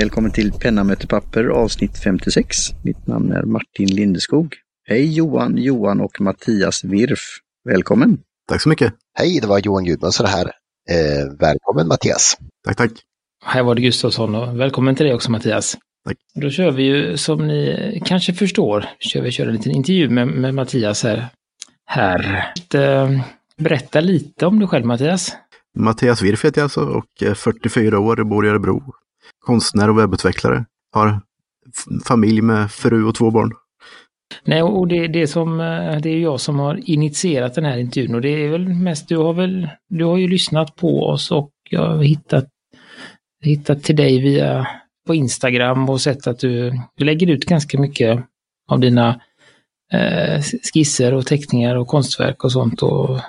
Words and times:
Välkommen 0.00 0.30
till 0.30 0.52
Penna 0.52 0.84
möter 0.84 1.06
papper 1.06 1.44
avsnitt 1.44 1.98
56. 1.98 2.56
Mitt 2.84 3.06
namn 3.06 3.32
är 3.32 3.42
Martin 3.42 3.86
Lindeskog. 3.86 4.54
Hej 4.88 5.14
Johan, 5.14 5.56
Johan 5.56 6.00
och 6.00 6.20
Mattias 6.20 6.84
Wirf. 6.84 7.20
Välkommen! 7.64 8.18
Tack 8.48 8.62
så 8.62 8.68
mycket! 8.68 8.92
Hej, 9.18 9.38
det 9.40 9.46
var 9.46 9.58
Johan 9.58 9.84
Gudmundsson 9.84 10.26
här. 10.26 10.44
Eh, 10.90 11.38
välkommen 11.38 11.88
Mattias! 11.88 12.38
Tack, 12.64 12.76
tack! 12.76 12.90
Här 13.44 13.62
var 13.62 13.74
det 13.74 13.80
Gustafsson 13.80 14.34
och 14.34 14.60
välkommen 14.60 14.94
till 14.94 15.06
dig 15.06 15.14
också 15.14 15.30
Mattias. 15.30 15.76
Tack. 16.04 16.16
Då 16.34 16.50
kör 16.50 16.70
vi 16.70 16.82
ju, 16.82 17.16
som 17.16 17.46
ni 17.46 18.02
kanske 18.04 18.34
förstår, 18.34 18.84
kör 18.98 19.22
vi 19.22 19.30
kör 19.30 19.46
en 19.46 19.54
liten 19.54 19.72
intervju 19.72 20.10
med, 20.10 20.28
med 20.28 20.54
Mattias 20.54 21.02
här. 21.02 21.28
här. 21.86 22.52
Eh, 22.74 23.20
berätta 23.56 24.00
lite 24.00 24.46
om 24.46 24.58
dig 24.58 24.68
själv 24.68 24.86
Mattias. 24.86 25.36
Mattias 25.78 26.22
Wirf 26.22 26.44
heter 26.44 26.60
jag 26.60 26.64
alltså 26.64 26.80
och 26.80 27.22
är 27.22 27.34
44 27.34 27.98
år, 27.98 28.24
bor 28.24 28.46
i 28.46 28.48
Örebro. 28.48 28.94
Konstnär 29.46 29.90
och 29.90 29.98
webbutvecklare. 29.98 30.64
Har 30.92 31.20
familj 32.04 32.42
med 32.42 32.70
fru 32.70 33.04
och 33.04 33.14
två 33.14 33.30
barn. 33.30 33.52
Nej, 34.44 34.62
och 34.62 34.88
det, 34.88 35.08
det, 35.08 35.26
som, 35.26 35.60
eh, 35.60 35.96
det 36.00 36.10
är 36.10 36.18
jag 36.18 36.40
som 36.40 36.58
har 36.58 36.90
initierat 36.90 37.54
den 37.54 37.64
här 37.64 37.78
intervjun 37.78 38.14
och 38.14 38.20
det 38.20 38.28
är 38.28 38.48
väl 38.48 38.68
mest, 38.68 39.08
du 39.08 39.16
har 39.16 39.32
väl, 39.32 39.68
du 39.88 40.04
har 40.04 40.16
ju 40.16 40.28
lyssnat 40.28 40.76
på 40.76 41.02
oss 41.02 41.30
och 41.30 41.50
jag 41.70 41.86
har 41.88 42.02
hittat, 42.02 42.48
hittat 43.44 43.82
till 43.82 43.96
dig 43.96 44.20
via 44.20 44.66
på 45.06 45.14
Instagram 45.14 45.88
och 45.88 46.00
sett 46.00 46.26
att 46.26 46.38
du, 46.38 46.72
du 46.96 47.04
lägger 47.04 47.30
ut 47.30 47.44
ganska 47.44 47.80
mycket 47.80 48.24
av 48.68 48.80
dina 48.80 49.20
eh, 49.92 50.42
skisser 50.74 51.14
och 51.14 51.26
teckningar 51.26 51.76
och 51.76 51.88
konstverk 51.88 52.44
och 52.44 52.52
sånt 52.52 52.82
och, 52.82 53.20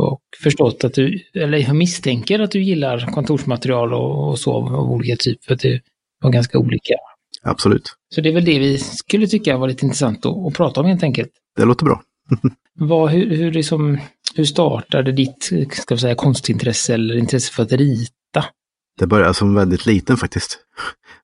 och 0.00 0.20
förstått 0.42 0.84
att 0.84 0.94
du, 0.94 1.20
eller 1.34 1.58
jag 1.58 1.76
misstänker 1.76 2.40
att 2.40 2.50
du 2.50 2.62
gillar 2.62 3.12
kontorsmaterial 3.12 3.94
och, 3.94 4.28
och 4.28 4.38
så 4.38 4.52
av 4.52 4.90
olika 4.90 5.16
typer, 5.16 5.46
för 5.46 5.54
att 5.54 5.60
det 5.60 5.80
var 6.22 6.30
ganska 6.30 6.58
olika. 6.58 6.94
Absolut. 7.42 7.94
Så 8.14 8.20
det 8.20 8.28
är 8.28 8.32
väl 8.32 8.44
det 8.44 8.58
vi 8.58 8.78
skulle 8.78 9.26
tycka 9.26 9.56
var 9.56 9.68
lite 9.68 9.84
intressant 9.86 10.26
att, 10.26 10.46
att 10.46 10.54
prata 10.54 10.80
om 10.80 10.86
helt 10.86 11.02
enkelt. 11.02 11.30
Det 11.56 11.64
låter 11.64 11.84
bra. 11.84 12.02
Vad, 12.74 13.10
hur, 13.10 13.36
hur, 13.36 13.52
liksom, 13.52 13.98
hur 14.34 14.44
startade 14.44 15.12
ditt 15.12 15.50
ska 15.72 15.96
säga, 15.96 16.14
konstintresse 16.14 16.94
eller 16.94 17.16
intresse 17.16 17.52
för 17.52 17.62
att 17.62 17.72
rita? 17.72 18.44
Det 18.98 19.06
började 19.06 19.34
som 19.34 19.54
väldigt 19.54 19.86
liten 19.86 20.16
faktiskt. 20.16 20.58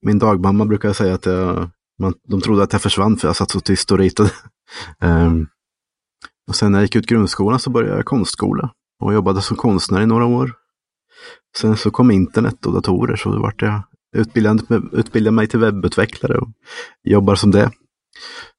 Min 0.03 0.19
dagmamma 0.19 0.65
brukar 0.65 0.93
säga 0.93 1.15
att 1.15 1.27
jag, 1.27 1.71
man, 1.99 2.15
de 2.29 2.41
trodde 2.41 2.63
att 2.63 2.73
jag 2.73 2.83
försvann 2.83 3.17
för 3.17 3.29
jag 3.29 3.37
satt 3.37 3.51
så 3.51 3.61
tyst 3.61 3.93
och 3.93 3.99
ritade. 3.99 4.31
um, 5.03 5.49
och 6.49 6.55
sen 6.57 6.73
när 6.73 6.79
jag 6.79 6.85
gick 6.85 6.97
ut 6.97 7.07
grundskolan 7.07 7.59
så 7.59 7.71
började 7.71 7.97
jag 7.97 8.05
konstskola 8.05 8.71
och 9.03 9.15
jobbade 9.15 9.43
som 9.43 9.57
konstnär 9.57 10.01
i 10.01 10.07
några 10.07 10.27
år. 10.27 10.53
Sen 11.59 11.77
så 11.77 11.91
kom 11.91 12.11
internet 12.11 12.67
och 12.67 12.73
datorer 12.73 13.17
så 13.17 13.33
då 13.33 13.43
vart 13.43 13.63
jag 13.63 13.83
utbildad, 14.17 14.67
utbildade 14.93 15.35
mig 15.35 15.47
till 15.47 15.59
webbutvecklare 15.59 16.39
och 16.39 16.49
jobbar 17.05 17.35
som 17.35 17.51
det. 17.51 17.71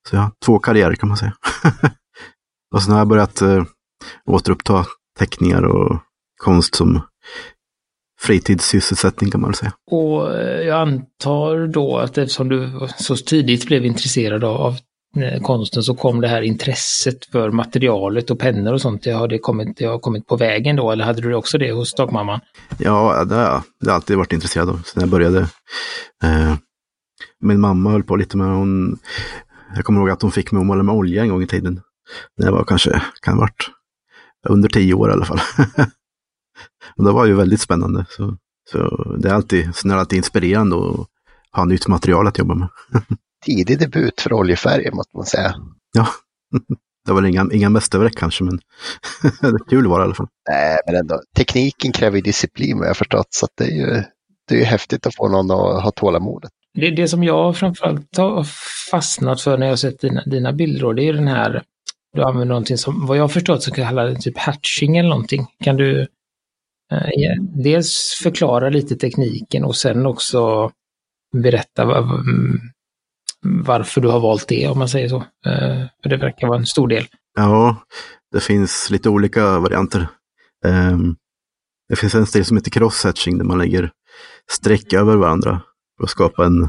Så 0.09 0.15
jag 0.15 0.21
har 0.21 0.31
två 0.45 0.59
karriärer 0.59 0.95
kan 0.95 1.09
man 1.09 1.17
säga. 1.17 1.33
och 2.75 2.83
sen 2.83 2.91
har 2.91 2.99
jag 2.99 3.07
börjat 3.07 3.41
eh, 3.41 3.63
återuppta 4.25 4.85
teckningar 5.19 5.63
och 5.63 5.99
konst 6.37 6.75
som 6.75 7.01
fritidssysselsättning 8.19 9.31
kan 9.31 9.41
man 9.41 9.53
säga. 9.53 9.73
Och 9.91 10.35
eh, 10.35 10.67
jag 10.67 10.81
antar 10.81 11.67
då 11.67 11.97
att 11.97 12.17
eftersom 12.17 12.49
du 12.49 12.87
så 12.97 13.15
tidigt 13.15 13.65
blev 13.65 13.85
intresserad 13.85 14.43
av 14.43 14.75
Eh, 15.23 15.41
konsten 15.41 15.83
så 15.83 15.95
kom 15.95 16.21
det 16.21 16.27
här 16.27 16.41
intresset 16.41 17.25
för 17.25 17.51
materialet 17.51 18.31
och 18.31 18.39
pennor 18.39 18.73
och 18.73 18.81
sånt. 18.81 19.05
Har 19.05 19.27
det 19.27 19.39
kommit, 19.39 19.77
det 19.77 19.85
har 19.85 19.99
kommit 19.99 20.27
på 20.27 20.35
vägen 20.37 20.75
då 20.75 20.91
eller 20.91 21.05
hade 21.05 21.21
du 21.21 21.35
också 21.35 21.57
det 21.57 21.71
hos 21.71 21.93
dagmamman? 21.93 22.39
Ja, 22.77 23.25
det 23.25 23.35
har 23.35 23.41
jag. 23.41 23.63
Det 23.79 23.89
har 23.89 23.95
alltid 23.95 24.17
varit 24.17 24.33
intresserad 24.33 24.69
av 24.69 24.81
sen 24.85 25.01
jag 25.01 25.09
började. 25.09 25.39
Eh, 26.23 26.55
min 27.39 27.59
mamma 27.59 27.91
höll 27.91 28.03
på 28.03 28.15
lite 28.15 28.37
med, 28.37 28.47
hon, 28.47 28.99
jag 29.75 29.85
kommer 29.85 29.99
ihåg 29.99 30.09
att 30.09 30.21
hon 30.21 30.31
fick 30.31 30.51
mig 30.51 30.59
att 30.59 30.65
måla 30.65 30.83
med 30.83 30.95
olja 30.95 31.21
en 31.21 31.29
gång 31.29 31.43
i 31.43 31.47
tiden. 31.47 31.81
När 32.37 32.45
jag 32.45 32.53
var 32.53 32.63
kanske, 32.63 33.01
kan 33.21 33.33
ha 33.33 33.41
varit 33.41 33.69
under 34.49 34.69
tio 34.69 34.93
år 34.93 35.09
i 35.09 35.13
alla 35.13 35.25
fall. 35.25 35.39
och 36.97 37.03
det 37.03 37.11
var 37.11 37.25
ju 37.25 37.33
väldigt 37.33 37.61
spännande. 37.61 38.05
Så, 38.09 38.37
så 38.71 39.03
det 39.17 39.29
är 39.29 39.33
alltid, 39.33 39.75
sen 39.75 39.91
är 39.91 39.95
det 39.95 40.01
alltid 40.01 40.17
inspirerande 40.17 40.75
att 40.75 41.07
ha 41.51 41.65
nytt 41.65 41.87
material 41.87 42.27
att 42.27 42.37
jobba 42.37 42.55
med. 42.55 42.69
Tidig 43.47 43.79
debut 43.79 44.21
för 44.21 44.33
oljefärger 44.33 44.91
måste 44.91 45.17
man 45.17 45.25
säga. 45.25 45.55
Ja, 45.93 46.07
det 47.05 47.13
var 47.13 47.25
inga, 47.25 47.47
inga 47.53 47.69
mästerverk 47.69 48.17
kanske, 48.17 48.43
men 48.43 48.59
det 49.41 49.47
är 49.47 49.69
kul 49.69 49.87
var 49.87 49.99
det 49.99 50.03
i 50.03 50.05
alla 50.05 50.15
fall. 50.15 50.27
Nej, 50.49 50.77
men 50.87 50.95
ändå. 50.95 51.21
Tekniken 51.37 51.91
kräver 51.91 52.21
disciplin 52.21 52.77
vad 52.77 52.85
jag 52.85 52.89
har 52.89 52.95
förstått, 52.95 53.27
så 53.29 53.47
det 53.57 53.63
är 53.63 53.75
ju 53.75 54.03
det 54.47 54.61
är 54.61 54.65
häftigt 54.65 55.07
att 55.07 55.15
få 55.15 55.27
någon 55.27 55.51
att 55.51 55.83
ha 55.83 55.91
tålamodet. 55.91 56.51
Det, 56.73 56.91
det 56.91 57.07
som 57.07 57.23
jag 57.23 57.57
framförallt 57.57 58.17
har 58.17 58.45
fastnat 58.91 59.41
för 59.41 59.57
när 59.57 59.65
jag 59.65 59.71
har 59.71 59.77
sett 59.77 59.99
dina, 59.99 60.23
dina 60.25 60.53
bilder, 60.53 60.93
det 60.93 61.03
är 61.03 61.13
den 61.13 61.27
här, 61.27 61.63
du 62.13 62.23
använder 62.23 62.45
någonting 62.45 62.77
som, 62.77 63.05
vad 63.05 63.17
jag 63.17 63.31
förstått, 63.31 63.63
så 63.63 63.71
kallas 63.71 64.23
typ 64.23 64.37
hatching 64.37 64.97
eller 64.97 65.09
någonting. 65.09 65.47
Kan 65.63 65.77
du 65.77 66.01
eh, 66.91 67.41
dels 67.63 68.19
förklara 68.23 68.69
lite 68.69 68.95
tekniken 68.95 69.63
och 69.63 69.75
sen 69.75 70.05
också 70.05 70.71
berätta 71.37 71.85
varför 73.43 74.01
du 74.01 74.07
har 74.07 74.19
valt 74.19 74.47
det, 74.47 74.67
om 74.67 74.79
man 74.79 74.89
säger 74.89 75.09
så. 75.09 75.17
Eh, 75.17 75.85
för 76.03 76.09
det 76.09 76.17
verkar 76.17 76.47
vara 76.47 76.57
en 76.57 76.65
stor 76.65 76.87
del. 76.87 77.05
Ja, 77.35 77.75
det 78.31 78.39
finns 78.39 78.89
lite 78.89 79.09
olika 79.09 79.59
varianter. 79.59 80.07
Um, 80.65 81.15
det 81.89 81.95
finns 81.95 82.15
en 82.15 82.25
stil 82.25 82.45
som 82.45 82.57
heter 82.57 82.71
cross-hatching 82.71 83.37
där 83.37 83.45
man 83.45 83.57
lägger 83.57 83.91
streck 84.51 84.93
över 84.93 85.15
varandra 85.15 85.61
för 85.97 86.03
att 86.03 86.09
skapa 86.09 86.45
en, 86.45 86.63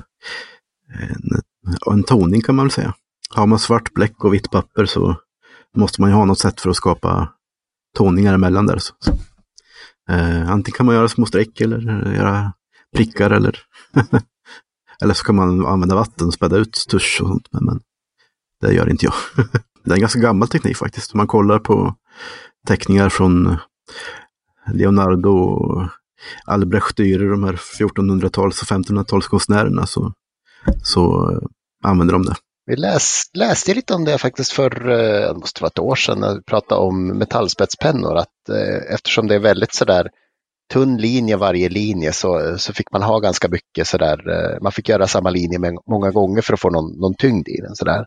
en, 1.01 1.43
en 1.93 2.05
toning 2.05 2.41
kan 2.43 2.55
man 2.55 2.67
väl 2.67 2.71
säga. 2.71 2.95
Har 3.31 3.47
man 3.47 3.59
svart 3.59 3.93
bläck 3.93 4.25
och 4.25 4.35
vitt 4.35 4.51
papper 4.51 4.87
så 4.87 5.17
måste 5.77 6.01
man 6.01 6.11
ju 6.11 6.17
ha 6.17 6.25
något 6.25 6.39
sätt 6.39 6.61
för 6.61 6.71
att 6.71 6.77
skapa 6.77 7.33
toningar 7.97 8.35
emellan 8.35 8.67
där. 8.67 8.79
Så. 8.79 8.95
Eh, 10.11 10.51
antingen 10.51 10.77
kan 10.77 10.87
man 10.87 10.95
göra 10.95 11.09
små 11.09 11.27
streck 11.27 11.61
eller 11.61 12.13
göra 12.15 12.53
prickar 12.97 13.31
eller 13.31 13.59
eller 15.03 15.15
så 15.15 15.25
kan 15.25 15.37
man 15.37 15.67
använda 15.67 15.95
vatten 15.95 16.27
och 16.27 16.35
späda 16.35 16.57
ut 16.57 16.85
tusch 16.91 17.19
och 17.23 17.29
sånt. 17.29 17.49
Men, 17.51 17.65
men 17.65 17.81
det 18.61 18.75
gör 18.75 18.91
inte 18.91 19.05
jag. 19.05 19.15
det 19.85 19.91
är 19.91 19.95
en 19.95 20.01
ganska 20.01 20.21
gammal 20.21 20.49
teknik 20.49 20.77
faktiskt. 20.77 21.13
Om 21.15 21.19
man 21.19 21.27
kollar 21.27 21.59
på 21.59 21.95
teckningar 22.67 23.09
från 23.09 23.57
Leonardo 24.73 25.31
och 25.31 25.89
Albrecht 26.45 26.99
Dürer, 26.99 27.31
de 27.31 27.45
här 27.45 27.53
1400-tals 27.53 28.63
och 28.63 28.69
1500-talskonstnärerna, 28.69 29.87
så, 29.87 30.13
så 30.83 31.31
eh, 31.31 31.39
använder 31.85 32.13
de 32.13 32.23
det. 32.23 32.35
Vi 32.67 32.77
läs, 32.77 33.23
läste 33.35 33.75
lite 33.75 33.95
om 33.95 34.05
det 34.05 34.19
faktiskt 34.19 34.53
för, 34.53 34.89
eh, 34.89 35.33
det 35.35 35.39
måste 35.39 35.63
vara 35.63 35.69
ett 35.69 35.79
år 35.79 35.95
sedan, 35.95 36.21
när 36.21 36.35
vi 36.35 36.43
pratade 36.43 36.81
om 36.81 37.07
metallspetspennor, 37.07 38.17
att 38.17 38.49
eh, 38.49 38.95
eftersom 38.95 39.27
det 39.27 39.35
är 39.35 39.39
väldigt 39.39 39.75
sådär 39.75 40.11
tunn 40.73 40.97
linje 40.97 41.37
varje 41.37 41.69
linje 41.69 42.13
så, 42.13 42.59
så 42.59 42.73
fick 42.73 42.93
man 42.93 43.03
ha 43.03 43.19
ganska 43.19 43.49
mycket 43.49 43.87
sådär, 43.87 44.31
eh, 44.31 44.63
man 44.63 44.73
fick 44.73 44.89
göra 44.89 45.07
samma 45.07 45.31
linje 45.31 45.59
många 45.91 46.11
gånger 46.11 46.43
för 46.43 46.55
att 46.55 46.61
få 46.61 46.71
någon, 46.71 47.01
någon 47.01 47.15
tyngd 47.15 47.49
i 47.49 47.61
den 47.61 47.77
sådär. 47.77 48.07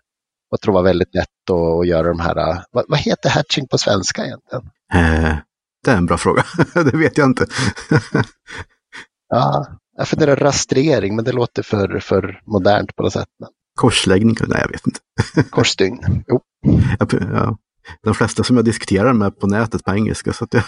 Jag 0.49 0.61
tror 0.61 0.73
det 0.73 0.75
var 0.75 0.83
väldigt 0.83 1.15
lätt 1.15 1.49
att, 1.51 1.79
att 1.79 1.87
göra 1.87 2.07
de 2.07 2.19
här, 2.19 2.63
vad, 2.71 2.85
vad 2.87 2.99
heter 2.99 3.29
hatching 3.29 3.67
på 3.67 3.77
svenska 3.77 4.25
egentligen? 4.25 4.63
Eh, 4.93 5.37
det 5.85 5.91
är 5.91 5.97
en 5.97 6.05
bra 6.05 6.17
fråga, 6.17 6.43
det 6.73 6.97
vet 6.97 7.17
jag 7.17 7.29
inte. 7.29 7.45
ja, 9.29 9.65
jag 9.97 10.07
funderar 10.07 10.35
rastrering, 10.35 11.15
men 11.15 11.25
det 11.25 11.31
låter 11.31 11.63
för, 11.63 11.99
för 11.99 12.41
modernt 12.45 12.95
på 12.95 13.03
något 13.03 13.13
sätt. 13.13 13.29
Men... 13.39 13.49
Korsläggning? 13.75 14.35
Nej, 14.47 14.61
jag 14.61 14.69
vet 14.69 14.87
inte. 14.87 14.99
Korsstygn, 15.49 16.23
jo. 16.27 16.41
Ja, 16.99 17.57
de 18.03 18.13
flesta 18.13 18.43
som 18.43 18.55
jag 18.55 18.65
diskuterar 18.65 19.13
med 19.13 19.39
på 19.39 19.47
nätet 19.47 19.83
på 19.83 19.91
engelska, 19.91 20.33
så 20.33 20.43
att 20.43 20.53
jag 20.53 20.63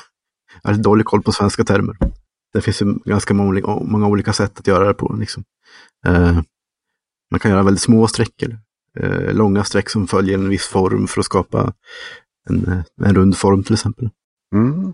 har 0.64 0.74
dålig 0.74 1.06
koll 1.06 1.24
på 1.24 1.32
svenska 1.32 1.64
termer. 1.64 1.98
Det 2.54 2.62
finns 2.62 2.82
ju 2.82 2.94
ganska 3.06 3.34
många, 3.34 3.62
många 3.82 4.08
olika 4.08 4.34
sätt 4.34 4.60
att 4.60 4.68
göra 4.68 4.88
det 4.88 4.94
på. 4.94 5.16
Liksom. 5.20 5.44
Eh, 6.06 6.42
man 7.32 7.40
kan 7.40 7.52
göra 7.52 7.64
väldigt 7.64 7.82
små 7.82 8.08
streck, 8.08 8.44
eh, 9.00 9.34
långa 9.34 9.64
streck 9.64 9.90
som 9.90 10.08
följer 10.08 10.38
en 10.38 10.50
viss 10.50 10.68
form 10.68 11.08
för 11.08 11.20
att 11.20 11.26
skapa 11.26 11.74
en, 12.50 12.84
en 13.02 13.16
rund 13.16 13.38
form 13.38 13.64
till 13.64 13.74
exempel. 13.74 14.10
Mm. 14.56 14.94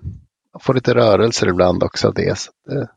Man 0.53 0.61
får 0.61 0.73
lite 0.73 0.95
rörelser 0.95 1.47
ibland 1.47 1.83
också 1.83 2.07
av 2.07 2.13
det. 2.13 2.37
Så 2.37 2.51
det 2.69 2.87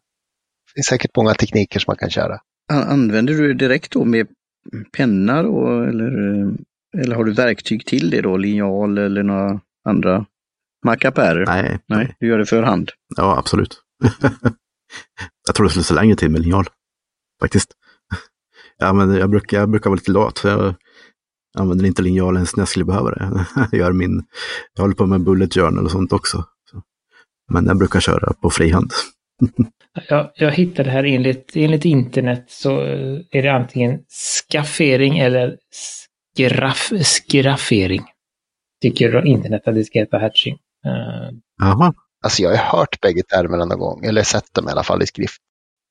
finns 0.74 0.86
säkert 0.86 1.16
många 1.16 1.34
tekniker 1.34 1.80
som 1.80 1.90
man 1.90 1.96
kan 1.96 2.10
köra. 2.10 2.38
Använder 2.72 3.34
du 3.34 3.54
direkt 3.54 3.92
då 3.92 4.04
med 4.04 4.26
penna 4.96 5.42
då 5.42 5.82
eller, 5.82 6.10
eller 6.98 7.16
har 7.16 7.24
du 7.24 7.32
verktyg 7.32 7.86
till 7.86 8.10
det 8.10 8.20
då? 8.20 8.36
Linjal 8.36 8.98
eller 8.98 9.22
några 9.22 9.60
andra 9.84 10.26
mackapärer? 10.84 11.46
Nej. 11.46 11.78
Nej, 11.88 12.16
du 12.20 12.28
gör 12.28 12.38
det 12.38 12.46
för 12.46 12.62
hand? 12.62 12.90
Ja, 13.16 13.38
absolut. 13.38 13.82
jag 15.46 15.54
tror 15.54 15.64
det 15.64 15.70
skulle 15.70 15.84
så 15.84 15.94
länge 15.94 16.16
till 16.16 16.30
med 16.30 16.40
linjal. 16.40 16.66
Faktiskt. 17.40 17.72
Ja, 18.78 18.92
men 18.92 19.14
jag, 19.14 19.30
brukar, 19.30 19.58
jag 19.58 19.70
brukar 19.70 19.90
vara 19.90 19.96
lite 19.96 20.10
lat. 20.10 20.40
Jag 20.44 20.74
använder 21.58 21.84
inte 21.84 22.02
linjal 22.02 22.34
ens 22.36 22.56
när 22.56 22.60
jag 22.60 22.68
skulle 22.68 22.84
behöva 22.84 23.10
det. 23.10 23.46
Jag, 23.70 23.78
gör 23.80 23.92
min, 23.92 24.24
jag 24.74 24.82
håller 24.82 24.94
på 24.94 25.06
med 25.06 25.20
bullet 25.20 25.54
journal 25.54 25.84
och 25.84 25.90
sånt 25.90 26.12
också. 26.12 26.44
Så. 26.70 26.82
Men 27.52 27.66
jag 27.66 27.78
brukar 27.78 28.00
köra 28.00 28.32
på 28.32 28.50
frihand. 28.50 28.92
jag, 30.08 30.30
jag 30.34 30.50
hittade 30.50 30.90
här 30.90 31.04
enligt, 31.04 31.52
enligt 31.54 31.84
internet 31.84 32.44
så 32.48 32.80
är 33.30 33.42
det 33.42 33.48
antingen 33.48 34.00
skaffering 34.50 35.18
eller 35.18 35.56
skraff, 35.70 36.92
skraffering. 37.02 38.02
Tycker 38.82 39.26
internet 39.26 39.62
att 39.68 39.74
det 39.74 39.84
ska 39.84 39.98
heta 39.98 40.18
hatching. 40.18 40.58
Uh, 40.86 41.30
Jaha, 41.60 41.92
Alltså 42.22 42.42
jag 42.42 42.56
har 42.56 42.78
hört 42.78 43.00
bägge 43.00 43.22
termerna 43.22 43.64
någon 43.64 43.78
gång, 43.78 44.04
eller 44.04 44.22
sett 44.22 44.54
dem 44.54 44.68
i 44.68 44.72
alla 44.72 44.82
fall 44.82 45.02
i 45.02 45.06
skrift. 45.06 45.42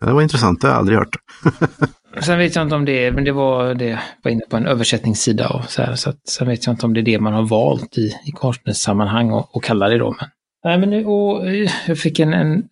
det 0.05 0.13
var 0.13 0.21
intressant. 0.21 0.61
Det 0.61 0.67
har 0.67 0.73
jag 0.73 0.79
aldrig 0.79 0.97
hört. 0.97 1.15
Sen 2.19 2.37
vet 2.37 2.55
jag 2.55 2.65
inte 2.65 2.75
om 2.75 2.85
det 2.85 3.05
är, 3.05 3.11
men 3.11 3.23
det 3.23 3.31
var 3.31 3.73
det 3.73 3.99
var 4.23 4.31
inne 4.31 4.45
på 4.49 4.57
en 4.57 4.65
översättningssida 4.65 5.49
och 5.49 5.69
så 5.69 5.81
här, 5.81 5.95
så 5.95 6.09
att, 6.09 6.27
sen 6.27 6.47
vet 6.47 6.65
jag 6.65 6.73
inte 6.73 6.85
om 6.85 6.93
det 6.93 6.99
är 6.99 7.03
det 7.03 7.19
man 7.19 7.33
har 7.33 7.47
valt 7.47 7.97
i, 7.97 8.13
i 8.25 8.31
konstnärssammanhang 8.31 9.31
och, 9.31 9.55
och 9.55 9.63
kallar 9.63 9.89
det 9.89 9.97
då. 9.97 10.15
Men, 10.19 10.29
nej, 10.63 10.77
men 10.77 10.89
nu, 10.89 11.05
och, 11.05 11.47
eh, 11.47 11.71
jag 11.87 11.99
fick 11.99 12.19
en, 12.19 12.33
en, 12.33 12.63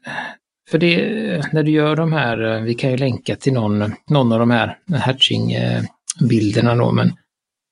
för 0.71 0.77
det, 0.77 1.53
när 1.53 1.63
du 1.63 1.71
gör 1.71 1.95
de 1.95 2.13
här, 2.13 2.55
eh, 2.55 2.61
vi 2.61 2.73
kan 2.73 2.91
ju 2.91 2.97
länka 2.97 3.35
till 3.35 3.53
någon, 3.53 3.93
någon 4.09 4.31
av 4.31 4.39
de 4.39 4.51
här 4.51 4.77
hatching-bilderna 4.93 6.75
då, 6.75 6.91
men 6.91 7.07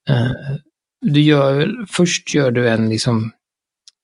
eh, 0.10 0.32
du 1.02 1.22
gör, 1.22 1.86
först 1.90 2.34
gör 2.34 2.52
du 2.52 2.70
en 2.70 2.90
liksom 2.90 3.32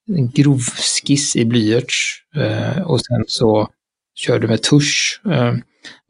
en 0.09 0.29
grov 0.29 0.59
skiss 0.59 1.35
i 1.35 1.45
blyerts 1.45 2.23
eh, 2.35 2.81
och 2.81 3.01
sen 3.01 3.23
så 3.27 3.69
kör 4.15 4.39
du 4.39 4.47
med 4.47 4.63
tusch. 4.63 5.21
Eh, 5.25 5.53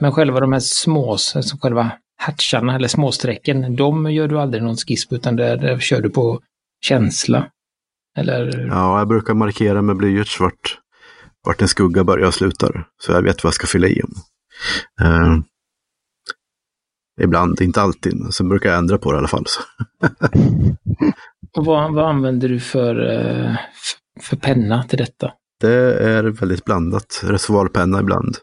men 0.02 0.12
själva 0.12 0.40
de 0.40 0.54
här 0.54 0.60
små, 0.60 1.12
alltså 1.12 1.58
själva 1.62 1.92
hatcharna 2.18 2.76
eller 2.76 2.88
småsträcken, 2.88 3.76
de 3.76 4.12
gör 4.12 4.28
du 4.28 4.40
aldrig 4.40 4.64
någon 4.64 4.78
skiss 4.78 5.08
på 5.08 5.16
utan 5.16 5.36
där, 5.36 5.58
där 5.58 5.80
kör 5.80 6.02
du 6.02 6.10
på 6.10 6.40
känsla. 6.82 7.50
Eller? 8.18 8.68
Ja, 8.68 9.00
jag 9.00 9.08
brukar 9.08 9.34
markera 9.34 9.82
med 9.82 9.98
blyerts 9.98 10.40
vart, 10.40 10.80
vart 11.46 11.62
en 11.62 11.68
skugga 11.68 12.04
börjar 12.04 12.28
och 12.28 12.34
slutar. 12.34 12.88
Så 12.98 13.12
jag 13.12 13.22
vet 13.22 13.44
vad 13.44 13.50
jag 13.50 13.56
ska 13.56 13.68
fylla 13.68 13.88
i. 13.88 14.02
Uh, 15.02 15.40
ibland, 17.22 17.62
inte 17.62 17.82
alltid, 17.82 18.16
men 18.16 18.32
sen 18.32 18.50
brukar 18.50 18.70
jag 18.70 18.78
ändra 18.78 18.98
på 18.98 19.12
det 19.12 19.16
i 19.16 19.20
alla 19.20 19.28
fall. 19.28 19.46
Och 21.58 21.66
vad, 21.66 21.94
vad 21.94 22.10
använder 22.10 22.50
du 22.50 22.60
för, 22.60 23.12
eh, 23.12 23.56
för 24.22 24.38
penna 24.38 24.84
till 24.84 24.98
detta? 24.98 25.34
Det 25.60 26.00
är 26.04 26.24
väldigt 26.24 26.66
blandat. 26.66 27.22
Reservoarpenna 27.24 28.00
ibland. 28.00 28.38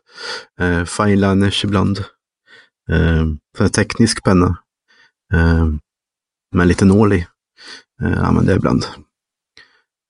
Eh, 0.60 0.84
fineliners 0.84 1.64
ibland. 1.64 1.98
Eh, 2.90 3.68
teknisk 3.68 4.24
penna. 4.24 4.58
Eh, 5.32 5.68
med 6.54 6.66
lite 6.68 6.84
nål 6.84 7.12
i. 7.12 7.26
Eh, 8.02 8.24
använder 8.24 8.52
jag 8.52 8.58
ibland. 8.58 8.84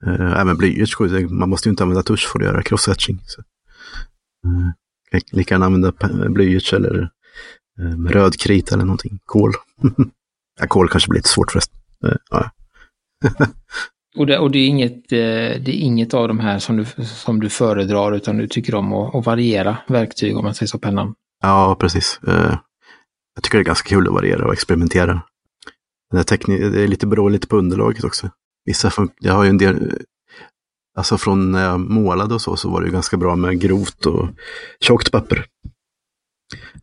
Eh, 0.06 0.41
även 0.41 0.56
blyerts, 0.56 1.00
man 1.31 1.49
måste 1.49 1.69
ju 1.69 1.70
inte 1.70 1.82
använda 1.82 2.02
tusch 2.02 2.29
för 2.32 2.38
att 2.38 2.44
göra 2.44 2.62
crossetching. 2.62 3.20
Så. 3.26 3.43
Eh, 4.47 5.20
lika 5.32 5.55
gärna 5.55 5.67
använda 5.67 5.93
blyerts 6.29 6.73
eller 6.73 7.11
eh, 7.79 7.99
rödkrit 8.08 8.73
eller 8.73 8.85
någonting. 8.85 9.19
Kol. 9.25 9.52
ja, 10.61 10.67
kol 10.67 10.88
kanske 10.88 11.11
blir 11.11 11.19
lite 11.19 11.29
svårt 11.29 11.52
förresten. 11.52 11.79
Eh, 12.06 12.17
ja 12.31 12.50
och, 14.17 14.26
det, 14.26 14.38
och 14.38 14.50
det, 14.50 14.58
är 14.58 14.67
inget, 14.67 15.12
eh, 15.12 15.19
det 15.62 15.69
är 15.69 15.81
inget 15.81 16.14
av 16.14 16.28
de 16.28 16.40
här 16.40 16.58
som 16.58 16.76
du, 16.76 17.05
som 17.05 17.40
du 17.40 17.49
föredrar 17.49 18.12
utan 18.12 18.37
du 18.37 18.49
tycker 18.49 18.75
om 18.75 18.93
att, 18.93 19.14
att 19.14 19.26
variera 19.26 19.76
verktyg 19.88 20.37
om 20.37 20.44
man 20.44 20.55
säger 20.55 20.69
så, 20.69 20.78
pennan? 20.78 21.14
Ja, 21.43 21.76
precis. 21.81 22.20
Eh, 22.26 22.58
jag 23.34 23.44
tycker 23.44 23.58
det 23.58 23.62
är 23.62 23.64
ganska 23.64 23.88
kul 23.88 24.06
att 24.06 24.14
variera 24.14 24.46
och 24.46 24.52
experimentera. 24.52 25.22
Den 26.11 26.25
teknik, 26.25 26.61
det 26.61 26.82
är 26.82 26.88
lite 26.88 27.06
beror 27.06 27.31
lite 27.31 27.46
på 27.46 27.56
underlaget 27.56 28.05
också. 28.05 28.31
Vissa 28.64 29.08
jag 29.19 29.34
har 29.34 29.44
ju 29.44 29.50
en 29.50 29.58
del, 29.58 29.99
alltså 30.96 31.19
från 31.19 31.52
när 31.52 31.64
jag 31.64 31.81
målade 31.81 32.34
och 32.34 32.40
så, 32.40 32.56
så 32.56 32.70
var 32.70 32.81
det 32.81 32.87
ju 32.87 32.93
ganska 32.93 33.16
bra 33.16 33.37
med 33.37 33.61
grovt 33.61 34.06
och 34.06 34.28
tjockt 34.81 35.12
papper. 35.12 35.46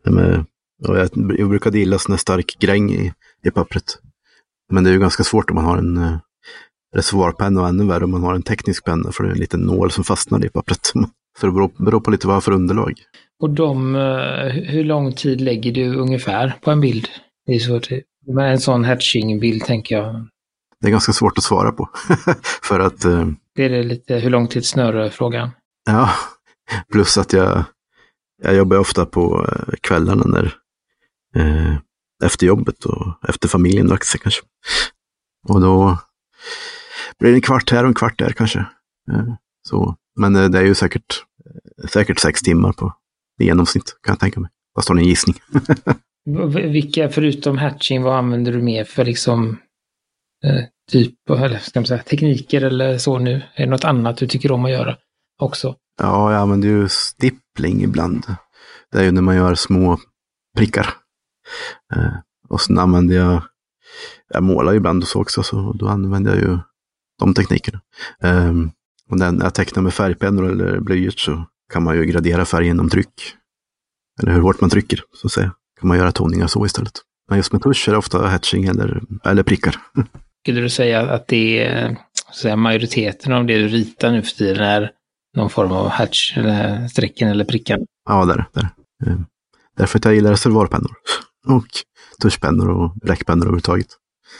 Med, 0.04 0.44
och 0.88 0.98
jag, 0.98 1.10
jag 1.38 1.48
brukade 1.48 1.78
gilla 1.78 1.98
sån 1.98 2.12
här 2.12 2.18
stark 2.18 2.56
gräng 2.58 2.90
i, 2.90 3.12
i 3.44 3.50
pappret. 3.50 3.98
Men 4.72 4.84
det 4.84 4.90
är 4.90 4.94
ju 4.94 5.00
ganska 5.00 5.24
svårt 5.24 5.50
om 5.50 5.54
man 5.54 5.64
har 5.64 5.78
en 5.78 5.96
eh, 5.96 6.18
reservoarpenna 6.94 7.60
och 7.60 7.68
ännu 7.68 7.86
värre 7.86 8.04
om 8.04 8.10
man 8.10 8.22
har 8.22 8.34
en 8.34 8.42
teknisk 8.42 8.84
penna 8.84 9.12
för 9.12 9.24
det 9.24 9.30
är 9.30 9.32
en 9.32 9.38
liten 9.38 9.60
nål 9.60 9.90
som 9.90 10.04
fastnar 10.04 10.44
i 10.44 10.48
pappret. 10.48 10.80
Så 11.40 11.46
det 11.46 11.52
beror, 11.52 11.84
beror 11.84 12.00
på 12.00 12.10
lite 12.10 12.26
vad 12.26 12.44
för 12.44 12.52
underlag. 12.52 12.92
Och 13.42 13.50
de, 13.50 13.94
hur 14.66 14.84
lång 14.84 15.12
tid 15.12 15.40
lägger 15.40 15.72
du 15.72 15.94
ungefär 15.94 16.54
på 16.62 16.70
en 16.70 16.80
bild? 16.80 17.08
Det 17.46 17.54
är 17.54 17.58
svårt. 17.58 17.88
Med 18.26 18.52
en 18.52 18.60
sån 18.60 18.84
hatching-bild 18.84 19.64
tänker 19.64 19.96
jag. 19.96 20.28
Det 20.80 20.86
är 20.86 20.90
ganska 20.90 21.12
svårt 21.12 21.38
att 21.38 21.44
svara 21.44 21.72
på. 21.72 21.88
för 22.62 22.80
att... 22.80 23.00
Det 23.54 23.64
är 23.64 23.68
det 23.68 23.82
lite 23.82 24.14
hur 24.14 24.30
lång 24.30 24.48
tid 24.48 24.64
snurrar-frågan. 24.64 25.50
Ja, 25.86 26.10
plus 26.92 27.18
att 27.18 27.32
jag, 27.32 27.64
jag 28.42 28.56
jobbar 28.56 28.76
ofta 28.76 29.06
på 29.06 29.46
kvällarna 29.80 30.24
när, 30.26 30.54
eh, 31.36 31.76
efter 32.24 32.46
jobbet 32.46 32.84
och 32.84 33.28
efter 33.28 33.48
familjen 33.48 33.86
lagt 33.86 34.06
sig 34.06 34.20
kanske. 34.20 34.42
Och 35.48 35.60
då 35.60 35.98
blir 37.18 37.34
en 37.34 37.40
kvart 37.40 37.70
här 37.70 37.82
och 37.82 37.88
en 37.88 37.94
kvart 37.94 38.18
där 38.18 38.30
kanske. 38.30 38.66
Så, 39.68 39.96
men 40.20 40.32
det 40.32 40.58
är 40.58 40.64
ju 40.64 40.74
säkert, 40.74 41.24
säkert 41.88 42.18
sex 42.18 42.42
timmar 42.42 42.72
på 42.72 42.94
i 43.40 43.44
genomsnitt 43.44 43.98
kan 44.02 44.12
jag 44.12 44.20
tänka 44.20 44.40
mig. 44.40 44.50
Fast 44.74 44.88
har 44.88 44.96
en 44.96 45.04
gissning. 45.04 45.36
Vilka, 46.72 47.08
förutom 47.08 47.58
hatching, 47.58 48.02
vad 48.02 48.16
använder 48.16 48.52
du 48.52 48.62
mer 48.62 48.84
för 48.84 49.04
liksom 49.04 49.58
eh, 50.44 50.64
typ, 50.90 51.30
eller 51.30 51.58
ska 51.58 51.80
man 51.80 51.86
säga, 51.86 52.02
tekniker 52.02 52.62
eller 52.62 52.98
så 52.98 53.18
nu? 53.18 53.42
Är 53.54 53.64
det 53.64 53.70
något 53.70 53.84
annat 53.84 54.16
du 54.16 54.26
tycker 54.26 54.52
om 54.52 54.64
att 54.64 54.70
göra 54.70 54.96
också? 55.38 55.76
Ja, 56.02 56.32
jag 56.32 56.40
använder 56.40 56.68
ju 56.68 56.88
stippling 56.88 57.82
ibland. 57.82 58.26
Det 58.92 58.98
är 58.98 59.04
ju 59.04 59.10
när 59.10 59.22
man 59.22 59.36
gör 59.36 59.54
små 59.54 59.98
prickar. 60.56 60.94
Eh, 61.94 62.14
och 62.48 62.60
sen 62.60 62.78
använder 62.78 63.16
jag, 63.16 63.42
jag 64.28 64.42
målar 64.42 64.74
ibland 64.74 65.02
och 65.02 65.08
så 65.08 65.20
också, 65.20 65.42
så 65.42 65.72
då 65.72 65.88
använder 65.88 66.34
jag 66.34 66.40
ju 66.40 66.58
de 67.18 67.34
teknikerna. 67.34 67.80
Eh, 68.22 68.52
och 69.10 69.18
när 69.18 69.44
jag 69.44 69.54
tecknar 69.54 69.82
med 69.82 69.94
färgpennor 69.94 70.50
eller 70.50 70.80
blyert 70.80 71.18
så 71.18 71.44
kan 71.72 71.82
man 71.82 71.96
ju 71.96 72.04
gradera 72.04 72.44
färgen 72.44 72.66
genom 72.66 72.90
tryck. 72.90 73.34
Eller 74.22 74.32
hur 74.32 74.40
hårt 74.40 74.60
man 74.60 74.70
trycker, 74.70 75.00
så 75.14 75.26
att 75.26 75.32
säga. 75.32 75.52
Kan 75.80 75.88
man 75.88 75.98
göra 75.98 76.12
toningar 76.12 76.46
så 76.46 76.66
istället. 76.66 76.92
Men 77.28 77.38
just 77.38 77.52
med 77.52 77.62
tusch 77.62 77.88
är 77.88 77.92
det 77.92 77.98
ofta 77.98 78.26
hatching 78.26 78.64
eller, 78.64 79.02
eller 79.24 79.42
prickar. 79.42 79.76
Skulle 80.42 80.60
du 80.60 80.68
säga 80.68 81.00
att 81.00 81.28
det 81.28 81.64
är 81.64 81.96
säga, 82.34 82.56
majoriteten 82.56 83.32
av 83.32 83.46
det 83.46 83.58
du 83.58 83.68
ritar 83.68 84.12
nu 84.12 84.22
för 84.22 84.30
tiden 84.36 84.64
är 84.64 84.90
någon 85.36 85.50
form 85.50 85.72
av 85.72 85.88
hatch, 85.88 86.36
eller 86.36 86.88
strecken 86.88 87.28
eller 87.28 87.44
prickan? 87.44 87.80
Ja, 88.08 88.24
där. 88.24 88.44
där. 88.52 88.68
Därför 89.76 89.98
att 89.98 90.04
jag 90.04 90.14
gillar 90.14 90.30
reservoarpennor. 90.30 90.92
Och 91.46 91.68
tuschpennor 92.22 92.68
och 92.68 92.92
bläckpennor 92.94 93.42
överhuvudtaget. 93.42 93.86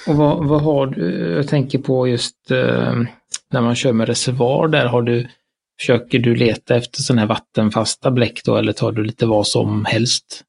Och 0.06 0.16
vad, 0.16 0.48
vad 0.48 0.62
har 0.62 0.86
du, 0.86 1.32
jag 1.36 1.48
tänker 1.48 1.78
på 1.78 2.08
just 2.08 2.50
eh, 2.50 3.02
när 3.52 3.60
man 3.60 3.74
kör 3.74 3.92
med 3.92 4.08
reservoar 4.08 4.68
där, 4.68 4.86
har 4.86 5.02
du, 5.02 5.28
försöker 5.80 6.18
du 6.18 6.34
leta 6.34 6.76
efter 6.76 7.02
sådana 7.02 7.20
här 7.20 7.28
vattenfasta 7.28 8.10
bläck 8.10 8.40
då 8.44 8.56
eller 8.56 8.72
tar 8.72 8.92
du 8.92 9.04
lite 9.04 9.26
vad 9.26 9.46
som 9.46 9.84
helst? 9.84 10.44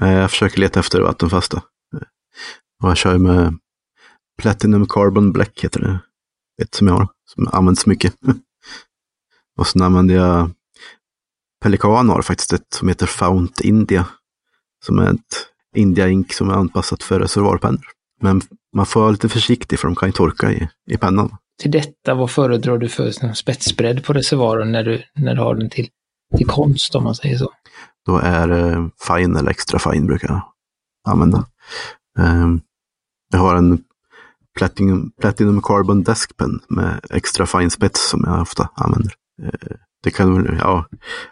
Jag 0.00 0.30
försöker 0.30 0.60
leta 0.60 0.80
efter 0.80 1.00
vattenfasta. 1.00 1.62
Och 2.82 2.88
jag 2.88 2.96
kör 2.96 3.18
med 3.18 3.58
Platinum 4.42 4.86
Carbon 4.86 5.32
Black 5.32 5.64
heter 5.64 5.80
det. 5.80 5.98
Ett 6.62 6.74
som 6.74 6.86
jag 6.86 6.94
har, 6.94 7.08
som 7.34 7.48
används 7.52 7.86
mycket. 7.86 8.14
och 9.58 9.66
sen 9.66 9.82
använder 9.82 10.14
jag 10.14 10.50
Pelikan 11.64 12.08
har 12.08 12.22
faktiskt 12.22 12.52
ett 12.52 12.74
som 12.74 12.88
heter 12.88 13.06
Fount 13.06 13.64
India. 13.64 14.06
Som 14.84 14.98
är 14.98 15.10
ett 15.10 15.46
India 15.74 16.08
Ink 16.08 16.32
som 16.32 16.50
är 16.50 16.54
anpassat 16.54 17.02
för 17.02 17.20
reservoarpennor. 17.20 17.84
Men 18.20 18.40
man 18.76 18.86
får 18.86 19.00
vara 19.00 19.10
lite 19.10 19.28
försiktig 19.28 19.78
för 19.78 19.88
de 19.88 19.94
kan 19.94 20.08
ju 20.08 20.12
torka 20.12 20.52
i, 20.52 20.68
i 20.90 20.96
pennan. 20.96 21.36
Till 21.62 21.70
detta, 21.70 22.14
vad 22.14 22.30
föredrar 22.30 22.78
du 22.78 22.88
för 22.88 23.32
spetsbredd 23.34 24.04
på 24.04 24.12
reservoaren 24.12 24.72
när 24.72 24.84
du, 24.84 25.02
när 25.14 25.34
du 25.34 25.40
har 25.40 25.54
den 25.54 25.70
till, 25.70 25.88
till 26.36 26.46
konst 26.46 26.94
om 26.94 27.04
man 27.04 27.14
säger 27.14 27.38
så? 27.38 27.50
Då 28.06 28.16
är 28.18 28.48
det 28.48 28.90
fine 29.06 29.36
eller 29.36 29.50
extra 29.50 29.78
fine 29.78 30.06
brukar 30.06 30.28
jag 30.28 30.42
använda. 31.08 31.46
Um, 32.18 32.60
jag 33.32 33.38
har 33.38 33.56
en 33.56 33.82
Platinum, 34.58 35.12
Platinum 35.20 35.62
Carbon 35.62 36.02
Desk 36.02 36.36
Pen 36.36 36.60
med 36.68 37.00
extra 37.10 37.46
fine 37.46 37.70
spets 37.70 38.10
som 38.10 38.24
jag 38.26 38.42
ofta 38.42 38.68
använder. 38.74 39.12
Uh, 39.42 39.76
det 40.02 40.10
kan 40.10 40.34
väl, 40.34 40.58
ja, 40.60 40.86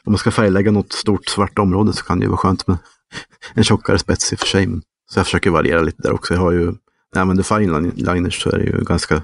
om 0.04 0.12
man 0.12 0.18
ska 0.18 0.30
färglägga 0.30 0.70
något 0.70 0.92
stort 0.92 1.28
svart 1.28 1.58
område 1.58 1.92
så 1.92 2.04
kan 2.04 2.18
det 2.18 2.24
ju 2.24 2.28
vara 2.28 2.38
skönt 2.38 2.66
med 2.66 2.78
en 3.54 3.64
tjockare 3.64 3.98
spets 3.98 4.32
i 4.32 4.36
och 4.36 4.40
för 4.40 4.46
sig. 4.46 4.68
Så 5.10 5.18
jag 5.18 5.26
försöker 5.26 5.50
variera 5.50 5.82
lite 5.82 6.02
där 6.02 6.12
också. 6.12 6.34
Jag 6.34 6.40
har 6.40 6.52
ju, 6.52 6.64
när 6.64 6.74
jag 7.12 7.20
använder 7.20 7.44
fineliners 7.44 8.42
så 8.42 8.50
är 8.50 8.58
det 8.58 8.64
ju 8.64 8.84
ganska 8.84 9.22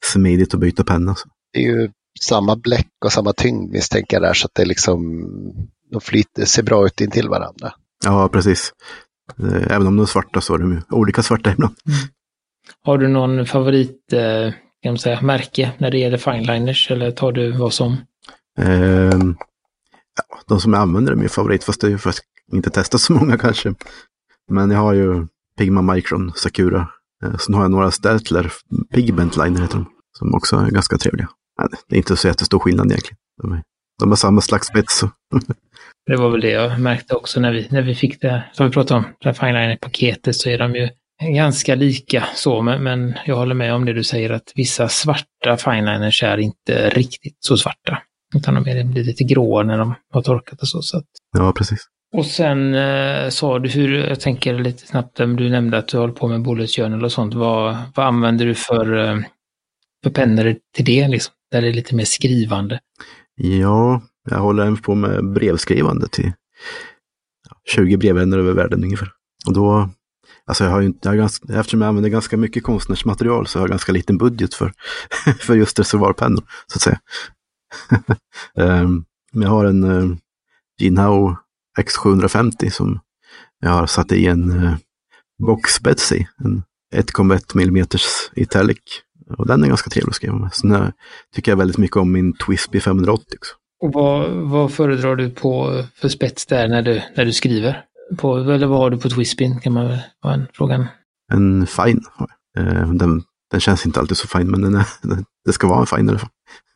smidigt 0.00 0.54
att 0.54 0.60
byta 0.60 0.84
penna. 0.84 1.14
Så. 1.14 1.28
Det 1.52 1.58
är 1.58 1.62
ju 1.62 1.90
samma 2.20 2.56
bläck 2.56 2.90
och 3.04 3.12
samma 3.12 3.32
tyngd 3.32 3.72
misstänker 3.72 4.16
jag 4.16 4.22
där 4.22 4.34
så 4.34 4.46
att 4.46 4.54
det 4.54 4.64
liksom, 4.64 5.22
de 5.90 6.00
flyter, 6.00 6.44
ser 6.44 6.62
bra 6.62 6.86
ut 6.86 7.00
intill 7.00 7.28
varandra. 7.28 7.72
Ja, 8.04 8.28
precis. 8.28 8.72
Även 9.66 9.86
om 9.86 9.96
de 9.96 10.02
är 10.02 10.06
svarta 10.06 10.40
så 10.40 10.54
är 10.54 10.58
de 10.58 10.82
olika 10.90 11.22
svarta 11.22 11.52
ibland. 11.52 11.74
Mm. 11.86 11.98
Har 12.82 12.98
du 12.98 13.08
någon 13.08 13.46
favorit, 13.46 14.12
eh, 14.12 14.52
kan 14.82 14.92
man 14.92 14.98
säga, 14.98 15.20
märke 15.20 15.72
när 15.78 15.90
det 15.90 15.98
gäller 15.98 16.18
fineliners 16.18 16.90
eller 16.90 17.10
tar 17.10 17.32
du 17.32 17.50
vad 17.50 17.72
som? 17.72 17.96
Eh, 18.58 19.18
ja, 20.16 20.38
de 20.46 20.60
som 20.60 20.72
jag 20.72 20.82
använder 20.82 21.12
är 21.12 21.16
min 21.16 21.28
favorit, 21.28 21.64
fast 21.64 21.80
det 21.80 21.86
är 21.86 21.90
ju 21.90 21.98
för 21.98 22.10
att 22.10 22.20
inte 22.52 22.70
testat 22.70 23.00
så 23.00 23.12
många 23.12 23.38
kanske. 23.38 23.74
Men 24.50 24.70
jag 24.70 24.78
har 24.78 24.92
ju 24.92 25.26
Pigma 25.58 25.82
Micron 25.82 26.32
Sakura. 26.34 26.88
Eh, 27.24 27.36
sen 27.36 27.54
har 27.54 27.62
jag 27.62 27.70
några 27.70 27.90
Stertler, 27.90 28.52
Pigment 28.94 29.36
Liner 29.36 29.60
heter 29.60 29.74
de, 29.74 29.86
som 30.18 30.34
också 30.34 30.56
är 30.56 30.70
ganska 30.70 30.98
trevliga. 30.98 31.28
Nej, 31.58 31.68
Det 31.88 31.96
är 31.96 31.98
inte 31.98 32.16
så 32.16 32.28
jättestor 32.28 32.58
skillnad 32.58 32.86
egentligen. 32.86 33.16
De, 33.42 33.52
är, 33.52 33.62
de 34.00 34.08
har 34.08 34.16
samma 34.16 34.40
slags 34.40 34.66
spets. 34.66 35.04
Det 36.06 36.16
var 36.16 36.30
väl 36.30 36.40
det 36.40 36.50
jag 36.50 36.80
märkte 36.80 37.14
också 37.14 37.40
när 37.40 37.52
vi, 37.52 37.68
när 37.70 37.82
vi 37.82 37.94
fick 37.94 38.20
det, 38.20 38.44
som 38.52 38.66
vi 38.66 38.72
pratade 38.72 38.98
om, 38.98 39.04
det 39.20 39.28
här 39.28 39.32
fineliner-paketet 39.32 40.36
så 40.36 40.48
är 40.48 40.58
de 40.58 40.74
ju 40.74 40.88
ganska 41.20 41.74
lika 41.74 42.24
så, 42.34 42.62
men, 42.62 42.82
men 42.82 43.14
jag 43.26 43.36
håller 43.36 43.54
med 43.54 43.74
om 43.74 43.84
det 43.84 43.92
du 43.92 44.04
säger 44.04 44.30
att 44.30 44.52
vissa 44.54 44.88
svarta 44.88 45.56
fineliners 45.56 46.22
är 46.22 46.38
inte 46.38 46.90
riktigt 46.90 47.36
så 47.40 47.56
svarta. 47.56 48.02
Utan 48.36 48.54
de 48.54 48.66
är- 48.70 48.84
blir 48.84 49.04
lite 49.04 49.24
gråa 49.24 49.62
när 49.62 49.78
de 49.78 49.94
har 50.12 50.22
torkat 50.22 50.60
och 50.62 50.68
så. 50.68 50.82
så 50.82 50.96
att. 50.98 51.04
Ja, 51.32 51.52
precis. 51.52 51.86
Och 52.12 52.26
sen 52.26 52.74
eh, 52.74 53.28
sa 53.28 53.58
du 53.58 53.68
hur, 53.68 53.94
jag 53.98 54.20
tänker 54.20 54.58
lite 54.58 54.86
snabbt, 54.86 55.20
eh, 55.20 55.28
du 55.28 55.50
nämnde 55.50 55.78
att 55.78 55.88
du 55.88 55.98
håller 55.98 56.14
på 56.14 56.28
med 56.28 56.42
bullet 56.42 56.70
journal 56.70 57.04
och 57.04 57.12
sånt. 57.12 57.34
Vad, 57.34 57.76
vad 57.94 58.06
använder 58.06 58.46
du 58.46 58.54
för, 58.54 58.98
eh, 59.08 59.18
för 60.04 60.10
pennor 60.10 60.56
till 60.76 60.84
det, 60.84 61.08
liksom? 61.08 61.34
Där 61.50 61.62
det 61.62 61.68
är 61.68 61.72
lite 61.72 61.94
mer 61.94 62.04
skrivande? 62.04 62.80
Ja, 63.36 64.02
jag 64.30 64.38
håller 64.38 64.62
även 64.62 64.76
på 64.76 64.94
med 64.94 65.32
brevskrivande 65.32 66.08
till 66.08 66.32
ja, 67.50 67.56
20 67.74 67.96
brevvänner 67.96 68.38
över 68.38 68.52
världen 68.52 68.84
ungefär. 68.84 69.08
Och 69.46 69.54
då, 69.54 69.90
alltså 70.46 70.64
jag 70.64 70.70
har 70.70 70.80
ju 70.80 70.86
inte, 70.86 70.98
jag 71.08 71.12
har 71.12 71.16
ganska, 71.16 71.58
eftersom 71.58 71.80
jag 71.80 71.88
använder 71.88 72.10
ganska 72.10 72.36
mycket 72.36 72.62
konstnärsmaterial 72.62 73.46
så 73.46 73.58
har 73.58 73.62
jag 73.62 73.70
ganska 73.70 73.92
liten 73.92 74.18
budget 74.18 74.54
för, 74.54 74.72
för 75.40 75.54
just 75.54 75.78
reservoarpennor, 75.78 76.42
så 76.66 76.76
att 76.76 76.82
säga. 76.82 77.00
Ehm, 78.54 79.04
jag 79.32 79.48
har 79.48 79.64
en 79.64 79.84
uh, 79.84 80.16
Jinhao 80.80 81.36
X750 81.78 82.70
som 82.70 83.00
jag 83.60 83.70
har 83.70 83.86
satt 83.86 84.12
i 84.12 84.26
en 84.26 84.50
uh, 84.50 84.74
boxspets 85.46 86.12
i, 86.12 86.28
en 86.44 86.62
1,1 86.94 87.62
mm 87.62 87.86
italic. 88.34 88.78
Och 89.38 89.46
den 89.46 89.64
är 89.64 89.68
ganska 89.68 89.90
trevlig 89.90 90.10
att 90.10 90.16
skriva 90.16 90.36
med. 90.36 90.54
Sen 90.54 90.72
uh, 90.72 90.88
tycker 91.34 91.52
jag 91.52 91.56
väldigt 91.56 91.78
mycket 91.78 91.96
om 91.96 92.12
min 92.12 92.32
Twisby 92.32 92.80
580 92.80 93.24
också. 93.36 93.54
Och 93.82 93.92
vad, 93.92 94.30
vad 94.30 94.72
föredrar 94.72 95.16
du 95.16 95.30
på 95.30 95.84
för 95.94 96.08
spets 96.08 96.46
där 96.46 96.68
när 96.68 96.82
du, 96.82 97.02
när 97.16 97.24
du 97.24 97.32
skriver? 97.32 97.84
På, 98.16 98.36
eller 98.36 98.66
vad 98.66 98.78
har 98.78 98.90
du 98.90 98.98
på 98.98 99.08
Twispin 99.08 99.60
kan 99.60 99.72
man 99.72 99.88
väl 99.88 99.98
vara 100.22 100.34
en 100.34 100.46
frågan. 100.52 100.86
En 101.32 101.66
fine 101.66 102.04
har 102.12 102.28
jag. 102.54 102.66
Eh, 102.66 102.92
Den, 102.92 103.22
den 103.50 103.60
känns 103.60 103.86
inte 103.86 104.00
alltid 104.00 104.16
så 104.16 104.28
fin, 104.28 104.50
men 104.50 104.62
den 104.62 104.74
är, 104.74 104.86
det 105.44 105.52
ska 105.52 105.68
vara 105.68 105.80
en 105.80 105.86
fine 105.86 106.06
i 106.06 106.10
alla 106.10 106.18
fall. 106.18 106.30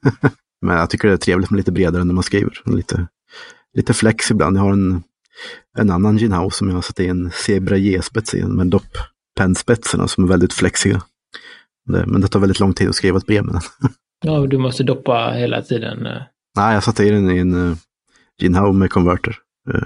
men 0.62 0.76
jag 0.76 0.90
tycker 0.90 1.08
det 1.08 1.14
är 1.14 1.18
trevligt 1.18 1.50
med 1.50 1.56
lite 1.58 1.72
bredare 1.72 2.04
när 2.04 2.14
man 2.14 2.24
skriver. 2.24 2.62
Lite, 2.64 3.06
lite 3.76 3.94
flex 3.94 4.30
ibland. 4.30 4.56
Jag 4.56 4.62
har 4.62 4.72
en, 4.72 5.02
en 5.78 5.90
annan 5.90 6.18
Jinhao 6.18 6.50
som 6.50 6.68
jag 6.68 6.74
har 6.74 6.82
satt 6.82 7.00
i 7.00 7.06
en 7.06 7.30
Zebra 7.30 7.76
J-spets 7.76 8.34
i, 8.34 8.44
med 8.44 8.66
dopp-pennspetsarna 8.66 10.06
som 10.06 10.24
är 10.24 10.28
väldigt 10.28 10.52
flexiga. 10.52 11.02
Det, 11.86 12.06
men 12.06 12.20
det 12.20 12.28
tar 12.28 12.40
väldigt 12.40 12.60
lång 12.60 12.74
tid 12.74 12.88
att 12.88 12.94
skriva 12.94 13.18
ett 13.18 13.26
brev 13.26 13.44
med 13.44 13.54
den. 13.54 13.90
Ja, 14.26 14.46
du 14.46 14.58
måste 14.58 14.82
doppa 14.82 15.30
hela 15.30 15.62
tiden. 15.62 16.06
eh. 16.06 16.22
Nej, 16.56 16.74
jag 16.74 16.84
satte 16.84 17.04
i 17.04 17.10
den 17.10 17.30
i 17.30 17.38
en 17.38 17.54
uh, 17.54 17.76
Jinhao 18.42 18.72
med 18.72 18.90
konverter. 18.90 19.36
Eh, 19.74 19.82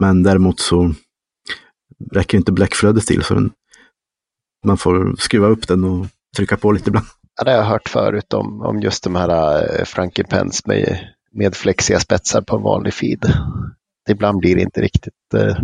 men 0.00 0.22
däremot 0.22 0.60
så 0.60 0.94
räcker 2.12 2.38
inte 2.38 2.52
bläckflödet 2.52 3.06
till 3.06 3.22
så 3.22 3.34
den, 3.34 3.50
man 4.64 4.78
får 4.78 5.16
skruva 5.18 5.46
upp 5.46 5.68
den 5.68 5.84
och 5.84 6.06
trycka 6.36 6.56
på 6.56 6.72
lite 6.72 6.90
ibland. 6.90 7.06
Ja, 7.38 7.44
det 7.44 7.50
har 7.50 7.58
jag 7.58 7.64
hört 7.64 7.88
förut 7.88 8.32
om, 8.32 8.60
om 8.62 8.80
just 8.80 9.04
de 9.04 9.14
här 9.14 9.58
eh, 9.78 9.84
Frankenpens 9.84 10.66
med, 10.66 10.98
med 11.32 11.54
flexiga 11.54 12.00
spetsar 12.00 12.42
på 12.42 12.56
en 12.56 12.62
vanlig 12.62 12.94
feed. 12.94 13.32
Ibland 14.10 14.38
blir 14.38 14.56
det 14.56 14.62
inte 14.62 14.80
riktigt, 14.80 15.34
eh, 15.34 15.56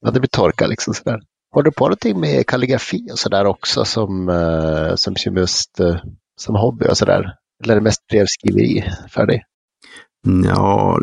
ja, 0.00 0.10
det 0.10 0.20
blir 0.20 0.28
torka 0.28 0.66
liksom 0.66 0.94
sådär. 0.94 1.20
Har 1.54 1.62
du 1.62 1.70
på 1.70 1.84
någonting 1.84 2.20
med 2.20 2.46
kalligrafi 2.46 3.08
och 3.12 3.18
sådär 3.18 3.44
också 3.44 3.84
som, 3.84 4.28
uh, 4.28 4.94
som 4.94 5.14
just 5.36 5.80
som 6.40 6.54
hobby 6.54 6.86
och 6.88 6.98
sådär? 6.98 7.34
Eller 7.64 7.74
är 7.74 7.78
det 7.78 7.84
mest 7.84 8.06
brevskriveri 8.06 8.84
för 9.08 9.26
dig? 9.26 9.42
Ja, 10.44 10.98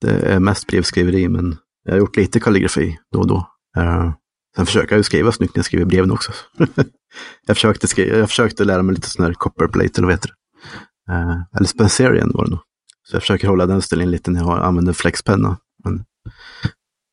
det 0.00 0.10
är 0.10 0.40
mest 0.40 0.66
brevskriveri, 0.66 1.28
men 1.28 1.56
jag 1.84 1.92
har 1.92 1.98
gjort 1.98 2.16
lite 2.16 2.40
kalligrafi 2.40 2.98
då 3.12 3.18
och 3.18 3.26
då 3.26 3.46
sen 4.56 4.66
försöker 4.66 4.92
jag 4.92 4.98
ju 4.98 5.04
skriva 5.04 5.32
snyggt 5.32 5.54
när 5.54 5.58
jag 5.58 5.66
skriver 5.66 5.84
breven 5.84 6.10
också. 6.10 6.32
jag, 7.46 7.56
försökte 7.56 7.88
skriva, 7.88 8.18
jag 8.18 8.28
försökte 8.28 8.64
lära 8.64 8.82
mig 8.82 8.94
lite 8.94 9.10
sån 9.10 9.24
här 9.24 9.32
copperplate, 9.32 9.90
eller 9.96 10.06
vad 10.06 10.14
heter 10.14 10.28
det? 10.28 10.34
Eh, 11.12 11.42
eller 11.56 11.66
Spencerian 11.66 12.30
var 12.34 12.44
det 12.44 12.50
nog. 12.50 12.60
Så 13.08 13.16
jag 13.16 13.22
försöker 13.22 13.48
hålla 13.48 13.66
den 13.66 13.82
stilen 13.82 14.10
lite 14.10 14.30
när 14.30 14.40
jag 14.40 14.64
använder 14.64 14.92
flexpenna. 14.92 15.58
Men 15.84 15.94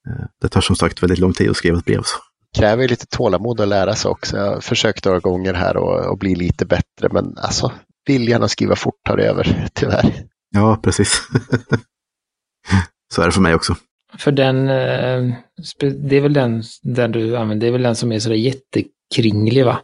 eh, 0.08 0.26
det 0.42 0.50
tar 0.50 0.62
som 0.62 0.76
sagt 0.76 1.04
väldigt 1.04 1.20
lång 1.20 1.34
tid 1.34 1.50
att 1.50 1.58
skriva 1.58 1.78
ett 1.78 1.86
brev. 1.86 2.02
Så. 2.04 2.18
kräver 2.58 2.88
lite 2.88 3.06
tålamod 3.06 3.62
att 3.62 3.68
lära 3.68 3.96
sig 3.96 4.12
också. 4.12 4.38
Jag 4.38 4.54
har 4.54 4.62
försökt 4.62 5.06
några 5.06 5.20
gånger 5.20 5.54
här 5.54 5.78
och, 5.78 6.12
och 6.12 6.18
bli 6.18 6.36
lite 6.36 6.66
bättre, 6.66 7.10
men 7.12 7.38
alltså 7.38 7.72
viljan 8.08 8.44
att 8.44 8.52
skriva 8.52 8.76
fort 8.76 9.04
tar 9.06 9.18
över, 9.18 9.68
tyvärr. 9.74 10.24
Ja, 10.50 10.80
precis. 10.84 11.22
så 13.14 13.22
är 13.22 13.26
det 13.26 13.32
för 13.32 13.42
mig 13.42 13.56
också. 13.56 13.76
För 14.18 14.32
den, 14.32 14.70
eh, 14.70 15.36
det 15.80 16.16
är 16.16 16.22
väl 16.22 16.34
den, 16.34 16.64
den 16.82 17.12
du 17.12 17.38
använder, 17.38 17.62
det 17.66 17.68
är 17.68 17.72
väl 17.72 17.84
den 17.84 17.96
som 17.96 18.12
är 18.12 18.20
sådär 18.20 18.36
jättekringlig 18.36 19.66
va? 19.66 19.80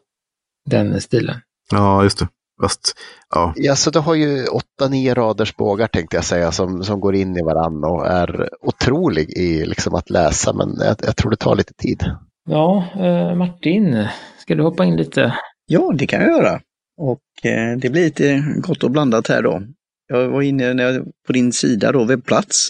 Den 0.66 1.02
stilen. 1.02 1.36
Ja, 1.72 2.04
just 2.04 2.20
det. 2.20 2.28
Fast, 2.62 2.94
ja, 3.30 3.54
Ja, 3.56 3.76
så 3.76 3.90
du 3.90 4.00
har 4.00 4.16
ju 4.16 4.48
åtta, 4.48 4.88
nio 4.90 5.14
raders 5.14 5.56
bågar 5.56 5.88
tänkte 5.88 6.18
jag 6.18 6.24
säga 6.26 6.52
som, 6.52 6.84
som 6.84 7.00
går 7.00 7.16
in 7.16 7.38
i 7.38 7.42
varann 7.42 7.84
och 7.84 8.08
är 8.08 8.50
otrolig 8.62 9.30
i 9.30 9.66
liksom, 9.66 9.96
att 9.96 10.10
läsa, 10.10 10.54
men 10.54 10.76
jag, 10.80 10.96
jag 11.02 11.16
tror 11.16 11.32
det 11.32 11.38
tar 11.38 11.56
lite 11.56 11.74
tid. 11.74 12.04
Ja, 12.50 12.88
eh, 12.96 13.36
Martin, 13.36 14.08
ska 14.38 14.56
du 14.56 14.64
hoppa 14.64 14.86
in 14.86 14.98
lite? 14.98 15.36
Ja, 15.66 15.92
det 15.96 16.08
kan 16.08 16.22
jag 16.22 16.30
göra. 16.30 16.62
Och 16.98 17.46
eh, 17.46 17.78
det 17.78 17.90
blir 17.90 18.04
lite 18.04 18.44
gott 18.58 18.84
och 18.84 18.92
blandat 18.92 19.28
här 19.28 19.42
då. 19.42 19.62
Jag 20.08 20.28
var 20.28 20.42
inne 20.42 21.02
på 21.28 21.34
din 21.34 21.54
sida 21.54 21.92
då, 21.92 22.04
webbplats. 22.04 22.70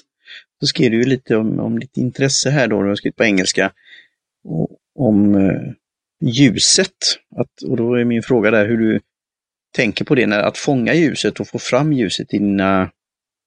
Så 0.59 0.67
skrev 0.67 0.91
du 0.91 0.97
ju 0.97 1.03
lite 1.03 1.35
om, 1.35 1.59
om 1.59 1.79
ditt 1.79 1.97
intresse 1.97 2.50
här 2.50 2.67
då, 2.67 2.81
du 2.81 2.88
har 2.88 2.95
skrivit 2.95 3.15
på 3.15 3.24
engelska. 3.24 3.71
Och, 4.43 4.69
om 4.95 5.35
eh, 5.35 5.62
ljuset. 6.21 7.19
Att, 7.35 7.62
och 7.67 7.77
då 7.77 7.93
är 7.93 8.05
min 8.05 8.24
fråga 8.24 8.51
där 8.51 8.67
hur 8.67 8.77
du 8.77 9.00
tänker 9.75 10.05
på 10.05 10.15
det, 10.15 10.27
när, 10.27 10.39
att 10.39 10.57
fånga 10.57 10.93
ljuset 10.93 11.39
och 11.39 11.47
få 11.47 11.59
fram 11.59 11.93
ljuset 11.93 12.33
i 12.33 12.38
dina 12.38 12.91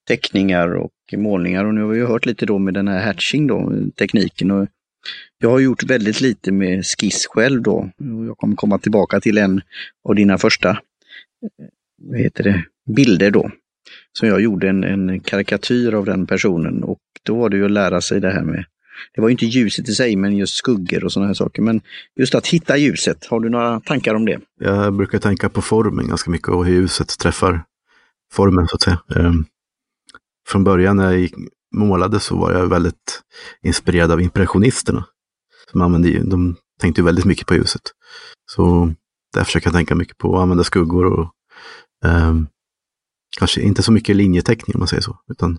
teckningar 0.08 0.76
och 0.76 0.92
målningar. 1.16 1.64
Och 1.64 1.74
nu 1.74 1.80
har 1.80 1.88
vi 1.88 1.98
ju 1.98 2.06
hört 2.06 2.26
lite 2.26 2.46
då 2.46 2.58
med 2.58 2.74
den 2.74 2.88
här 2.88 3.06
hatching 3.06 3.46
då, 3.46 3.72
tekniken. 3.98 4.50
Och 4.50 4.68
jag 5.38 5.50
har 5.50 5.58
gjort 5.58 5.82
väldigt 5.82 6.20
lite 6.20 6.52
med 6.52 6.86
skiss 6.86 7.26
själv 7.26 7.62
då. 7.62 7.90
Jag 8.26 8.36
kommer 8.36 8.56
komma 8.56 8.78
tillbaka 8.78 9.20
till 9.20 9.38
en 9.38 9.60
av 10.08 10.14
dina 10.14 10.38
första 10.38 10.70
eh, 10.70 11.66
vad 12.02 12.20
heter 12.20 12.44
det, 12.44 12.64
bilder 12.94 13.30
då. 13.30 13.50
Som 14.18 14.28
jag 14.28 14.40
gjorde 14.40 14.68
en, 14.68 14.84
en 14.84 15.20
karikatyr 15.20 15.94
av 15.94 16.04
den 16.04 16.26
personen 16.26 16.82
och 16.84 16.98
då 17.22 17.36
var 17.36 17.48
det 17.48 17.56
ju 17.56 17.64
att 17.64 17.70
lära 17.70 18.00
sig 18.00 18.20
det 18.20 18.30
här 18.30 18.42
med 18.42 18.64
det 19.14 19.20
var 19.20 19.28
ju 19.28 19.32
inte 19.32 19.46
ljuset 19.46 19.88
i 19.88 19.92
sig, 19.92 20.16
men 20.16 20.36
just 20.36 20.54
skuggor 20.54 21.04
och 21.04 21.12
sådana 21.12 21.26
här 21.26 21.34
saker. 21.34 21.62
Men 21.62 21.80
just 22.16 22.34
att 22.34 22.46
hitta 22.46 22.76
ljuset, 22.76 23.26
har 23.26 23.40
du 23.40 23.48
några 23.48 23.80
tankar 23.80 24.14
om 24.14 24.24
det? 24.24 24.40
Jag 24.60 24.94
brukar 24.94 25.18
tänka 25.18 25.48
på 25.48 25.62
formen 25.62 26.08
ganska 26.08 26.30
mycket 26.30 26.48
och 26.48 26.66
hur 26.66 26.74
ljuset 26.74 27.18
träffar 27.18 27.64
formen 28.32 28.68
så 28.68 28.74
att 28.74 28.82
säga. 28.82 29.00
Ehm, 29.16 29.44
Från 30.48 30.64
början 30.64 30.96
när 30.96 31.12
jag 31.12 31.30
målade 31.76 32.20
så 32.20 32.36
var 32.36 32.52
jag 32.52 32.66
väldigt 32.66 33.22
inspirerad 33.62 34.12
av 34.12 34.20
impressionisterna. 34.20 35.04
Som 35.70 35.82
använde, 35.82 36.22
de 36.22 36.56
tänkte 36.80 37.00
ju 37.00 37.04
väldigt 37.04 37.24
mycket 37.24 37.46
på 37.46 37.54
ljuset. 37.54 37.82
Så 38.50 38.94
där 39.34 39.44
försöker 39.44 39.66
jag 39.66 39.74
tänka 39.74 39.94
mycket 39.94 40.18
på 40.18 40.36
att 40.36 40.42
använda 40.42 40.64
skuggor 40.64 41.04
och 41.04 41.30
ehm, 42.04 42.46
kanske 43.38 43.60
inte 43.60 43.82
så 43.82 43.92
mycket 43.92 44.16
linjeteckning 44.16 44.74
om 44.74 44.78
man 44.78 44.88
säger 44.88 45.02
så. 45.02 45.16
Utan 45.30 45.58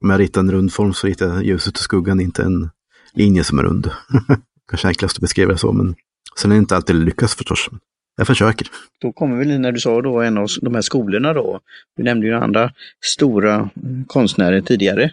om 0.00 0.10
jag 0.10 0.20
ritar 0.20 0.40
en 0.40 0.52
rund 0.52 0.72
form 0.72 0.94
så 0.94 1.06
ritar 1.06 1.26
jag 1.26 1.44
ljuset 1.44 1.76
och 1.76 1.82
skuggan, 1.82 2.20
inte 2.20 2.42
en 2.42 2.70
linje 3.12 3.44
som 3.44 3.58
är 3.58 3.62
rund. 3.62 3.90
kanske 4.70 4.88
enklast 4.88 5.16
att 5.16 5.20
beskriva 5.20 5.52
det 5.52 5.58
så, 5.58 5.72
men 5.72 5.94
sen 6.40 6.50
är 6.50 6.54
det 6.54 6.58
inte 6.58 6.76
alltid 6.76 6.96
lyckas 6.96 7.34
förstås. 7.34 7.68
Jag 8.16 8.26
försöker. 8.26 8.66
Då 9.00 9.12
kommer 9.12 9.36
vi 9.36 9.58
när 9.58 9.72
du 9.72 9.80
sa 9.80 10.02
då 10.02 10.20
en 10.20 10.38
av 10.38 10.48
de 10.62 10.74
här 10.74 10.82
skolorna 10.82 11.32
då. 11.32 11.60
Du 11.96 12.02
nämnde 12.02 12.26
ju 12.26 12.34
andra 12.34 12.72
stora 13.04 13.54
mm, 13.54 14.04
konstnärer 14.04 14.60
tidigare. 14.60 15.04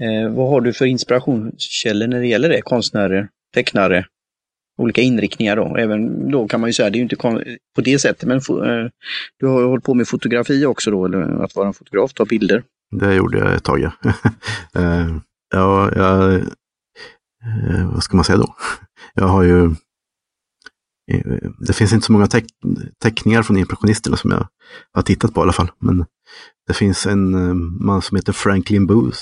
Eh, 0.00 0.30
vad 0.30 0.50
har 0.50 0.60
du 0.60 0.72
för 0.72 0.86
inspirationskällor 0.86 2.06
när 2.06 2.20
det 2.20 2.26
gäller 2.26 2.48
det? 2.48 2.62
Konstnärer, 2.62 3.28
tecknare, 3.54 4.06
olika 4.78 5.00
inriktningar 5.00 5.56
då. 5.56 5.76
Även 5.76 6.30
då 6.30 6.48
kan 6.48 6.60
man 6.60 6.68
ju 6.68 6.74
säga, 6.74 6.90
det 6.90 6.96
är 6.96 6.98
ju 6.98 7.02
inte 7.02 7.16
på 7.74 7.80
det 7.80 7.98
sättet, 7.98 8.28
men 8.28 8.36
eh, 8.36 8.90
du 9.38 9.46
har 9.46 9.60
ju 9.60 9.66
hållit 9.66 9.84
på 9.84 9.94
med 9.94 10.08
fotografi 10.08 10.66
också 10.66 10.90
då, 10.90 11.04
eller 11.04 11.44
att 11.44 11.54
vara 11.56 11.66
en 11.66 11.74
fotograf, 11.74 12.12
ta 12.12 12.24
bilder. 12.24 12.62
Det 12.90 13.14
gjorde 13.14 13.38
jag 13.38 13.54
ett 13.54 13.64
tag, 13.64 13.80
ja. 13.80 13.92
Eh, 14.74 15.16
ja, 15.54 15.92
jag, 15.96 16.34
eh, 16.34 17.92
vad 17.92 18.02
ska 18.02 18.16
man 18.16 18.24
säga 18.24 18.38
då? 18.38 18.54
Jag 19.14 19.28
har 19.28 19.42
ju, 19.42 19.74
det 21.66 21.72
finns 21.72 21.92
inte 21.92 22.06
så 22.06 22.12
många 22.12 22.26
teck, 22.26 22.44
teckningar 23.02 23.42
från 23.42 23.56
impressionisterna 23.56 24.16
som 24.16 24.30
jag 24.30 24.46
har 24.92 25.02
tittat 25.02 25.34
på 25.34 25.40
i 25.40 25.42
alla 25.42 25.52
fall. 25.52 25.70
Men 25.78 26.04
det 26.66 26.74
finns 26.74 27.06
en 27.06 27.30
man 27.84 28.02
som 28.02 28.16
heter 28.16 28.32
Franklin 28.32 28.86
Booth 28.86 29.18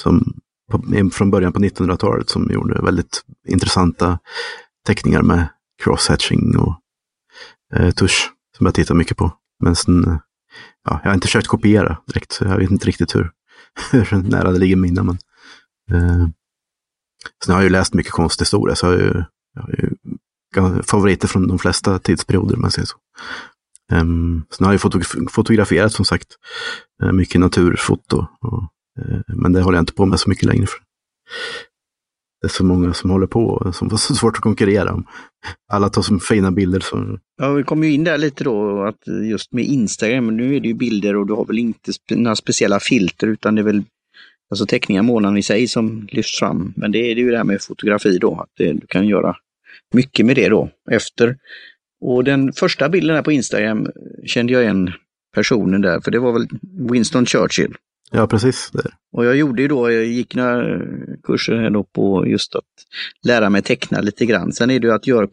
som 0.00 0.34
på, 0.72 1.10
från 1.12 1.30
början 1.30 1.52
på 1.52 1.60
1900-talet 1.60 2.30
som 2.30 2.50
gjorde 2.50 2.82
väldigt 2.82 3.22
intressanta 3.48 4.18
teckningar 4.86 5.22
med 5.22 5.48
crosshatching 5.82 6.58
och 6.58 6.80
eh, 7.74 7.90
tusch 7.90 8.32
som 8.56 8.66
jag 8.66 8.74
tittar 8.74 8.94
mycket 8.94 9.16
på. 9.16 9.32
Men 9.60 9.76
sen, 9.76 10.04
eh, 10.04 10.18
ja, 10.84 11.00
jag 11.02 11.10
har 11.10 11.14
inte 11.14 11.26
försökt 11.26 11.46
kopiera 11.46 11.98
direkt, 12.06 12.32
så 12.32 12.44
jag 12.44 12.58
vet 12.58 12.70
inte 12.70 12.86
riktigt 12.86 13.14
hur, 13.14 13.30
hur 13.90 14.16
nära 14.16 14.52
det 14.52 14.58
ligger 14.58 14.76
mina. 14.76 15.02
Men, 15.02 15.18
eh, 15.90 16.28
sen 17.44 17.54
har 17.54 17.60
jag 17.60 17.64
ju 17.64 17.70
läst 17.70 17.94
mycket 17.94 18.12
konsthistoria, 18.12 18.74
så 18.74 18.86
jag 18.86 18.92
har 18.92 18.98
ju, 18.98 19.24
jag 20.54 20.62
har 20.62 20.76
ju 20.76 20.82
favoriter 20.82 21.28
från 21.28 21.48
de 21.48 21.58
flesta 21.58 21.98
tidsperioder, 21.98 22.54
om 22.54 22.60
man 22.60 22.70
säger 22.70 22.86
så. 22.86 22.96
Um, 23.92 24.44
sen 24.50 24.64
har 24.64 24.72
jag 24.72 24.80
fotograf 24.80 25.16
fotograferat 25.30 25.92
som 25.92 26.04
sagt, 26.04 26.28
eh, 27.02 27.12
mycket 27.12 27.40
naturfoto. 27.40 28.26
Och, 28.40 28.68
Eh, 29.00 29.20
men 29.26 29.52
det 29.52 29.62
håller 29.62 29.78
jag 29.78 29.82
inte 29.82 29.92
på 29.92 30.06
med 30.06 30.20
så 30.20 30.30
mycket 30.30 30.44
längre. 30.44 30.66
För. 30.66 30.78
Det 32.40 32.46
är 32.46 32.50
så 32.50 32.64
många 32.64 32.94
som 32.94 33.10
håller 33.10 33.26
på 33.26 33.44
och 33.44 33.74
som 33.74 33.88
var 33.88 33.96
så 33.98 34.14
svårt 34.14 34.36
att 34.36 34.42
konkurrera 34.42 34.92
om. 34.92 35.06
Alla 35.72 35.88
tar 35.88 36.02
så 36.02 36.18
fina 36.18 36.50
bilder. 36.50 36.80
Så... 36.80 37.18
Ja, 37.36 37.52
vi 37.52 37.62
kom 37.62 37.84
ju 37.84 37.92
in 37.92 38.04
där 38.04 38.18
lite 38.18 38.44
då, 38.44 38.82
att 38.82 39.28
just 39.28 39.52
med 39.52 39.64
Instagram, 39.64 40.36
nu 40.36 40.56
är 40.56 40.60
det 40.60 40.68
ju 40.68 40.74
bilder 40.74 41.16
och 41.16 41.26
du 41.26 41.32
har 41.32 41.44
väl 41.44 41.58
inte 41.58 41.92
några 42.10 42.36
speciella 42.36 42.80
filter 42.80 43.26
utan 43.26 43.54
det 43.54 43.60
är 43.60 43.64
väl 43.64 43.82
alltså 44.50 44.66
teckningar, 44.66 45.02
månaden 45.02 45.38
i 45.38 45.42
sig 45.42 45.68
som 45.68 46.08
lyfts 46.10 46.38
fram. 46.38 46.72
Men 46.76 46.92
det 46.92 46.98
är 46.98 47.16
ju 47.16 47.30
det 47.30 47.36
här 47.36 47.44
med 47.44 47.62
fotografi 47.62 48.18
då, 48.18 48.40
att 48.40 48.50
det, 48.56 48.72
du 48.72 48.86
kan 48.86 49.06
göra 49.06 49.36
mycket 49.94 50.26
med 50.26 50.36
det 50.36 50.48
då 50.48 50.70
efter. 50.90 51.36
Och 52.00 52.24
den 52.24 52.52
första 52.52 52.88
bilden 52.88 53.16
här 53.16 53.22
på 53.22 53.32
Instagram 53.32 53.86
eh, 53.86 53.92
kände 54.26 54.52
jag 54.52 54.62
igen 54.62 54.92
personen 55.34 55.80
där, 55.80 56.00
för 56.00 56.10
det 56.10 56.18
var 56.18 56.32
väl 56.32 56.46
Winston 56.90 57.26
Churchill. 57.26 57.74
Ja, 58.14 58.26
precis. 58.26 58.70
Det. 58.70 58.90
Och 59.12 59.24
jag 59.24 59.36
gjorde 59.36 59.62
ju 59.62 59.68
då, 59.68 59.90
jag 59.90 60.04
gick 60.04 60.34
några 60.34 60.74
eh, 60.74 60.80
kurser 61.22 61.56
här 61.56 61.70
då 61.70 61.84
på 61.84 62.26
just 62.26 62.54
att 62.54 62.64
lära 63.26 63.50
mig 63.50 63.62
teckna 63.62 64.00
lite 64.00 64.26
grann. 64.26 64.52
Sen 64.52 64.70
är 64.70 64.80
det 64.80 64.86
ju 64.86 64.92
att 64.92 65.06
göra 65.06 65.28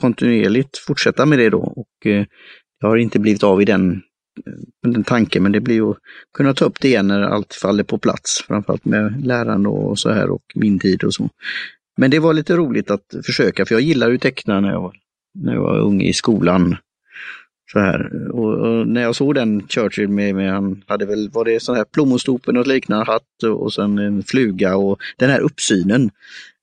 kontinuerligt, 0.00 0.78
fortsätta 0.78 1.26
med 1.26 1.38
det 1.38 1.50
då. 1.50 1.58
Och 1.58 2.06
eh, 2.06 2.24
jag 2.80 2.88
har 2.88 2.96
inte 2.96 3.18
blivit 3.18 3.42
av 3.42 3.62
i 3.62 3.64
den, 3.64 3.92
eh, 4.46 4.90
den 4.90 5.04
tanken, 5.04 5.42
men 5.42 5.52
det 5.52 5.60
blir 5.60 5.74
ju 5.74 5.90
att 5.90 5.96
kunna 6.36 6.54
ta 6.54 6.64
upp 6.64 6.80
det 6.80 6.88
igen 6.88 7.06
när 7.06 7.22
allt 7.22 7.54
faller 7.54 7.84
på 7.84 7.98
plats. 7.98 8.44
Framförallt 8.46 8.84
med 8.84 9.26
lärande 9.26 9.68
och 9.68 9.98
så 9.98 10.10
här 10.10 10.30
och 10.30 10.42
min 10.54 10.78
tid 10.78 11.04
och 11.04 11.14
så. 11.14 11.30
Men 11.96 12.10
det 12.10 12.18
var 12.18 12.34
lite 12.34 12.56
roligt 12.56 12.90
att 12.90 13.14
försöka, 13.26 13.66
för 13.66 13.74
jag 13.74 13.82
gillar 13.82 14.10
ju 14.10 14.18
teckna 14.18 14.60
när 14.60 14.70
jag 14.70 14.80
var, 14.80 14.96
när 15.34 15.54
jag 15.54 15.62
var 15.62 15.78
ung 15.78 16.02
i 16.02 16.12
skolan. 16.12 16.76
Så 17.72 17.78
här. 17.78 18.30
Och, 18.32 18.54
och, 18.54 18.88
när 18.88 19.02
jag 19.02 19.16
såg 19.16 19.34
den 19.34 19.68
Churchill 19.68 20.08
med, 20.08 20.34
med 20.34 20.52
han 20.52 20.82
hade 20.86 21.06
väl, 21.06 21.30
var 21.30 21.44
det 21.44 21.62
sån 21.62 21.76
här 21.76 21.84
plommonstopen 21.84 22.56
och 22.56 22.66
liknande 22.66 23.04
hatt 23.04 23.42
och, 23.42 23.62
och 23.62 23.72
sen 23.72 23.98
en 23.98 24.22
fluga 24.22 24.76
och 24.76 24.98
den 25.16 25.30
här 25.30 25.40
uppsynen 25.40 26.10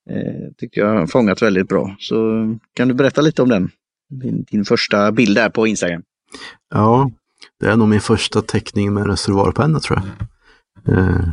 eh, 0.09 0.53
tyckte 0.57 0.79
jag 0.79 1.11
fångat 1.11 1.41
väldigt 1.41 1.67
bra. 1.67 1.95
Så 1.99 2.15
kan 2.73 2.87
du 2.87 2.93
berätta 2.93 3.21
lite 3.21 3.41
om 3.41 3.49
den? 3.49 3.69
Din, 4.09 4.45
din 4.51 4.65
första 4.65 5.11
bild 5.11 5.35
där 5.35 5.49
på 5.49 5.67
Instagram. 5.67 6.03
Ja, 6.73 7.11
det 7.59 7.67
är 7.67 7.75
nog 7.75 7.87
min 7.87 8.01
första 8.01 8.41
teckning 8.41 8.93
med 8.93 9.07
reservoarpenna 9.07 9.79
tror 9.79 9.99
jag. 9.99 10.27
Eh, 10.97 11.29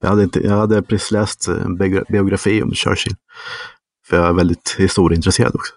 jag, 0.00 0.08
hade 0.08 0.22
inte, 0.22 0.40
jag 0.40 0.56
hade 0.56 0.82
precis 0.82 1.10
läst 1.10 1.48
eh, 1.48 1.64
en 1.64 1.76
biografi 2.08 2.62
om 2.62 2.74
Churchill. 2.74 3.14
För 4.06 4.16
jag 4.16 4.28
är 4.28 4.32
väldigt 4.32 4.76
historieintresserad 4.78 5.54
också. 5.54 5.74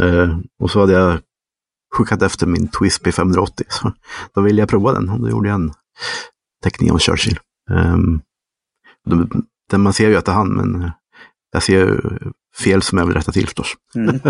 Eh, 0.00 0.38
och 0.60 0.70
så 0.70 0.80
hade 0.80 0.92
jag 0.92 1.18
skickat 1.94 2.22
efter 2.22 2.46
min 2.46 2.68
Twisby 2.68 3.12
580. 3.12 3.66
Så 3.68 3.92
då 4.34 4.40
ville 4.40 4.62
jag 4.62 4.68
prova 4.68 4.92
den 4.92 5.08
och 5.08 5.20
då 5.20 5.30
gjorde 5.30 5.48
jag 5.48 5.54
en 5.54 5.72
teckning 6.62 6.92
av 6.92 6.98
Churchill. 6.98 7.38
Um, 7.70 8.20
den 9.70 9.80
man 9.80 9.92
ser 9.92 10.08
ju 10.08 10.16
att 10.16 10.24
det 10.24 10.32
är 10.32 10.36
han, 10.36 10.52
men 10.52 10.90
jag 11.52 11.62
ser 11.62 12.00
fel 12.58 12.82
som 12.82 12.98
jag 12.98 13.06
vill 13.06 13.16
rätta 13.16 13.32
till 13.32 13.44
förstås. 13.44 13.74
Mm. 13.94 14.20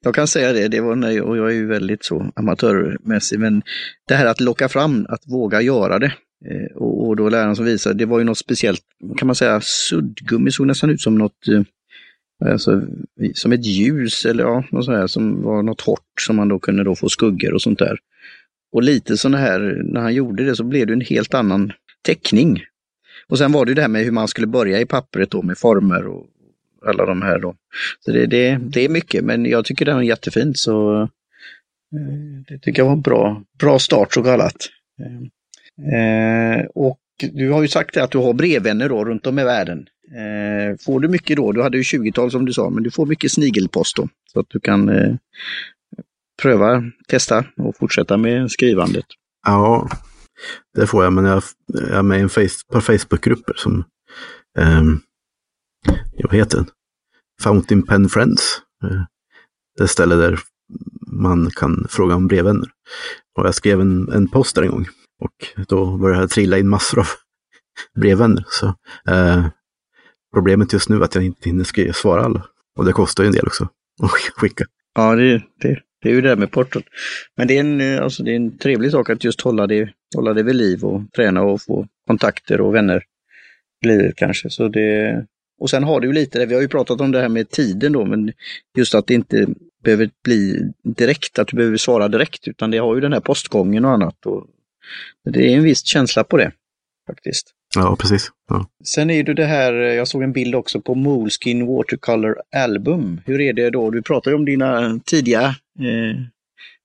Jag 0.00 0.14
kan 0.14 0.26
säga 0.26 0.52
det, 0.52 0.68
det 0.68 0.80
var 0.80 0.96
när, 0.96 1.22
och 1.22 1.36
jag 1.36 1.50
är 1.50 1.54
ju 1.54 1.66
väldigt 1.66 2.04
så 2.04 2.32
amatörmässig, 2.36 3.40
men 3.40 3.62
det 4.08 4.14
här 4.14 4.26
att 4.26 4.40
locka 4.40 4.68
fram, 4.68 5.06
att 5.08 5.22
våga 5.26 5.60
göra 5.60 5.98
det. 5.98 6.12
Eh, 6.50 6.76
och, 6.76 7.08
och, 7.08 7.16
då 7.16 7.28
läraren 7.28 7.56
som 7.56 7.64
visade, 7.64 7.94
det 7.94 8.06
var 8.06 8.18
ju 8.18 8.24
något 8.24 8.38
speciellt, 8.38 8.80
kan 9.16 9.26
man 9.26 9.34
säga, 9.34 9.60
suddgummi 9.62 10.50
såg 10.50 10.66
nästan 10.66 10.90
ut 10.90 11.00
som 11.00 11.18
något 11.18 11.48
eh, 11.48 11.62
Alltså, 12.44 12.82
som 13.34 13.52
ett 13.52 13.66
ljus 13.66 14.24
eller 14.24 14.44
ja, 14.44 14.64
något 14.70 14.84
sånt 14.84 14.98
här, 14.98 15.06
som 15.06 15.42
var 15.42 15.62
något 15.62 15.80
hårt 15.80 16.20
som 16.20 16.36
man 16.36 16.48
då 16.48 16.58
kunde 16.58 16.84
då 16.84 16.96
få 16.96 17.08
skuggor 17.08 17.54
och 17.54 17.62
sånt 17.62 17.78
där. 17.78 17.98
Och 18.72 18.82
lite 18.82 19.16
sådana 19.16 19.38
här, 19.38 19.82
när 19.84 20.00
han 20.00 20.14
gjorde 20.14 20.44
det 20.44 20.56
så 20.56 20.64
blev 20.64 20.86
det 20.86 20.92
en 20.92 21.00
helt 21.00 21.34
annan 21.34 21.72
teckning. 22.02 22.62
Och 23.28 23.38
sen 23.38 23.52
var 23.52 23.64
det 23.64 23.74
det 23.74 23.80
här 23.80 23.88
med 23.88 24.04
hur 24.04 24.10
man 24.10 24.28
skulle 24.28 24.46
börja 24.46 24.80
i 24.80 24.86
pappret 24.86 25.30
då 25.30 25.42
med 25.42 25.58
former 25.58 26.06
och 26.06 26.26
alla 26.86 27.06
de 27.06 27.22
här 27.22 27.38
då. 27.38 27.54
Så 28.04 28.12
det, 28.12 28.26
det, 28.26 28.58
det 28.62 28.84
är 28.84 28.88
mycket, 28.88 29.24
men 29.24 29.46
jag 29.46 29.64
tycker 29.64 29.84
det 29.84 29.92
är 29.92 30.00
jättefint 30.00 30.58
så 30.58 31.02
eh, 31.02 31.08
det 32.48 32.58
tycker 32.58 32.82
jag 32.82 32.86
var 32.86 32.92
en 32.92 33.00
bra, 33.00 33.42
bra 33.58 33.78
start 33.78 34.14
så 34.14 34.22
kallat. 34.22 34.56
Eh, 35.00 36.00
eh 36.00 36.66
och 36.74 36.98
du 37.18 37.50
har 37.50 37.62
ju 37.62 37.68
sagt 37.68 37.96
att 37.96 38.10
du 38.10 38.18
har 38.18 38.32
brevvänner 38.32 38.88
då 38.88 39.04
runt 39.04 39.26
om 39.26 39.38
i 39.38 39.44
världen. 39.44 39.86
Eh, 40.16 40.76
får 40.84 41.00
du 41.00 41.08
mycket 41.08 41.36
då, 41.36 41.52
du 41.52 41.62
hade 41.62 41.76
ju 41.76 41.82
20-tal 41.82 42.30
som 42.30 42.44
du 42.44 42.52
sa, 42.52 42.70
men 42.70 42.82
du 42.82 42.90
får 42.90 43.06
mycket 43.06 43.32
snigelpost 43.32 43.96
då. 43.96 44.08
Så 44.32 44.40
att 44.40 44.46
du 44.48 44.60
kan 44.60 44.88
eh, 44.88 45.14
pröva, 46.42 46.82
testa 47.08 47.44
och 47.56 47.76
fortsätta 47.76 48.16
med 48.16 48.50
skrivandet. 48.50 49.04
Ja, 49.46 49.88
det 50.74 50.86
får 50.86 51.04
jag, 51.04 51.12
men 51.12 51.24
jag, 51.24 51.42
jag 51.66 51.90
är 51.90 52.02
med 52.02 52.18
i 52.18 52.22
en 52.22 52.28
face, 52.28 52.64
par 52.72 52.80
Facebookgrupper 52.80 53.54
som, 53.56 53.84
eh, 54.58 54.82
vad 56.22 56.34
heter 56.34 56.56
den? 56.56 56.66
Fountain 57.42 57.82
Pen 57.82 58.08
Friends. 58.08 58.60
Eh, 58.84 59.02
det 59.78 59.88
ställe 59.88 60.14
där 60.14 60.40
man 61.12 61.50
kan 61.50 61.86
fråga 61.90 62.14
om 62.14 62.26
brevvänner. 62.26 62.68
Och 63.38 63.46
jag 63.46 63.54
skrev 63.54 63.80
en, 63.80 64.12
en 64.12 64.28
post 64.28 64.54
där 64.54 64.62
en 64.62 64.70
gång 64.70 64.86
och 65.20 65.64
då 65.68 65.96
började 65.96 66.22
det 66.22 66.28
trilla 66.28 66.58
in 66.58 66.68
massor 66.68 67.00
av 67.00 67.06
brevvänner. 68.00 68.44
Så, 68.48 68.66
eh, 69.08 69.46
Problemet 70.36 70.72
just 70.72 70.88
nu 70.88 70.96
är 70.96 71.00
att 71.00 71.14
jag 71.14 71.24
inte 71.24 71.48
hinner 71.48 71.92
svara 71.92 72.24
alla. 72.24 72.46
Och 72.78 72.84
det 72.84 72.92
kostar 72.92 73.24
ju 73.24 73.26
en 73.26 73.32
del 73.32 73.46
också 73.46 73.64
att 74.02 74.10
skicka. 74.10 74.64
Ja, 74.94 75.14
det, 75.14 75.42
det, 75.60 75.80
det 76.02 76.08
är 76.08 76.12
ju 76.14 76.20
det 76.20 76.28
där 76.28 76.36
med 76.36 76.50
portot. 76.50 76.84
Men 77.36 77.48
det 77.48 77.56
är, 77.56 77.60
en, 77.60 77.80
eh, 77.80 78.02
alltså, 78.02 78.22
det 78.22 78.32
är 78.32 78.36
en 78.36 78.58
trevlig 78.58 78.90
sak 78.90 79.10
att 79.10 79.24
just 79.24 79.40
hålla 79.40 79.66
det, 79.66 79.88
hålla 80.16 80.34
det 80.34 80.42
vid 80.42 80.54
liv 80.54 80.84
och 80.84 81.02
träna 81.16 81.42
och 81.42 81.62
få 81.62 81.86
kontakter 82.06 82.60
och 82.60 82.74
vänner 82.74 83.02
i 83.84 83.88
livet 83.88 84.16
kanske. 84.16 84.50
Så 84.50 84.68
det, 84.68 85.26
och 85.60 85.70
sen 85.70 85.84
har 85.84 86.00
du 86.00 86.06
ju 86.06 86.12
lite, 86.12 86.46
vi 86.46 86.54
har 86.54 86.62
ju 86.62 86.68
pratat 86.68 87.00
om 87.00 87.12
det 87.12 87.20
här 87.20 87.28
med 87.28 87.50
tiden 87.50 87.92
då, 87.92 88.04
men 88.04 88.32
just 88.78 88.94
att 88.94 89.06
det 89.06 89.14
inte 89.14 89.46
behöver 89.84 90.10
bli 90.24 90.72
direkt, 90.82 91.38
att 91.38 91.48
du 91.48 91.56
behöver 91.56 91.76
svara 91.76 92.08
direkt, 92.08 92.48
utan 92.48 92.70
det 92.70 92.78
har 92.78 92.94
ju 92.94 93.00
den 93.00 93.12
här 93.12 93.20
postgången 93.20 93.84
och 93.84 93.90
annat. 93.90 94.26
Och 94.26 94.46
det 95.24 95.52
är 95.52 95.56
en 95.56 95.62
viss 95.62 95.86
känsla 95.86 96.24
på 96.24 96.36
det 96.36 96.52
faktiskt. 97.06 97.52
Ja, 97.74 97.96
precis. 97.96 98.30
Ja. 98.48 98.66
Sen 98.84 99.10
är 99.10 99.22
det 99.22 99.34
det 99.34 99.44
här, 99.44 99.72
jag 99.72 100.08
såg 100.08 100.22
en 100.22 100.32
bild 100.32 100.54
också 100.54 100.80
på 100.80 100.94
Moleskin 100.94 101.66
Watercolor 101.66 102.36
Album. 102.56 103.20
Hur 103.24 103.40
är 103.40 103.52
det 103.52 103.70
då? 103.70 103.90
Du 103.90 104.02
pratar 104.02 104.30
ju 104.30 104.34
om 104.34 104.44
dina 104.44 105.00
tidiga 105.04 105.44
eh, 105.78 106.20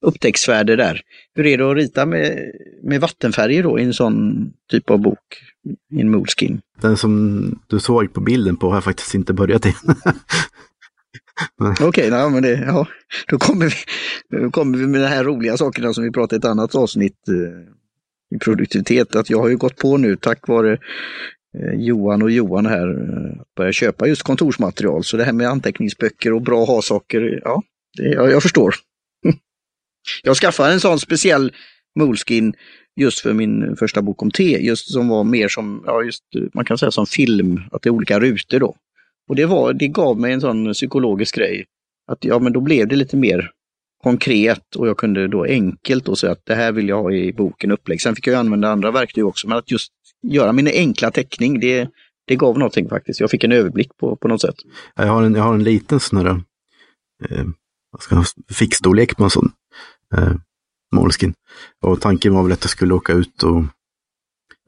upptäcktsfärder 0.05 0.77
där. 0.77 1.01
Hur 1.35 1.45
är 1.45 1.57
det 1.57 1.71
att 1.71 1.77
rita 1.77 2.05
med, 2.05 2.51
med 2.83 3.01
vattenfärger 3.01 3.63
då 3.63 3.79
i 3.79 3.83
en 3.83 3.93
sån 3.93 4.45
typ 4.71 4.89
av 4.89 4.99
bok? 4.99 5.19
I 5.91 6.01
en 6.01 6.11
Moleskin? 6.11 6.61
Den 6.81 6.97
som 6.97 7.43
du 7.67 7.79
såg 7.79 8.13
på 8.13 8.21
bilden 8.21 8.57
på 8.57 8.67
har 8.67 8.75
jag 8.75 8.83
faktiskt 8.83 9.15
inte 9.15 9.33
börjat 9.33 9.65
i. 9.65 9.73
Okej, 11.59 11.87
okay, 11.87 12.29
men 12.29 12.43
det, 12.43 12.51
ja, 12.67 12.87
då 13.27 13.37
kommer 13.37 13.65
vi, 13.65 13.75
då 14.37 14.51
kommer 14.51 14.77
vi 14.77 14.87
med 14.87 15.01
de 15.01 15.07
här 15.07 15.23
roliga 15.23 15.57
sakerna 15.57 15.93
som 15.93 16.03
vi 16.03 16.11
pratade 16.11 16.35
i 16.35 16.37
ett 16.37 16.45
annat 16.45 16.75
avsnitt. 16.75 17.27
Eh, 17.27 17.73
i 18.35 18.39
produktivitet. 18.39 19.15
Att 19.15 19.29
jag 19.29 19.39
har 19.39 19.49
ju 19.49 19.57
gått 19.57 19.75
på 19.75 19.97
nu 19.97 20.15
tack 20.15 20.47
vare 20.47 20.73
eh, 21.57 21.73
Johan 21.73 22.21
och 22.21 22.31
Johan 22.31 22.65
här 22.65 22.87
eh, 22.87 23.41
börjar 23.57 23.71
köpa 23.71 24.07
just 24.07 24.23
kontorsmaterial. 24.23 25.03
Så 25.03 25.17
det 25.17 25.23
här 25.23 25.33
med 25.33 25.47
anteckningsböcker 25.47 26.33
och 26.33 26.41
bra 26.41 26.65
ha-saker, 26.65 27.41
ja, 27.43 27.63
det, 27.97 28.03
jag, 28.03 28.31
jag 28.31 28.43
förstår. 28.43 28.75
jag 30.23 30.37
skaffade 30.37 30.73
en 30.73 30.79
sån 30.79 30.99
speciell 30.99 31.53
Moleskin 31.99 32.53
just 32.95 33.19
för 33.19 33.33
min 33.33 33.75
första 33.75 34.01
bok 34.01 34.21
om 34.21 34.31
te, 34.31 34.65
just 34.65 34.91
som 34.91 35.07
var 35.07 35.23
mer 35.23 35.47
som, 35.47 35.83
ja 35.85 36.03
just 36.03 36.23
eh, 36.35 36.43
man 36.53 36.65
kan 36.65 36.77
säga 36.77 36.91
som 36.91 37.05
film, 37.05 37.61
att 37.71 37.81
det 37.81 37.89
är 37.89 37.91
olika 37.91 38.19
rutor 38.19 38.59
då. 38.59 38.75
Och 39.29 39.35
det, 39.35 39.45
var, 39.45 39.73
det 39.73 39.87
gav 39.87 40.19
mig 40.19 40.33
en 40.33 40.41
sån 40.41 40.73
psykologisk 40.73 41.35
grej. 41.35 41.65
Att 42.11 42.25
ja, 42.25 42.39
men 42.39 42.53
då 42.53 42.61
blev 42.61 42.87
det 42.87 42.95
lite 42.95 43.17
mer 43.17 43.51
konkret 44.03 44.75
och 44.75 44.87
jag 44.87 44.97
kunde 44.97 45.27
då 45.27 45.43
enkelt 45.43 46.05
då 46.05 46.15
säga 46.15 46.31
att 46.31 46.45
det 46.45 46.55
här 46.55 46.71
vill 46.71 46.89
jag 46.89 47.03
ha 47.03 47.11
i 47.11 47.33
boken 47.33 47.71
upplägg. 47.71 48.01
Sen 48.01 48.15
fick 48.15 48.27
jag 48.27 48.35
använda 48.35 48.71
andra 48.71 48.91
verktyg 48.91 49.25
också, 49.25 49.47
men 49.47 49.57
att 49.57 49.71
just 49.71 49.91
göra 50.27 50.53
min 50.53 50.67
enkla 50.67 51.11
teckning, 51.11 51.59
det, 51.59 51.89
det 52.27 52.35
gav 52.35 52.57
någonting 52.57 52.89
faktiskt. 52.89 53.19
Jag 53.19 53.29
fick 53.29 53.43
en 53.43 53.51
överblick 53.51 53.97
på, 53.97 54.15
på 54.15 54.27
något 54.27 54.41
sätt. 54.41 54.55
Jag 54.95 55.07
har 55.07 55.23
en, 55.23 55.35
jag 55.35 55.43
har 55.43 55.53
en 55.53 55.63
liten 55.63 55.99
sån 55.99 56.19
här, 56.19 56.29
eh, 57.29 57.45
vad 57.91 58.01
ska 58.01 58.15
jag, 58.15 58.25
fickstorlek 58.55 59.17
på 59.17 59.23
en 59.23 59.29
sån 59.29 59.51
eh, 60.15 60.33
målskin. 60.95 61.33
Och 61.81 62.01
tanken 62.01 62.33
var 62.33 62.43
väl 62.43 62.51
att 62.51 62.63
jag 62.63 62.71
skulle 62.71 62.93
åka 62.93 63.13
ut 63.13 63.43
och 63.43 63.63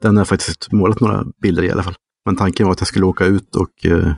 Den 0.02 0.16
har 0.16 0.20
jag 0.20 0.28
faktiskt 0.28 0.72
målat 0.72 1.00
några 1.00 1.24
bilder 1.42 1.62
i 1.62 1.70
alla 1.70 1.82
fall. 1.82 1.94
Men 2.24 2.36
tanken 2.36 2.66
var 2.66 2.72
att 2.72 2.80
jag 2.80 2.88
skulle 2.88 3.06
åka 3.06 3.24
ut 3.24 3.56
och 3.56 3.86
eh, 3.86 4.14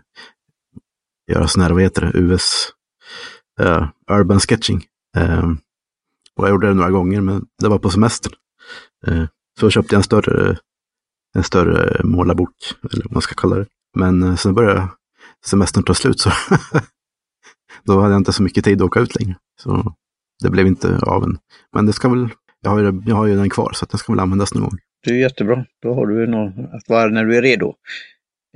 göra 1.32 1.48
sån 1.48 1.62
här, 1.62 1.70
vad 1.70 1.82
heter 1.82 2.02
det, 2.02 2.18
US 2.18 2.68
eh, 3.60 3.88
Urban 4.10 4.40
Sketching. 4.40 4.84
Ehm, 5.16 5.58
och 6.36 6.44
jag 6.44 6.50
gjorde 6.50 6.66
det 6.66 6.74
några 6.74 6.90
gånger, 6.90 7.20
men 7.20 7.46
det 7.62 7.68
var 7.68 7.78
på 7.78 7.90
semestern. 7.90 8.32
Ehm, 9.06 9.26
så 9.60 9.70
köpte 9.70 9.94
jag 9.94 10.00
en 10.00 10.04
större, 10.04 10.58
en 11.34 11.42
större 11.42 12.04
målarbok, 12.04 12.54
eller 12.92 13.04
vad 13.04 13.12
man 13.12 13.22
ska 13.22 13.34
kalla 13.34 13.56
det. 13.56 13.66
Men 13.96 14.22
eh, 14.22 14.36
sen 14.36 14.54
började 14.54 14.88
semestern 15.46 15.82
ta 15.84 15.94
slut, 15.94 16.20
så 16.20 16.30
då 17.84 18.00
hade 18.00 18.14
jag 18.14 18.20
inte 18.20 18.32
så 18.32 18.42
mycket 18.42 18.64
tid 18.64 18.82
att 18.82 18.86
åka 18.86 19.00
ut 19.00 19.20
längre. 19.20 19.36
Så 19.62 19.94
det 20.42 20.50
blev 20.50 20.66
inte 20.66 20.98
av 20.98 21.24
än. 21.24 21.38
Men 21.72 21.86
det 21.86 21.92
ska 21.92 22.08
väl, 22.08 22.28
jag 22.60 22.70
har 22.70 22.80
ju, 22.80 23.02
jag 23.06 23.16
har 23.16 23.26
ju 23.26 23.36
den 23.36 23.50
kvar, 23.50 23.72
så 23.74 23.84
att 23.84 23.90
den 23.90 23.98
ska 23.98 24.12
väl 24.12 24.20
användas 24.20 24.54
någon 24.54 24.62
gång. 24.62 24.78
Det 25.04 25.10
är 25.10 25.14
jättebra. 25.14 25.64
Då 25.82 25.94
har 25.94 26.06
du 26.06 26.26
någon 26.26 26.64
att 26.64 26.88
vara 26.88 27.08
när 27.08 27.24
du 27.24 27.36
är 27.36 27.42
redo. 27.42 27.74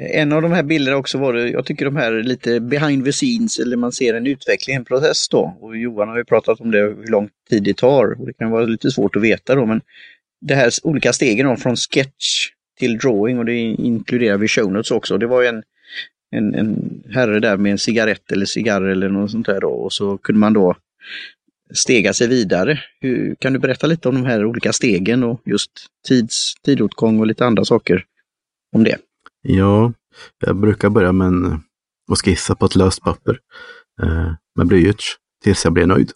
En 0.03 0.33
av 0.33 0.43
de 0.43 0.53
här 0.53 0.63
bilderna 0.63 0.97
också 0.97 1.19
var 1.19 1.33
det, 1.33 1.49
jag 1.49 1.67
tycker 1.67 1.85
de 1.85 1.97
här 1.97 2.23
lite 2.23 2.61
behind 2.61 3.05
the 3.05 3.13
scenes, 3.13 3.59
eller 3.59 3.77
man 3.77 3.93
ser 3.93 4.15
en 4.15 4.27
utveckling, 4.27 4.77
en 4.77 4.85
process 4.85 5.29
då. 5.29 5.57
Och 5.61 5.77
Johan 5.77 6.09
har 6.09 6.17
ju 6.17 6.25
pratat 6.25 6.61
om 6.61 6.71
det, 6.71 6.79
hur 6.79 7.07
lång 7.07 7.29
tid 7.51 7.63
det 7.63 7.77
tar. 7.77 8.21
Och 8.21 8.27
det 8.27 8.33
kan 8.33 8.51
vara 8.51 8.65
lite 8.65 8.91
svårt 8.91 9.17
att 9.17 9.23
veta 9.23 9.55
då, 9.55 9.67
men 9.67 9.81
det 10.41 10.55
här 10.55 10.71
olika 10.83 11.13
stegen 11.13 11.47
då, 11.47 11.57
från 11.57 11.77
sketch 11.77 12.49
till 12.79 12.99
drawing 12.99 13.39
och 13.39 13.45
det 13.45 13.57
inkluderar 13.57 14.39
vi 14.39 14.49
show 14.49 14.73
notes 14.73 14.91
också. 14.91 15.19
Det 15.19 15.27
var 15.27 15.43
ju 15.43 15.49
en, 15.49 15.63
en, 16.31 16.55
en 16.55 17.03
herre 17.15 17.41
där 17.41 17.57
med 17.57 17.73
en 17.73 17.79
cigarett 17.79 18.33
eller 18.33 18.47
cigarr 18.47 18.83
eller 18.83 19.09
något 19.09 19.31
sånt 19.31 19.47
där 19.47 19.61
då. 19.61 19.71
Och 19.71 19.93
så 19.93 20.19
kunde 20.19 20.39
man 20.39 20.53
då 20.53 20.77
stega 21.75 22.13
sig 22.13 22.29
vidare. 22.29 22.81
Hur, 23.01 23.35
kan 23.35 23.53
du 23.53 23.59
berätta 23.59 23.87
lite 23.87 24.09
om 24.09 24.15
de 24.15 24.25
här 24.25 24.45
olika 24.45 24.73
stegen 24.73 25.25
och 25.25 25.41
just 25.45 25.71
tids, 26.09 26.55
tidåtgång 26.65 27.21
och 27.21 27.27
lite 27.27 27.47
andra 27.47 27.65
saker 27.65 28.05
om 28.73 28.85
det? 28.85 28.97
Ja, 29.43 29.93
jag 30.39 30.57
brukar 30.57 30.91
börja 30.91 31.13
med 31.13 31.27
en, 31.27 31.63
att 32.13 32.21
skissa 32.25 32.55
på 32.55 32.67
ett 32.67 32.77
löst 32.77 33.03
papper 33.03 33.39
eh, 34.03 34.33
med 34.57 34.67
blyerts 34.67 35.17
tills 35.43 35.65
jag 35.65 35.73
blir 35.73 35.87
nöjd. 35.87 36.13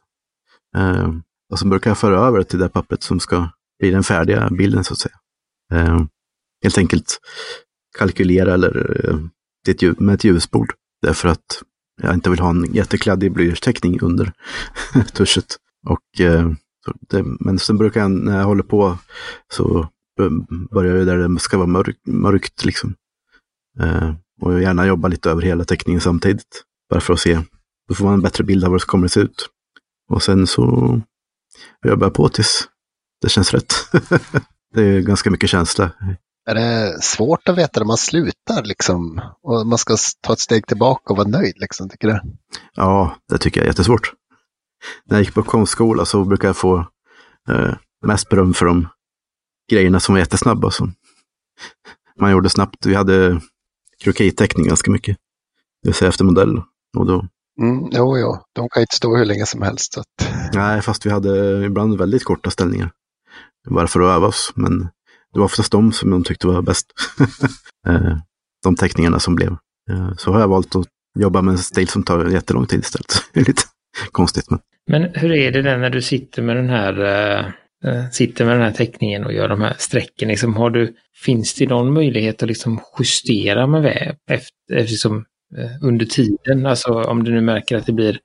Eh, 0.76 1.12
och 1.52 1.58
så 1.58 1.66
brukar 1.66 1.90
jag 1.90 1.98
föra 1.98 2.18
över 2.18 2.38
det 2.38 2.44
till 2.44 2.58
det 2.58 2.68
pappret 2.68 3.02
som 3.02 3.20
ska 3.20 3.48
bli 3.78 3.90
den 3.90 4.02
färdiga 4.02 4.50
bilden 4.50 4.84
så 4.84 4.92
att 4.92 4.98
säga. 4.98 5.16
Eh, 5.72 6.04
helt 6.62 6.78
enkelt 6.78 7.18
kalkylera 7.98 8.54
eller 8.54 9.06
eh, 9.08 9.94
med 9.98 10.14
ett 10.14 10.24
ljusbord. 10.24 10.72
Därför 11.02 11.28
att 11.28 11.62
jag 12.02 12.14
inte 12.14 12.30
vill 12.30 12.38
ha 12.38 12.50
en 12.50 12.74
jättekladdig 12.74 13.32
blyertsteckning 13.32 14.00
under 14.00 14.32
tuschet. 15.12 15.56
Och, 15.86 16.20
eh, 16.20 16.50
det, 17.10 17.24
men 17.40 17.58
sen 17.58 17.78
brukar 17.78 18.00
jag, 18.00 18.10
när 18.10 18.38
jag 18.38 18.44
håller 18.44 18.62
på, 18.62 18.98
så 19.52 19.88
börjar 20.70 20.96
jag 20.96 21.06
där 21.06 21.28
det 21.28 21.40
ska 21.40 21.56
vara 21.56 21.66
mörk, 21.66 21.96
mörkt. 22.06 22.64
Liksom. 22.64 22.94
Eh, 23.80 24.14
och 24.40 24.62
gärna 24.62 24.86
jobba 24.86 25.08
lite 25.08 25.30
över 25.30 25.42
hela 25.42 25.64
teckningen 25.64 26.00
samtidigt. 26.00 26.64
Bara 26.90 27.00
för 27.00 27.12
att 27.12 27.20
se. 27.20 27.40
Då 27.88 27.94
får 27.94 28.04
man 28.04 28.14
en 28.14 28.22
bättre 28.22 28.44
bild 28.44 28.64
av 28.64 28.70
hur 28.70 28.78
det 28.78 28.84
kommer 28.84 29.04
att 29.04 29.12
se 29.12 29.20
ut. 29.20 29.48
Och 30.10 30.22
sen 30.22 30.46
så 30.46 30.62
jobbar 31.86 32.06
jag 32.06 32.14
på 32.14 32.28
tills 32.28 32.68
det 33.22 33.28
känns 33.28 33.54
rätt. 33.54 33.74
det 34.74 34.82
är 34.82 35.00
ganska 35.00 35.30
mycket 35.30 35.50
känsla 35.50 35.90
är 36.46 36.54
det 36.54 37.02
svårt 37.02 37.48
att 37.48 37.58
veta 37.58 37.80
när 37.80 37.86
man 37.86 37.96
slutar 37.96 38.62
liksom? 38.62 39.20
Och 39.42 39.66
man 39.66 39.78
ska 39.78 39.96
ta 40.20 40.32
ett 40.32 40.40
steg 40.40 40.66
tillbaka 40.66 41.12
och 41.12 41.16
vara 41.16 41.28
nöjd 41.28 41.54
liksom, 41.56 41.88
tycker 41.88 42.08
du? 42.08 42.20
Ja, 42.74 43.16
det 43.28 43.38
tycker 43.38 43.60
jag 43.60 43.64
är 43.64 43.70
jättesvårt. 43.70 44.12
När 45.04 45.16
jag 45.16 45.24
gick 45.24 45.34
på 45.34 45.42
konstskola 45.42 46.04
så 46.04 46.24
brukade 46.24 46.48
jag 46.48 46.56
få 46.56 46.78
eh, 47.48 47.74
mest 48.06 48.28
beröm 48.28 48.54
för 48.54 48.66
de 48.66 48.88
grejerna 49.70 50.00
som 50.00 50.14
var 50.14 50.20
jättesnabba. 50.20 50.70
Som 50.70 50.94
man 52.20 52.30
gjorde 52.30 52.50
snabbt. 52.50 52.86
Vi 52.86 52.94
hade 52.94 53.40
kroketteckning 53.98 54.66
ganska 54.66 54.90
mycket. 54.90 55.16
Det 55.82 55.88
vill 55.88 55.94
säga 55.94 56.08
efter 56.08 56.24
modell. 56.24 56.62
Och 56.96 57.06
då... 57.06 57.28
Mm, 57.60 57.88
jo, 57.92 58.18
jo, 58.18 58.38
de 58.52 58.68
kan 58.68 58.80
inte 58.80 58.96
stå 58.96 59.16
hur 59.16 59.24
länge 59.24 59.46
som 59.46 59.62
helst. 59.62 59.92
Så 59.92 60.00
att... 60.00 60.30
Nej, 60.54 60.82
fast 60.82 61.06
vi 61.06 61.10
hade 61.10 61.64
ibland 61.64 61.98
väldigt 61.98 62.24
korta 62.24 62.50
ställningar. 62.50 62.90
Bara 63.70 63.86
för 63.86 64.00
att 64.00 64.16
öva 64.16 64.26
oss. 64.26 64.52
Men 64.54 64.78
det 65.32 65.38
var 65.38 65.44
oftast 65.44 65.72
de 65.72 65.92
som 65.92 66.10
de 66.10 66.24
tyckte 66.24 66.46
var 66.46 66.62
bäst. 66.62 66.86
Eh, 67.86 68.16
de 68.62 68.76
teckningarna 68.76 69.20
som 69.20 69.34
blev. 69.34 69.56
Eh, 69.90 70.14
så 70.16 70.32
har 70.32 70.40
jag 70.40 70.48
valt 70.48 70.76
att 70.76 70.86
jobba 71.18 71.42
med 71.42 71.52
en 71.52 71.58
stil 71.58 71.88
som 71.88 72.02
tar 72.02 72.26
jättelång 72.26 72.66
tid 72.66 72.80
istället. 72.80 73.24
Det 73.32 73.40
är 73.40 73.44
lite 73.44 73.62
konstigt. 74.12 74.50
Men... 74.50 74.60
men 74.90 75.02
hur 75.14 75.32
är 75.32 75.52
det 75.52 75.76
när 75.78 75.90
du 75.90 76.02
sitter 76.02 76.42
med 76.42 76.56
den 76.56 76.68
här 76.68 77.00
äh, 77.38 77.46
sitter 78.12 78.44
med 78.44 78.54
den 78.54 78.62
här 78.62 78.72
teckningen 78.72 79.24
och 79.24 79.32
gör 79.32 79.48
de 79.48 79.60
här 79.60 79.74
strecken? 79.78 80.28
Liksom, 80.28 80.56
har 80.56 80.70
du, 80.70 80.94
finns 81.24 81.54
det 81.54 81.68
någon 81.68 81.92
möjlighet 81.92 82.42
att 82.42 82.48
liksom 82.48 82.80
justera 82.98 83.66
med 83.66 83.82
väv 83.82 84.14
efter, 84.30 84.76
eftersom, 84.76 85.24
äh, 85.58 85.70
under 85.82 86.06
tiden? 86.06 86.66
Alltså 86.66 86.92
om 86.92 87.24
du 87.24 87.32
nu 87.32 87.40
märker 87.40 87.76
att 87.76 87.86
det 87.86 87.92
blir 87.92 88.18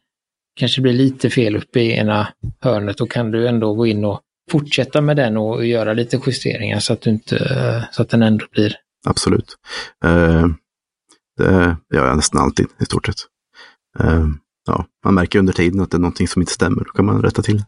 kanske 0.56 0.82
blir 0.82 0.94
lite 0.94 1.30
fel 1.30 1.56
uppe 1.56 1.80
i 1.80 1.92
ena 1.92 2.28
hörnet, 2.62 2.98
då 2.98 3.06
kan 3.06 3.32
du 3.32 3.48
ändå 3.48 3.74
gå 3.74 3.88
in 3.88 4.06
och 4.06 4.22
fortsätta 4.52 5.02
med 5.02 5.18
den 5.18 5.38
och 5.38 5.66
göra 5.66 5.94
lite 5.94 6.22
justeringar 6.26 6.80
så 6.80 6.94
att, 6.94 7.02
du 7.02 7.10
inte, 7.10 7.88
så 7.92 8.02
att 8.02 8.10
den 8.10 8.24
ändå 8.24 8.46
blir... 8.52 8.76
Absolut. 9.08 9.56
Eh, 10.06 10.48
det 11.38 11.78
gör 11.96 12.08
jag 12.08 12.16
nästan 12.16 12.42
alltid 12.42 12.66
i 12.82 12.86
stort 12.86 13.06
sett. 13.06 13.16
Eh, 14.00 14.28
ja, 14.68 14.86
man 15.06 15.14
märker 15.14 15.40
under 15.40 15.54
tiden 15.54 15.82
att 15.82 15.92
det 15.92 15.98
är 15.98 16.00
någonting 16.00 16.28
som 16.28 16.42
inte 16.42 16.54
stämmer, 16.54 16.84
då 16.84 16.92
kan 16.92 17.06
man 17.06 17.22
rätta 17.22 17.42
till. 17.42 17.64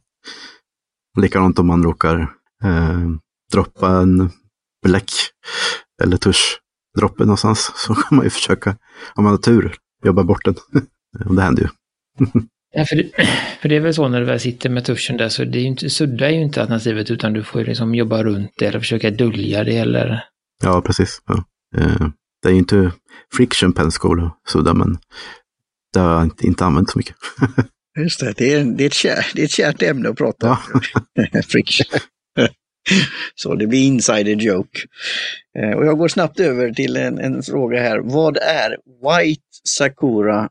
Likadant 1.17 1.60
om 1.60 1.67
man 1.67 1.84
råkar 1.84 2.19
eh, 2.63 3.10
droppa 3.52 3.89
en 3.89 4.30
bläck 4.84 5.12
eller 6.04 6.17
tuschdroppe 6.17 7.26
någonstans 7.26 7.71
så 7.76 7.95
kan 7.95 8.15
man 8.15 8.26
ju 8.26 8.30
försöka, 8.30 8.78
om 9.15 9.24
man 9.24 9.34
har 9.34 9.38
tur, 9.38 9.76
jobba 10.04 10.24
bort 10.24 10.45
den. 10.45 10.56
det 11.36 11.41
händer 11.41 11.63
ju. 11.63 11.69
Ja, 12.74 12.86
för, 12.86 12.95
det, 12.95 13.12
för 13.62 13.69
det 13.69 13.76
är 13.76 13.80
väl 13.80 13.93
så 13.93 14.08
när 14.08 14.19
du 14.19 14.26
väl 14.26 14.39
sitter 14.39 14.69
med 14.69 14.86
tuschen 14.86 15.17
där 15.17 15.30
så 15.30 15.43
det 15.43 15.58
är 15.58 15.62
ju 15.62 15.67
inte, 15.67 15.89
sudda 15.89 16.28
är 16.28 16.32
ju 16.32 16.41
inte 16.41 16.62
alternativet 16.62 17.12
utan 17.12 17.34
du 17.34 17.43
får 17.43 17.62
ju 17.62 17.67
liksom 17.67 17.95
jobba 17.95 18.24
runt 18.24 18.52
det 18.58 18.65
eller 18.65 18.80
försöka 18.80 19.12
dölja 19.12 19.63
det 19.63 19.78
eller... 19.78 20.24
Ja, 20.63 20.82
precis. 20.82 21.21
Ja. 21.28 21.43
Eh, 21.78 22.08
det 22.41 22.50
är 22.50 22.52
ju 22.52 22.58
inte 22.58 22.91
friction 23.34 23.74
penscore 23.74 24.26
att 24.26 24.50
sudda 24.50 24.74
men 24.74 24.97
det 25.93 26.00
har 26.00 26.13
jag 26.13 26.24
inte, 26.24 26.47
inte 26.47 26.65
använt 26.65 26.89
så 26.89 26.97
mycket. 26.97 27.15
Just 27.99 28.19
det, 28.19 28.34
det 28.38 28.54
är, 28.54 28.63
det, 28.63 28.84
är 28.84 28.88
ett 28.88 28.93
kär, 28.93 29.25
det 29.36 29.41
är 29.41 29.45
ett 29.45 29.51
kärt 29.51 29.82
ämne 29.82 30.10
att 30.10 30.17
prata 30.17 30.49
om. 30.49 30.82
Ja. 31.13 31.41
friction. 31.47 31.99
Så 33.36 33.56
det 33.56 33.67
blir 33.67 33.88
insider 33.88 34.36
joke. 34.36 34.80
Eh, 35.60 35.77
och 35.77 35.86
jag 35.86 35.97
går 35.97 36.08
snabbt 36.08 36.39
över 36.39 36.71
till 36.71 36.97
en, 36.97 37.19
en 37.19 37.43
fråga 37.43 37.82
här. 37.82 38.01
Vad 38.04 38.38
är 38.38 38.77
White 39.04 39.43
Sakura 39.63 40.49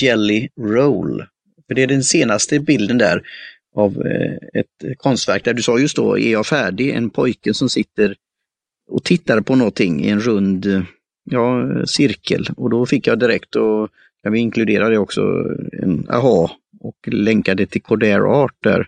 Jelly 0.00 0.48
Roll? 0.60 1.24
För 1.66 1.74
det 1.74 1.82
är 1.82 1.86
den 1.86 2.04
senaste 2.04 2.60
bilden 2.60 2.98
där 2.98 3.22
av 3.74 4.06
eh, 4.06 4.60
ett 4.60 4.98
konstverk 4.98 5.44
där 5.44 5.54
du 5.54 5.62
sa 5.62 5.78
just 5.78 5.96
då, 5.96 6.18
är 6.18 6.32
jag 6.32 6.46
färdig? 6.46 6.90
En 6.90 7.10
pojke 7.10 7.54
som 7.54 7.68
sitter 7.68 8.16
och 8.90 9.04
tittar 9.04 9.40
på 9.40 9.54
någonting 9.54 10.04
i 10.04 10.08
en 10.08 10.20
rund 10.20 10.84
ja, 11.30 11.66
cirkel. 11.86 12.48
Och 12.56 12.70
då 12.70 12.86
fick 12.86 13.06
jag 13.06 13.18
direkt, 13.18 13.56
och 13.56 13.90
kan 14.22 14.32
vi 14.32 14.38
inkludera 14.38 14.88
det 14.88 14.98
också, 14.98 15.20
en 15.72 16.06
aha 16.10 16.50
och 16.80 16.96
länkade 17.06 17.66
till 17.66 17.82
Cordair 17.82 18.20
Art 18.20 18.56
där. 18.62 18.86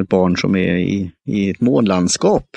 Ett 0.00 0.08
barn 0.08 0.36
som 0.36 0.56
är 0.56 0.76
i, 0.76 1.12
i 1.26 1.50
ett 1.50 1.60
månlandskap. 1.60 2.56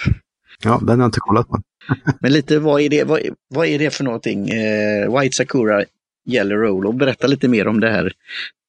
Ja, 0.64 0.80
den 0.82 0.90
har 0.90 0.98
jag 0.98 1.08
inte 1.08 1.20
kollat 1.20 1.48
på. 1.48 1.62
Men 2.22 2.34
lite 2.34 2.60
vad 2.60 2.82
är 2.82 2.90
det, 2.90 3.04
vad, 3.04 3.22
vad 3.48 3.68
är 3.68 3.80
det 3.80 3.90
för 3.90 4.04
någonting? 4.04 4.50
Eh, 4.50 5.20
White 5.20 5.36
Sakura 5.36 5.84
Yellow 6.30 6.58
Roll 6.58 6.86
och 6.86 6.96
berätta 6.96 7.28
lite 7.28 7.48
mer 7.48 7.68
om 7.68 7.80
det 7.80 7.90
här 7.90 8.12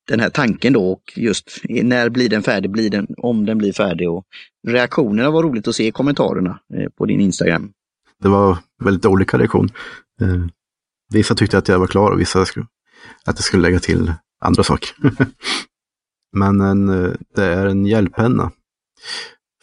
den 0.09 0.21
här 0.21 0.31
tanken 0.31 0.73
då 0.73 0.93
och 0.93 1.13
just 1.17 1.61
när 1.69 2.09
blir 2.09 2.29
den 2.29 2.43
färdig, 2.43 2.71
blir 2.71 2.91
den, 2.91 3.07
om 3.17 3.47
den 3.47 3.59
blir 3.59 3.73
färdig 3.73 4.11
och 4.11 4.25
reaktionerna 4.69 5.31
var 5.31 5.43
roligt 5.43 5.69
att 5.69 5.75
se 5.75 5.87
i 5.87 5.91
kommentarerna 5.91 6.61
eh, 6.75 6.89
på 6.89 7.07
din 7.07 7.21
Instagram. 7.21 7.73
Det 8.23 8.29
var 8.29 8.59
väldigt 8.85 9.07
olika 9.07 9.39
reaktion. 9.39 9.69
Eh, 10.21 10.47
vissa 11.13 11.35
tyckte 11.35 11.59
att 11.59 11.69
jag 11.69 11.79
var 11.79 11.87
klar 11.87 12.11
och 12.11 12.21
vissa 12.21 12.41
att 12.41 12.49
jag 13.25 13.39
skulle 13.39 13.63
lägga 13.63 13.79
till 13.79 14.13
andra 14.41 14.63
saker. 14.65 14.91
Men 16.33 16.61
en, 16.61 16.87
det 17.35 17.45
är 17.45 17.67
en 17.67 17.87
hjälppenna 17.87 18.51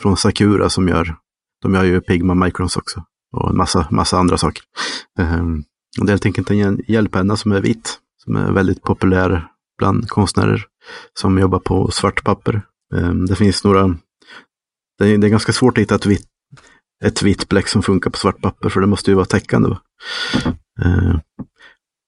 från 0.01 0.17
Sakura 0.17 0.69
som 0.69 0.87
gör, 0.87 1.15
de 1.61 1.73
gör 1.73 1.83
ju 1.83 2.01
Pigma 2.01 2.33
Microns 2.33 2.77
också 2.77 3.05
och 3.35 3.49
en 3.49 3.57
massa, 3.57 3.87
massa 3.91 4.17
andra 4.17 4.37
saker. 4.37 4.63
Ehm, 5.19 5.63
det 5.97 6.03
är 6.03 6.09
helt 6.09 6.25
enkelt 6.25 6.51
en 6.51 6.81
hjälppenna 6.87 7.37
som 7.37 7.51
är 7.51 7.61
vit, 7.61 7.99
som 8.23 8.35
är 8.35 8.51
väldigt 8.51 8.81
populär 8.81 9.47
bland 9.77 10.09
konstnärer 10.09 10.65
som 11.13 11.39
jobbar 11.39 11.59
på 11.59 11.91
svart 11.91 12.23
papper. 12.23 12.61
Ehm, 12.95 13.25
det 13.25 13.35
finns 13.35 13.63
några, 13.63 13.97
det 14.97 15.05
är, 15.05 15.17
ganska 15.17 15.53
svårt 15.53 15.77
att 15.77 15.81
hitta 15.81 15.95
ett 15.95 16.05
vitt, 16.05 16.27
ett 17.03 17.21
vitt 17.21 17.49
bläck 17.49 17.67
som 17.67 17.83
funkar 17.83 18.09
på 18.09 18.17
svart 18.17 18.41
papper 18.41 18.69
för 18.69 18.81
det 18.81 18.87
måste 18.87 19.11
ju 19.11 19.15
vara 19.15 19.25
täckande. 19.25 19.75
Ehm, 20.81 21.19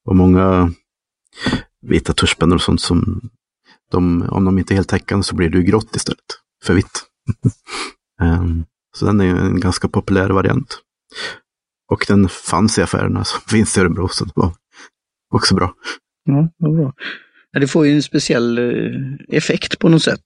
och 0.06 0.16
många 0.16 0.72
vita 1.88 2.14
tuschpennor 2.14 2.56
och 2.56 2.62
sånt 2.62 2.82
som 2.82 3.30
de, 3.92 4.30
om 4.30 4.46
de 4.46 4.60
inte 4.60 4.74
är 4.74 4.76
heltäckande 4.76 5.24
så 5.24 5.36
blir 5.36 5.50
det 5.50 5.58
ju 5.58 5.64
grått 5.64 5.96
istället 5.96 6.26
för 6.64 6.74
vitt. 6.74 7.04
um, 8.22 8.66
så 8.98 9.06
den 9.06 9.22
är 9.22 9.36
en 9.36 9.60
ganska 9.60 9.88
populär 9.88 10.30
variant. 10.30 10.80
Och 11.92 12.06
den 12.08 12.30
fanns 12.30 12.78
i 12.78 12.82
affärerna 12.82 13.24
som 13.24 13.42
finns 13.50 13.78
i 13.78 13.82
Örebro, 13.82 14.08
så 14.08 14.26
det 14.26 14.32
var 14.36 14.54
också 15.34 15.56
bra. 15.56 15.74
Ja, 16.24 16.50
det, 16.58 16.70
bra. 16.70 16.94
det 17.60 17.68
får 17.68 17.86
ju 17.86 17.96
en 17.96 18.04
speciell 18.04 18.58
eh, 18.58 19.38
effekt 19.38 19.80
på 19.80 19.90
något 19.90 20.04
sätt. 20.04 20.24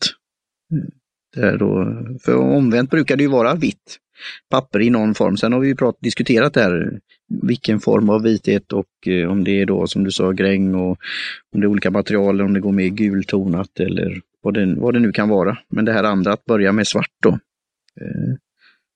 Det 1.36 1.58
då, 1.58 1.86
för 2.24 2.36
omvänt 2.36 2.90
brukar 2.90 3.18
det 3.18 3.24
ju 3.24 3.30
vara 3.30 3.56
vitt 3.56 3.98
papper 4.50 4.82
i 4.82 4.90
någon 4.90 5.16
form. 5.16 5.38
Sen 5.38 5.54
har 5.54 5.60
vi 5.60 5.68
ju 5.68 5.76
prat, 5.76 5.98
diskuterat 6.02 6.54
det 6.54 6.62
här, 6.62 7.00
vilken 7.42 7.80
form 7.80 8.10
av 8.10 8.22
vithet 8.22 8.74
och 8.74 9.08
eh, 9.08 9.32
om 9.32 9.44
det 9.44 9.62
är 9.62 9.66
då 9.66 9.88
som 9.88 10.04
du 10.04 10.12
sa 10.12 10.32
gräng 10.32 10.76
och 10.76 10.98
om 11.54 11.62
det 11.62 11.66
är 11.66 11.68
olika 11.68 11.92
material, 11.92 12.42
om 12.42 12.54
det 12.54 12.60
går 12.60 12.72
med 12.72 12.98
gultonat 12.98 13.80
eller 13.80 14.22
vad 14.42 14.54
det, 14.54 14.76
vad 14.76 14.94
det 14.94 15.00
nu 15.00 15.12
kan 15.12 15.30
vara. 15.30 15.58
Men 15.70 15.86
det 15.86 15.94
här 15.94 16.04
andra 16.04 16.34
att 16.34 16.46
börja 16.46 16.72
med 16.72 16.88
svart 16.88 17.12
då. 17.24 17.30
Eh, 18.02 18.36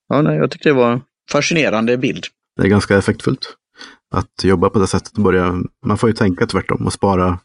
ja, 0.10 0.22
nej, 0.22 0.38
jag 0.38 0.52
tyckte 0.52 0.70
det 0.70 0.74
var 0.74 0.92
en 0.92 1.02
fascinerande 1.32 1.98
bild. 1.98 2.24
Det 2.58 2.64
är 2.64 2.70
ganska 2.70 2.98
effektfullt 2.98 3.56
att 4.12 4.44
jobba 4.44 4.70
på 4.70 4.80
det 4.80 4.88
sättet. 4.88 5.14
Börja, 5.14 5.54
man 5.86 5.98
får 5.98 6.10
ju 6.10 6.14
tänka 6.14 6.46
tvärtom 6.46 6.86
och 6.86 6.94
spara, 6.94 7.40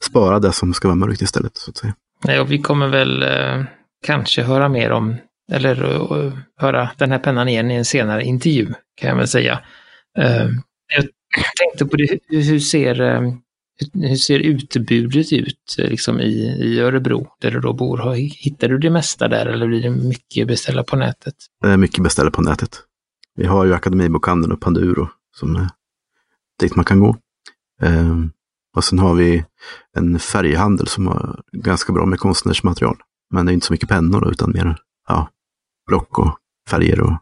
spara 0.00 0.38
det 0.38 0.52
som 0.52 0.74
ska 0.74 0.88
vara 0.88 0.96
mörkt 0.96 1.22
istället. 1.22 1.56
Så 1.56 1.70
att 1.70 1.76
säga. 1.76 1.94
Nej, 2.24 2.40
och 2.40 2.52
vi 2.52 2.58
kommer 2.58 2.88
väl 2.88 3.22
eh, 3.22 3.64
kanske 4.06 4.42
höra 4.42 4.68
mer 4.68 4.90
om, 4.90 5.16
eller 5.52 5.84
uh, 5.84 6.32
höra 6.56 6.90
den 6.96 7.12
här 7.12 7.18
pennan 7.18 7.48
igen 7.48 7.70
i 7.70 7.74
en 7.74 7.84
senare 7.84 8.24
intervju, 8.24 8.66
kan 9.00 9.08
jag 9.08 9.16
väl 9.16 9.28
säga. 9.28 9.60
Ehm, 10.18 10.62
jag 10.96 11.04
tänkte 11.58 11.86
på 11.86 11.96
det, 11.96 12.18
hur 12.28 12.60
ser, 12.60 12.94
hur 13.94 14.16
ser 14.16 14.40
ehm, 14.40 14.56
utbudet 14.56 15.32
ut 15.32 15.76
liksom 15.78 16.20
i, 16.20 16.32
i 16.64 16.80
Örebro, 16.80 17.26
där 17.40 17.50
du 17.50 17.60
då 17.60 17.72
bor? 17.72 18.14
Hittar 18.14 18.68
du 18.68 18.78
det 18.78 18.90
mesta 18.90 19.28
där 19.28 19.46
eller 19.46 19.66
blir 19.66 19.82
det 19.82 19.90
mycket 19.90 20.48
beställa 20.48 20.84
på 20.84 20.96
nätet? 20.96 21.34
Det 21.62 21.68
är 21.68 21.76
mycket 21.76 22.04
beställa 22.04 22.30
på 22.30 22.42
nätet. 22.42 22.70
Vi 23.36 23.46
har 23.46 23.64
ju 23.64 23.74
Akademibokhandeln 23.74 24.52
och 24.52 24.60
Panduro 24.60 25.08
som 25.36 25.56
är 25.56 25.68
dit 26.60 26.76
man 26.76 26.84
kan 26.84 27.00
gå. 27.00 27.16
Ehm, 27.82 28.30
och 28.76 28.84
sen 28.84 28.98
har 28.98 29.14
vi 29.14 29.44
en 29.96 30.18
färghandel 30.18 30.86
som 30.86 31.06
har 31.06 31.42
ganska 31.52 31.92
bra 31.92 32.06
med 32.06 32.18
konstnärsmaterial. 32.18 32.96
Men 33.30 33.46
det 33.46 33.52
är 33.52 33.54
inte 33.54 33.66
så 33.66 33.72
mycket 33.72 33.88
pennor 33.88 34.30
utan 34.30 34.52
mer 34.52 34.76
ja, 35.08 35.30
block 35.86 36.18
och 36.18 36.38
färger 36.70 37.00
och 37.00 37.12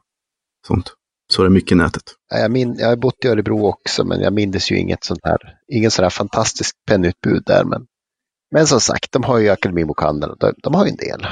sånt. 0.66 0.94
Så 1.32 1.42
det 1.42 1.48
är 1.48 1.50
mycket 1.50 1.76
nätet. 1.76 2.02
Jag, 2.30 2.50
min, 2.50 2.76
jag 2.78 2.88
har 2.88 2.96
bott 2.96 3.24
i 3.24 3.28
Örebro 3.28 3.66
också, 3.66 4.04
men 4.04 4.20
jag 4.20 4.32
minns 4.32 4.70
ju 4.70 4.78
inget 4.78 5.04
sånt 5.04 5.20
här, 5.24 5.38
ingen 5.72 5.90
sån 5.90 6.02
här 6.02 6.10
fantastisk 6.10 6.76
pennutbud 6.88 7.42
där. 7.46 7.64
Men, 7.64 7.86
men 8.50 8.66
som 8.66 8.80
sagt, 8.80 9.12
de 9.12 9.24
har 9.24 9.38
ju 9.38 9.48
Akademibokhandeln, 9.48 10.34
de, 10.40 10.52
de 10.62 10.74
har 10.74 10.84
ju 10.84 10.90
en 10.90 10.96
del. 10.96 11.26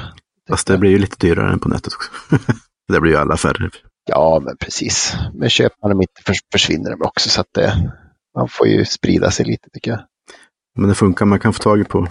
Fast 0.48 0.66
det 0.66 0.78
blir 0.78 0.90
ju 0.90 0.98
lite 0.98 1.26
dyrare 1.26 1.52
än 1.52 1.59
på 1.59 1.68
nätet 1.68 1.92
också. 1.94 2.11
det 2.92 3.00
blir 3.00 3.12
ju 3.12 3.18
alla 3.18 3.37
färre. 3.37 3.70
Ja, 4.07 4.42
men 4.44 4.57
precis. 4.57 5.16
Men 5.35 5.50
köper 5.50 5.76
man 5.83 5.90
dem 5.90 6.00
inte 6.00 6.38
försvinner 6.52 6.90
de 6.90 7.02
också, 7.02 7.28
så 7.28 7.40
att 7.40 7.52
det, 7.54 7.92
man 8.35 8.48
får 8.48 8.66
ju 8.66 8.85
sprida 8.85 9.30
sig 9.30 9.46
lite 9.46 9.70
tycker 9.70 9.90
jag. 9.90 10.00
Men 10.78 10.88
det 10.88 10.94
funkar, 10.94 11.26
man 11.26 11.40
kan 11.40 11.52
få 11.52 11.62
tag 11.62 11.88
på 11.88 12.09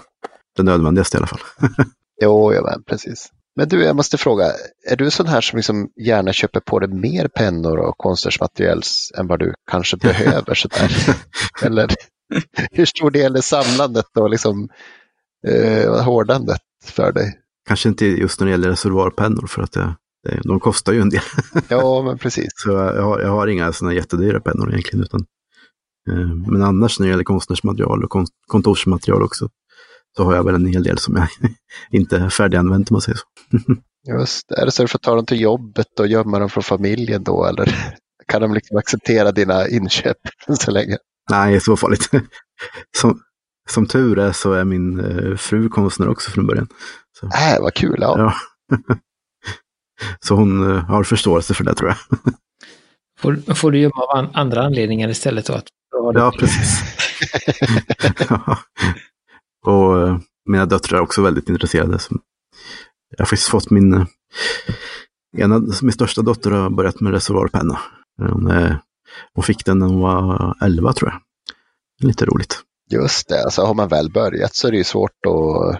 det 0.55 0.63
nödvändigaste 0.63 1.17
i 1.17 1.19
alla 1.19 1.27
fall. 1.27 1.39
jo, 2.21 2.53
ja, 2.53 2.61
men 2.61 2.83
precis. 2.83 3.31
Men 3.55 3.67
du, 3.67 3.83
jag 3.83 3.95
måste 3.95 4.17
fråga, 4.17 4.45
är 4.89 4.95
du 4.95 5.11
sån 5.11 5.27
här 5.27 5.41
som 5.41 5.57
liksom 5.57 5.89
gärna 5.95 6.33
köper 6.33 6.59
på 6.59 6.79
dig 6.79 6.89
mer 6.89 7.27
pennor 7.27 7.77
och 7.77 7.97
konstnärsmaterial 7.97 8.81
än 9.17 9.27
vad 9.27 9.39
du 9.39 9.53
kanske 9.71 9.97
behöver? 9.97 10.53
sådär? 10.55 10.91
Eller 11.65 11.89
hur 12.71 12.85
stor 12.85 13.11
del 13.11 13.35
är 13.35 13.41
samlandet 13.41 14.17
och 14.17 14.29
liksom, 14.29 14.69
eh, 15.47 16.03
hårdandet 16.03 16.61
för 16.85 17.11
dig? 17.11 17.39
Kanske 17.67 17.89
inte 17.89 18.05
just 18.05 18.39
när 18.39 18.47
det 18.47 18.51
gäller 18.51 18.69
reservoarpennor 18.69 19.47
för 19.47 19.61
att 19.61 19.71
det, 19.71 19.95
det, 20.23 20.41
de 20.43 20.59
kostar 20.59 20.93
ju 20.93 21.01
en 21.01 21.09
del. 21.09 21.21
ja, 21.67 22.01
men 22.01 22.17
precis. 22.17 22.49
Så 22.55 22.69
jag 22.69 23.03
har, 23.03 23.19
jag 23.19 23.29
har 23.29 23.47
inga 23.47 23.73
sådana 23.73 23.93
jättedyra 23.93 24.39
pennor 24.39 24.69
egentligen. 24.69 25.03
Utan, 25.03 25.25
eh, 26.09 26.35
men 26.51 26.63
annars 26.63 26.99
när 26.99 27.07
det 27.07 27.11
gäller 27.11 27.23
konstnärsmaterial 27.23 28.03
och 28.03 28.27
kontorsmaterial 28.47 29.23
också 29.23 29.49
så 30.17 30.23
har 30.23 30.36
jag 30.36 30.43
väl 30.43 30.56
en 30.56 30.65
hel 30.65 30.84
del 30.84 30.97
som 30.97 31.15
jag 31.15 31.28
inte 31.99 32.17
är 32.17 32.30
färdiganvänt 32.30 32.91
om 32.91 32.95
man 32.95 33.02
säger 33.02 33.17
så. 33.17 33.26
Just 34.19 34.47
det. 34.49 34.62
Är 34.62 34.65
det 34.65 34.71
så 34.71 34.84
att 34.84 34.88
du 34.88 34.91
får 34.91 34.99
ta 34.99 35.15
dem 35.15 35.26
till 35.26 35.41
jobbet 35.41 35.99
och 35.99 36.08
gömma 36.08 36.39
dem 36.39 36.49
från 36.49 36.63
familjen 36.63 37.23
då 37.23 37.45
eller 37.45 37.93
kan 38.28 38.41
de 38.41 38.54
liksom 38.54 38.78
acceptera 38.78 39.32
dina 39.32 39.67
inköp 39.67 40.17
så 40.60 40.71
länge? 40.71 40.97
Nej, 41.30 41.60
så 41.60 41.78
farligt. 41.78 42.10
Som, 42.97 43.21
som 43.69 43.86
tur 43.86 44.19
är 44.19 44.32
så 44.32 44.54
är 44.54 44.63
min 44.63 44.99
eh, 44.99 45.38
fru 45.38 45.69
konstnär 45.69 46.10
också 46.10 46.32
från 46.32 46.47
början. 46.47 46.67
Så. 47.19 47.26
Äh, 47.26 47.62
vad 47.62 47.73
kul! 47.73 47.97
Ja. 48.02 48.15
ja. 48.17 48.34
så 50.19 50.36
hon 50.36 50.71
eh, 50.71 50.84
har 50.84 51.04
förståelse 51.04 51.54
för 51.54 51.63
det 51.63 51.76
tror 51.76 51.89
jag. 51.89 51.97
Får, 53.19 53.54
får 53.56 53.71
du 53.71 53.80
gömma 53.80 54.04
av 54.04 54.30
andra 54.34 54.63
anledningar 54.63 55.10
istället 55.10 55.45
då? 55.45 55.54
Att 55.54 55.67
ja, 56.13 56.34
precis. 56.39 56.84
ja. 58.30 58.58
Och 59.63 60.02
eh, 60.02 60.17
mina 60.49 60.65
döttrar 60.65 60.97
är 60.97 61.04
också 61.04 61.21
väldigt 61.21 61.49
intresserade. 61.49 61.99
Jag 63.10 63.19
har 63.19 63.26
faktiskt 63.26 63.49
fått 63.49 63.69
min, 63.69 63.93
eh, 63.93 64.06
ena, 65.38 65.62
min 65.82 65.91
största 65.91 66.21
dotter 66.21 66.52
har 66.52 66.69
börjat 66.69 66.99
med 66.99 67.13
reservoarpenna. 67.13 67.80
Hon, 68.17 68.47
är, 68.47 68.80
hon 69.34 69.43
fick 69.43 69.65
den 69.65 69.80
när 69.80 69.88
hon 69.88 70.02
var 70.02 70.58
11 70.62 70.93
tror 70.93 71.12
jag. 71.12 71.19
Lite 72.08 72.26
roligt. 72.26 72.62
Just 72.91 73.30
det, 73.30 73.43
alltså 73.43 73.62
har 73.62 73.73
man 73.73 73.88
väl 73.88 74.12
börjat 74.12 74.56
så 74.56 74.67
är 74.67 74.71
det 74.71 74.78
ju 74.78 74.84
svårt 74.84 75.26
att, 75.28 75.76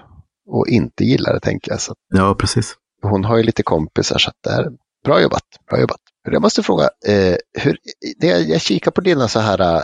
att 0.54 0.68
inte 0.68 1.04
gilla 1.04 1.34
det 1.34 1.40
tänker 1.40 1.72
jag. 1.72 1.82
Så. 1.82 1.94
Ja, 2.14 2.36
precis. 2.36 2.76
Hon 3.02 3.26
har 3.26 3.38
ju 3.38 3.44
lite 3.44 3.64
kompisar 3.64 4.18
så 4.18 4.30
att 4.30 4.38
det 4.44 4.50
är 4.50 4.72
bra 5.06 5.22
jobbat. 5.22 5.44
Bra 5.70 5.80
jobbat. 5.80 6.00
Jag 6.32 6.42
måste 6.42 6.64
fråga, 6.64 6.90
eh, 7.08 7.36
hur, 7.60 7.78
det, 8.20 8.28
jag 8.28 8.62
kikar 8.62 8.92
på 8.92 9.02
dina 9.02 9.28
så 9.28 9.40
här 9.40 9.84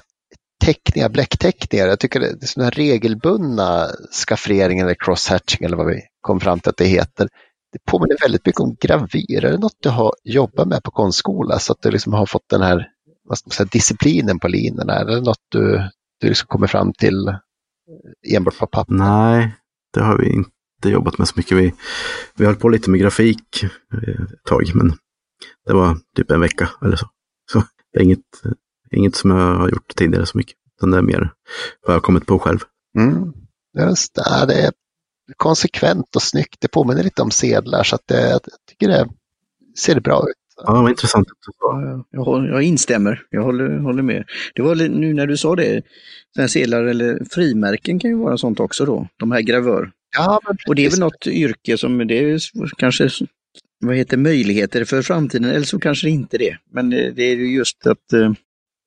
teckningar, 0.66 1.10
bläckteckningar. 1.10 1.88
Jag 1.88 2.00
tycker 2.00 2.20
det 2.20 2.28
är 2.28 2.46
sådana 2.46 2.70
regelbundna 2.70 3.88
skafferingar 4.28 4.86
eller 4.86 4.96
crosshatching 5.00 5.66
eller 5.66 5.78
vad 5.78 5.88
vi 5.88 6.02
kom 6.22 6.40
fram 6.40 6.60
till 6.60 6.70
att 6.70 6.78
det 6.78 6.86
heter. 6.86 7.30
Det 7.72 7.80
påminner 7.92 8.18
väldigt 8.22 8.46
mycket 8.46 8.62
om 8.62 8.76
gravyr. 8.82 9.46
Är 9.46 9.52
det 9.52 9.58
något 9.58 9.78
du 9.80 9.90
har 9.90 10.14
jobbat 10.24 10.68
med 10.68 10.84
på 10.84 10.92
konstskola 10.92 11.60
så 11.60 11.74
att 11.74 11.82
du 11.82 11.92
liksom 11.92 12.14
har 12.14 12.26
fått 12.26 12.50
den 12.50 12.62
här 12.62 12.88
vad 13.30 13.38
ska 13.38 13.48
man 13.48 13.52
säga, 13.52 13.70
disciplinen 13.72 14.40
på 14.40 14.48
linorna? 14.48 14.94
Är 14.94 15.06
det 15.06 15.22
något 15.22 15.46
du, 15.50 15.90
du 16.20 16.28
liksom 16.28 16.48
kommer 16.48 16.68
fram 16.68 16.94
till 16.94 17.38
enbart 18.36 18.58
på 18.58 18.68
papper? 18.68 18.94
Nej, 18.94 19.56
det 19.94 20.04
har 20.04 20.18
vi 20.18 20.30
inte 20.30 20.90
jobbat 20.90 21.18
med 21.18 21.28
så 21.28 21.34
mycket. 21.38 21.58
Vi, 21.58 21.74
vi 22.36 22.46
höll 22.46 22.56
på 22.56 22.70
lite 22.70 22.90
med 22.90 23.00
grafik 23.00 23.64
eh, 23.64 24.24
ett 24.34 24.44
tag, 24.46 24.72
men 24.76 24.94
det 25.66 25.74
var 25.74 25.98
typ 26.16 26.32
en 26.32 26.42
vecka 26.42 26.70
eller 26.82 26.96
så. 26.96 27.08
Så 27.52 27.64
det 27.94 28.00
är 28.00 28.04
inget, 28.04 28.26
Inget 28.92 29.16
som 29.16 29.32
jag 29.32 29.56
har 29.56 29.70
gjort 29.70 29.96
tidigare 29.96 30.26
så 30.26 30.38
mycket. 30.38 30.56
Utan 30.78 30.92
det 30.92 30.98
är 30.98 31.02
mer 31.02 31.34
vad 31.82 31.94
jag 31.94 31.94
har 31.94 32.02
kommit 32.02 32.26
på 32.26 32.40
själv. 32.40 32.60
Mm. 32.98 33.34
Just 33.80 34.16
det, 34.16 34.46
det 34.48 34.62
är 34.62 34.72
konsekvent 35.38 36.16
och 36.16 36.22
snyggt. 36.22 36.56
Det 36.60 36.68
påminner 36.68 37.04
lite 37.04 37.22
om 37.22 37.32
sedlar 37.32 37.84
så 37.84 37.96
att 37.96 38.08
det, 38.08 38.30
jag 38.30 38.42
tycker 38.70 38.88
det 38.88 39.10
ser 39.78 40.00
bra 40.00 40.26
ut. 40.30 40.36
Ja, 40.66 40.82
vad 40.82 40.90
intressant. 40.90 41.28
Jag, 42.12 42.46
jag 42.48 42.64
instämmer, 42.64 43.22
jag 43.30 43.44
håller, 43.44 43.80
håller 43.80 44.04
med. 44.04 44.26
Det 44.56 44.62
var 44.62 44.76
nu 44.76 45.14
när 45.14 45.28
du 45.28 45.38
sa 45.38 45.56
det, 45.56 45.84
sedlar 46.48 46.84
eller 46.84 47.26
frimärken 47.32 48.00
kan 48.00 48.12
ju 48.12 48.18
vara 48.18 48.38
sånt 48.38 48.60
också 48.60 48.86
då, 48.86 49.08
de 49.18 49.32
här 49.32 49.42
gravör. 49.42 49.92
Ja, 50.18 50.42
och 50.68 50.76
det 50.76 50.86
är 50.86 50.90
väl 50.90 51.00
något 51.00 51.28
yrke 51.28 51.78
som 51.78 52.08
det 52.08 52.20
är 52.20 52.40
kanske 52.78 53.10
vad 53.80 53.96
heter 53.96 54.18
möjligheter 54.18 54.86
för 54.86 55.02
framtiden, 55.02 55.50
eller 55.50 55.66
så 55.66 55.80
kanske 55.80 56.08
det 56.08 56.12
inte 56.12 56.38
det. 56.38 56.58
Men 56.72 56.90
det 56.90 57.24
är 57.24 57.36
ju 57.36 57.56
just 57.56 57.88
att 57.88 58.14
eh, 58.14 58.32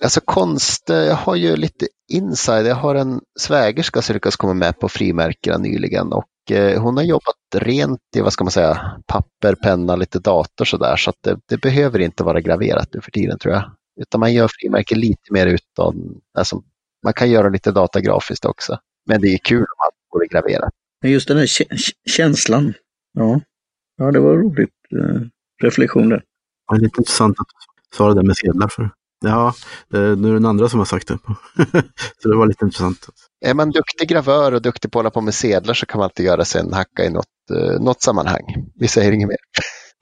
Alltså 0.02 0.20
konst, 0.20 0.90
eh, 0.90 0.96
jag 0.96 1.14
har 1.14 1.36
ju 1.36 1.56
lite 1.56 1.86
inside. 2.12 2.66
Jag 2.66 2.74
har 2.74 2.94
en 2.94 3.20
svägerska 3.40 4.02
som 4.02 4.14
lyckats 4.14 4.36
komma 4.36 4.54
med 4.54 4.78
på 4.78 4.88
frimärkena 4.88 5.58
nyligen 5.58 6.12
och 6.12 6.50
eh, 6.50 6.82
hon 6.82 6.96
har 6.96 7.04
jobbat 7.04 7.36
rent 7.54 8.00
i, 8.16 8.20
vad 8.20 8.32
ska 8.32 8.44
man 8.44 8.50
säga, 8.50 9.00
papper, 9.06 9.54
penna, 9.54 9.96
lite 9.96 10.18
dator 10.18 10.64
sådär. 10.64 10.96
Så 10.96 11.10
att 11.10 11.16
det, 11.20 11.38
det, 11.48 11.60
behöver 11.60 11.98
inte 11.98 12.24
vara 12.24 12.40
graverat 12.40 12.88
nu 12.94 13.00
för 13.00 13.10
tiden 13.10 13.38
tror 13.38 13.54
jag. 13.54 13.70
Utan 14.00 14.20
man 14.20 14.32
gör 14.32 14.48
frimärken 14.60 15.00
lite 15.00 15.32
mer 15.32 15.46
utan, 15.46 16.20
alltså, 16.38 16.62
man 17.04 17.12
kan 17.12 17.30
göra 17.30 17.48
lite 17.48 17.72
datagrafiskt 17.72 18.44
också. 18.44 18.78
Men 19.06 19.20
det 19.20 19.28
är 19.28 19.38
kul 19.38 19.58
om 19.58 19.76
man 19.78 19.90
får 20.12 20.20
det 20.20 20.26
graverat. 20.26 20.72
Men 21.02 21.10
just 21.10 21.28
den 21.28 21.38
här 21.38 21.48
känslan, 22.08 22.74
ja, 23.12 23.40
ja 23.96 24.10
det 24.10 24.20
var 24.20 24.36
roligt 24.36 24.70
eh, 24.92 25.20
reflektion 25.62 26.08
där. 26.08 26.22
Det 26.70 26.76
är 26.76 26.80
lite 26.80 27.00
intressant 27.00 27.36
att 27.40 27.46
du 27.98 28.14
där 28.14 28.22
med 28.22 28.36
sedlar 28.36 28.68
för 28.68 28.90
Ja, 29.22 29.54
nu 29.88 29.98
är 29.98 30.16
det 30.16 30.32
den 30.32 30.46
andra 30.46 30.68
som 30.68 30.78
har 30.78 30.84
sagt 30.84 31.08
det. 31.08 31.18
så 32.22 32.28
det 32.28 32.36
var 32.36 32.46
lite 32.46 32.64
intressant. 32.64 33.06
Är 33.44 33.54
man 33.54 33.70
duktig 33.70 34.08
gravör 34.08 34.52
och 34.52 34.62
duktig 34.62 34.90
på 34.90 34.98
att 34.98 35.02
hålla 35.02 35.10
på 35.10 35.20
med 35.20 35.34
sedlar 35.34 35.74
så 35.74 35.86
kan 35.86 35.98
man 35.98 36.04
alltid 36.04 36.26
göra 36.26 36.44
sig 36.44 36.60
en 36.60 36.72
hacka 36.72 37.04
i 37.04 37.10
något, 37.10 37.26
uh, 37.52 37.80
något 37.80 38.02
sammanhang. 38.02 38.42
Vi 38.74 38.88
säger 38.88 39.12
inget 39.12 39.28
mer. 39.28 39.36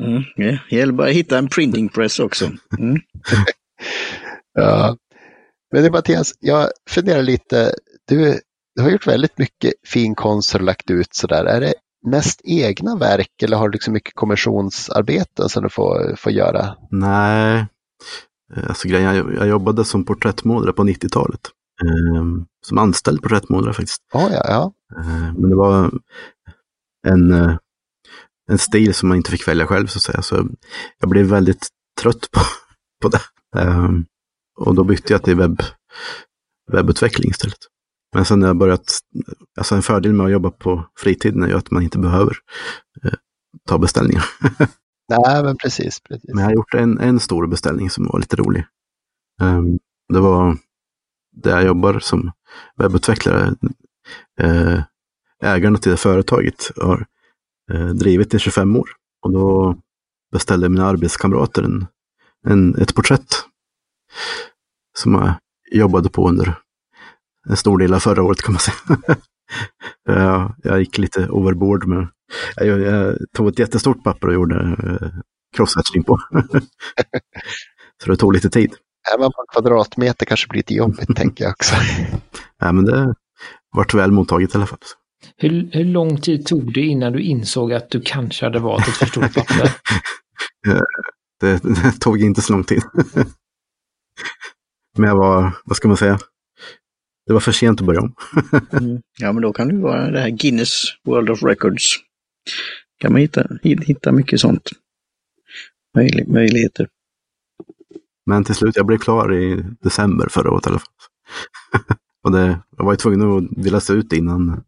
Mm, 0.03 0.23
yeah. 0.39 0.61
Det 0.71 0.77
gäller 0.77 0.93
bara 0.93 1.09
att 1.09 1.15
hitta 1.15 1.39
en 1.39 1.49
printing 1.49 1.89
press 1.89 2.19
också. 2.19 2.45
Mm. 2.79 3.01
ja. 4.55 4.97
Men 5.73 5.83
det 5.83 5.91
Mattias, 5.91 6.33
jag 6.41 6.69
funderar 6.91 7.23
lite. 7.23 7.75
Du, 8.09 8.41
du 8.77 8.83
har 8.83 8.91
gjort 8.91 9.07
väldigt 9.07 9.39
mycket 9.39 9.73
fin 9.87 10.15
konst 10.15 10.55
och 10.55 10.61
lagt 10.61 10.91
ut 10.91 11.15
sådär. 11.15 11.45
Är 11.45 11.61
det 11.61 11.75
mest 12.07 12.41
egna 12.45 12.97
verk 12.97 13.43
eller 13.43 13.57
har 13.57 13.69
du 13.69 13.73
liksom 13.73 13.93
mycket 13.93 14.15
kommissionsarbeten 14.15 15.49
som 15.49 15.63
du 15.63 15.69
får, 15.69 16.17
får 16.17 16.33
göra? 16.33 16.77
Nej, 16.91 17.51
Eh, 17.61 17.65
alltså 18.57 18.89
grejen, 18.89 19.15
jag, 19.15 19.35
jag 19.35 19.49
jobbade 19.49 19.85
som 19.85 20.05
porträttmålare 20.05 20.73
på 20.73 20.83
90-talet. 20.85 21.41
Eh, 21.83 22.25
som 22.67 22.79
anställd 22.79 23.23
porträttmålare 23.23 23.75
faktiskt. 23.75 24.03
Oh, 24.13 24.29
ja, 24.33 24.43
ja. 24.49 24.73
Eh, 24.97 25.33
men 25.35 25.51
det 25.51 25.57
var 25.57 25.91
en, 27.07 27.33
eh, 27.33 27.57
en 28.51 28.59
stil 28.59 28.95
som 28.95 29.09
man 29.09 29.17
inte 29.17 29.31
fick 29.31 29.49
välja 29.49 29.67
själv 29.67 29.87
så 29.87 29.99
att 29.99 30.03
säga. 30.03 30.23
Så 30.23 30.49
jag 31.01 31.11
blev 31.11 31.27
väldigt 31.27 31.69
trött 32.01 32.31
på, 32.31 32.41
på 33.03 33.09
det. 33.09 33.21
Eh, 33.57 33.91
och 34.59 34.75
då 34.75 34.85
bytte 34.85 35.13
jag 35.13 35.23
till 35.23 35.37
webb, 35.37 35.63
webbutveckling 36.73 37.31
istället. 37.31 37.59
Men 38.15 38.25
sen 38.25 38.41
när 38.41 38.47
jag 38.47 38.57
börjat, 38.57 39.01
alltså 39.59 39.75
en 39.75 39.83
fördel 39.83 40.13
med 40.13 40.27
att 40.27 40.33
jobba 40.33 40.51
på 40.51 40.87
fritiden 40.99 41.43
är 41.43 41.49
ju 41.49 41.57
att 41.57 41.71
man 41.71 41.83
inte 41.83 41.99
behöver 41.99 42.37
eh, 43.05 43.13
ta 43.69 43.79
beställningar. 43.79 44.25
Nej, 45.11 45.43
men 45.43 45.57
precis, 45.57 46.01
precis. 46.01 46.31
Men 46.35 46.39
jag 46.39 46.49
har 46.49 46.55
gjort 46.55 46.75
en, 46.75 46.99
en 46.99 47.21
stor 47.21 47.47
beställning 47.47 47.91
som 47.91 48.07
var 48.07 48.19
lite 48.19 48.37
rolig. 48.37 48.65
Um, 49.41 49.79
det 50.09 50.21
var 50.21 50.57
där 51.33 51.51
jag 51.51 51.65
jobbar 51.65 51.99
som 51.99 52.33
webbutvecklare. 52.77 53.55
Uh, 54.43 54.83
ägarna 55.43 55.79
till 55.79 55.91
det 55.91 55.97
företaget 55.97 56.71
har 56.77 57.07
uh, 57.73 57.89
drivit 57.89 58.35
i 58.35 58.39
25 58.39 58.77
år. 58.77 58.91
Och 59.23 59.33
då 59.33 59.77
beställde 60.33 60.69
mina 60.69 60.87
arbetskamrater 60.87 61.63
en, 61.63 61.87
en, 62.47 62.75
ett 62.75 62.95
porträtt 62.95 63.45
som 64.99 65.15
jag 65.15 65.35
jobbade 65.73 66.09
på 66.09 66.29
under 66.29 66.59
en 67.49 67.57
stor 67.57 67.79
del 67.79 67.95
av 67.95 67.99
förra 67.99 68.23
året 68.23 68.43
kan 68.43 68.53
man 68.53 68.61
säga. 68.61 69.17
jag, 70.05 70.55
jag 70.63 70.79
gick 70.81 70.99
lite 70.99 71.29
overboard 71.29 71.87
med 71.87 72.09
jag, 72.57 72.81
jag, 72.81 73.17
tog 73.37 73.49
ett 73.49 73.59
jättestort 73.59 74.05
papper 74.05 74.29
och 74.29 74.35
gjorde 74.35 74.77
eh, 74.83 75.09
crossetching 75.57 76.03
på. 76.03 76.19
så 78.03 78.11
det 78.11 78.17
tog 78.17 78.33
lite 78.33 78.51
tid. 78.51 78.75
Man 79.19 79.33
på 79.33 79.45
kvadratmeter 79.53 80.27
kanske 80.27 80.49
blir 80.49 80.59
lite 80.59 80.75
jobbigt 80.75 81.09
tänker 81.17 81.45
jag 81.45 81.51
också. 81.51 81.75
ja, 82.59 82.73
men 82.73 82.85
det 82.85 83.15
vart 83.77 83.95
väl 83.95 84.11
mottaget 84.11 84.55
i 84.55 84.57
alla 84.57 84.67
fall. 84.67 84.79
Hur, 85.37 85.71
hur 85.73 85.85
lång 85.85 86.21
tid 86.21 86.47
tog 86.47 86.75
det 86.75 86.81
innan 86.81 87.13
du 87.13 87.23
insåg 87.23 87.73
att 87.73 87.91
du 87.91 88.01
kanske 88.01 88.47
hade 88.47 88.59
valt 88.59 88.89
ett 88.89 88.95
för 88.95 89.07
stort 89.07 89.35
papper? 89.35 89.73
det, 91.41 91.63
det 91.63 92.01
tog 92.01 92.23
inte 92.23 92.43
så 92.43 92.53
lång 92.53 92.65
tid. 92.65 92.83
men 94.99 95.09
jag 95.09 95.17
var, 95.17 95.53
vad 95.65 95.77
ska 95.77 95.89
man 95.89 95.97
säga, 95.97 96.19
det 97.31 97.35
var 97.35 97.41
för 97.41 97.53
sent 97.53 97.81
att 97.81 97.87
börja 97.87 98.01
om. 98.01 98.15
mm. 98.73 99.03
Ja, 99.19 99.33
men 99.33 99.43
då 99.43 99.53
kan 99.53 99.69
det 99.69 99.75
vara 99.75 100.11
det 100.11 100.21
här 100.21 100.31
Guinness 100.31 100.85
World 101.05 101.31
of 101.31 101.43
Records. 101.43 101.97
kan 102.99 103.13
man 103.13 103.21
hitta, 103.21 103.47
hitta 103.63 104.13
mycket 104.13 104.41
sånt. 104.41 104.71
Möjlig, 105.97 106.29
möjligheter. 106.29 106.89
Men 108.27 108.45
till 108.45 108.55
slut, 108.55 108.77
jag 108.77 108.87
blev 108.87 108.99
klar 108.99 109.35
i 109.35 109.65
december 109.81 110.29
förra 110.31 110.51
året 110.51 110.67
i 110.67 110.69
alla 110.71 110.79
fall. 110.79 110.89
och 112.25 112.33
det, 112.33 112.61
jag 112.77 112.85
var 112.85 112.93
ju 112.93 112.97
tvungen 112.97 113.23
att 113.23 113.65
dela 113.65 113.81
ut 113.91 114.13
innan 114.13 114.65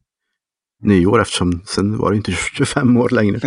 nyår 0.83 1.21
eftersom 1.21 1.63
sen 1.67 1.99
var 1.99 2.11
det 2.11 2.17
inte 2.17 2.33
25 2.57 2.97
år 2.97 3.09
längre. 3.09 3.41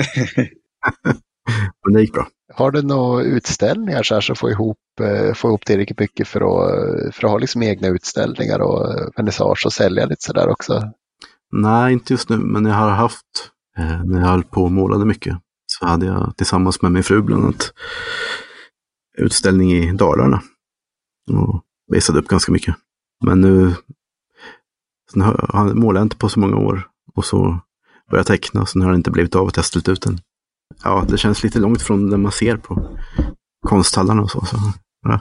Men 1.85 1.93
det 1.93 2.01
gick 2.01 2.13
bra. 2.13 2.27
Har 2.53 2.71
du 2.71 2.81
några 2.81 3.23
utställningar 3.23 4.03
så 4.03 4.13
här 4.13 4.21
så 4.21 4.35
få 4.35 4.49
ihop, 4.49 4.77
eh, 5.01 5.33
få 5.33 5.47
ihop 5.47 5.65
tillräckligt 5.65 5.99
mycket 5.99 6.27
för 6.27 6.41
att, 6.41 7.15
för 7.15 7.27
att 7.27 7.31
ha 7.31 7.37
liksom 7.37 7.63
egna 7.63 7.87
utställningar 7.87 8.59
och 8.59 9.11
vernissage 9.15 9.65
och 9.65 9.73
sälja 9.73 10.05
lite 10.05 10.23
sådär 10.23 10.49
också? 10.49 10.91
Nej, 11.51 11.93
inte 11.93 12.13
just 12.13 12.29
nu, 12.29 12.37
men 12.37 12.65
jag 12.65 12.73
har 12.73 12.89
haft, 12.89 13.25
eh, 13.77 14.03
när 14.03 14.19
jag 14.19 14.27
höll 14.27 14.43
på 14.43 14.63
och 14.63 14.71
målade 14.71 15.05
mycket, 15.05 15.37
så 15.65 15.85
hade 15.85 16.05
jag 16.05 16.33
tillsammans 16.37 16.81
med 16.81 16.91
min 16.91 17.03
fru 17.03 17.21
bland 17.21 17.43
annat 17.43 17.73
utställning 19.17 19.71
i 19.71 19.91
Dalarna. 19.91 20.41
Och 21.31 21.63
visade 21.91 22.19
upp 22.19 22.27
ganska 22.27 22.51
mycket. 22.51 22.75
Men 23.25 23.41
nu 23.41 23.73
sen 25.11 25.21
har, 25.21 25.73
målar 25.73 26.01
jag 26.01 26.05
inte 26.05 26.17
på 26.17 26.29
så 26.29 26.39
många 26.39 26.57
år 26.57 26.87
och 27.15 27.25
så 27.25 27.37
började 28.09 28.19
jag 28.19 28.25
teckna 28.25 28.65
sen 28.65 28.81
har 28.81 28.91
det 28.91 28.95
inte 28.95 29.11
blivit 29.11 29.35
av 29.35 29.47
att 29.47 29.55
jag 29.55 29.65
ställt 29.65 29.89
ut 29.89 30.01
den 30.01 30.19
ja, 30.83 31.05
det 31.09 31.17
känns 31.17 31.43
lite 31.43 31.59
långt 31.59 31.81
från 31.81 32.09
det 32.09 32.17
man 32.17 32.31
ser 32.31 32.57
på 32.57 32.97
konsthallarna 33.67 34.21
och 34.21 34.31
så. 34.31 34.45
så 34.45 34.57
ja. 35.01 35.19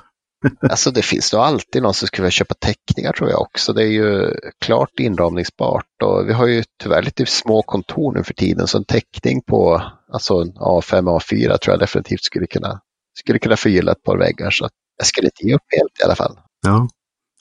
alltså 0.71 0.91
det 0.91 1.03
finns 1.03 1.33
nog 1.33 1.43
alltid 1.43 1.83
någon 1.83 1.95
som 1.95 2.07
skulle 2.07 2.23
vilja 2.23 2.31
köpa 2.31 2.55
teckningar 2.55 3.13
tror 3.13 3.31
jag 3.31 3.41
också. 3.41 3.73
Det 3.73 3.83
är 3.83 3.91
ju 3.91 4.31
klart 4.65 5.01
inramningsbart 5.01 6.03
och 6.05 6.29
vi 6.29 6.33
har 6.33 6.47
ju 6.47 6.63
tyvärr 6.83 7.03
lite 7.03 7.27
små 7.27 7.63
kontor 7.63 8.15
nu 8.15 8.25
för 8.25 8.35
tiden 8.35 8.67
så 8.67 8.79
en 8.79 8.85
teckning 8.85 9.43
på 9.43 9.83
alltså 10.13 10.35
A5, 10.45 11.19
A4 11.19 11.59
tror 11.59 11.73
jag 11.73 11.81
definitivt 11.81 12.25
skulle 12.25 12.47
kunna, 12.47 12.81
skulle 13.19 13.39
kunna 13.39 13.57
förgylla 13.57 13.93
ett 13.93 14.03
par 14.03 14.19
väggar. 14.19 14.51
Så 14.51 14.69
jag 14.99 15.07
skulle 15.07 15.27
inte 15.27 15.47
ge 15.47 15.55
upp 15.55 15.67
helt 15.77 16.01
i 16.01 16.05
alla 16.05 16.17
fall. 16.17 16.39
Ja, 16.67 16.89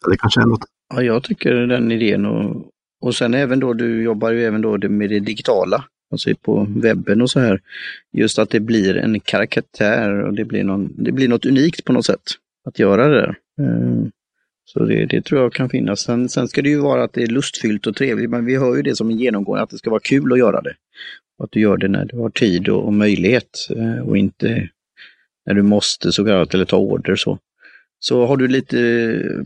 det 0.09 0.17
kanske 0.17 0.41
är 0.41 0.45
något. 0.45 0.65
Ja, 0.93 1.01
jag 1.01 1.23
tycker 1.23 1.53
den 1.53 1.91
idén 1.91 2.25
och, 2.25 2.65
och 3.01 3.15
sen 3.15 3.33
även 3.33 3.59
då, 3.59 3.73
du 3.73 4.03
jobbar 4.03 4.31
ju 4.31 4.45
även 4.45 4.61
då 4.61 4.77
med 4.89 5.09
det 5.09 5.19
digitala 5.19 5.85
alltså 6.13 6.35
på 6.41 6.67
webben 6.75 7.21
och 7.21 7.29
så 7.29 7.39
här. 7.39 7.61
Just 8.11 8.39
att 8.39 8.49
det 8.49 8.59
blir 8.59 8.97
en 8.97 9.19
karaktär 9.19 10.23
och 10.23 10.33
det 10.33 10.45
blir, 10.45 10.63
någon, 10.63 10.93
det 10.97 11.11
blir 11.11 11.27
något 11.27 11.45
unikt 11.45 11.85
på 11.85 11.93
något 11.93 12.05
sätt 12.05 12.23
att 12.65 12.79
göra 12.79 13.07
det. 13.07 13.15
där. 13.15 13.35
Eh, 13.61 14.07
så 14.65 14.85
det, 14.85 15.05
det, 15.05 15.21
tror 15.21 15.41
jag 15.41 15.53
kan 15.53 15.69
finnas. 15.69 15.99
Sen, 15.99 16.29
sen 16.29 16.47
ska 16.47 16.61
det 16.61 16.69
ju 16.69 16.79
vara 16.79 17.03
att 17.03 17.13
det 17.13 17.23
är 17.23 17.27
lustfyllt 17.27 17.87
och 17.87 17.95
trevligt, 17.95 18.29
men 18.29 18.45
vi 18.45 18.55
hör 18.55 18.75
ju 18.75 18.81
det 18.81 18.95
som 18.95 19.09
en 19.09 19.17
genomgående, 19.17 19.63
att 19.63 19.69
det 19.69 19.77
ska 19.77 19.89
vara 19.89 19.99
kul 19.99 20.33
att 20.33 20.39
göra 20.39 20.61
det. 20.61 20.73
Och 21.37 21.45
att 21.45 21.51
du 21.51 21.59
gör 21.59 21.77
det 21.77 21.87
när 21.87 22.05
du 22.05 22.17
har 22.17 22.29
tid 22.29 22.69
och, 22.69 22.85
och 22.85 22.93
möjlighet 22.93 23.67
eh, 23.69 24.07
och 24.07 24.17
inte 24.17 24.69
när 25.45 25.53
du 25.53 25.61
måste 25.61 26.11
så 26.11 26.25
kallat, 26.25 26.53
eller 26.53 26.65
ta 26.65 26.77
order 26.77 27.15
så. 27.15 27.39
Så 27.99 28.25
har 28.25 28.37
du 28.37 28.47
lite, 28.47 28.77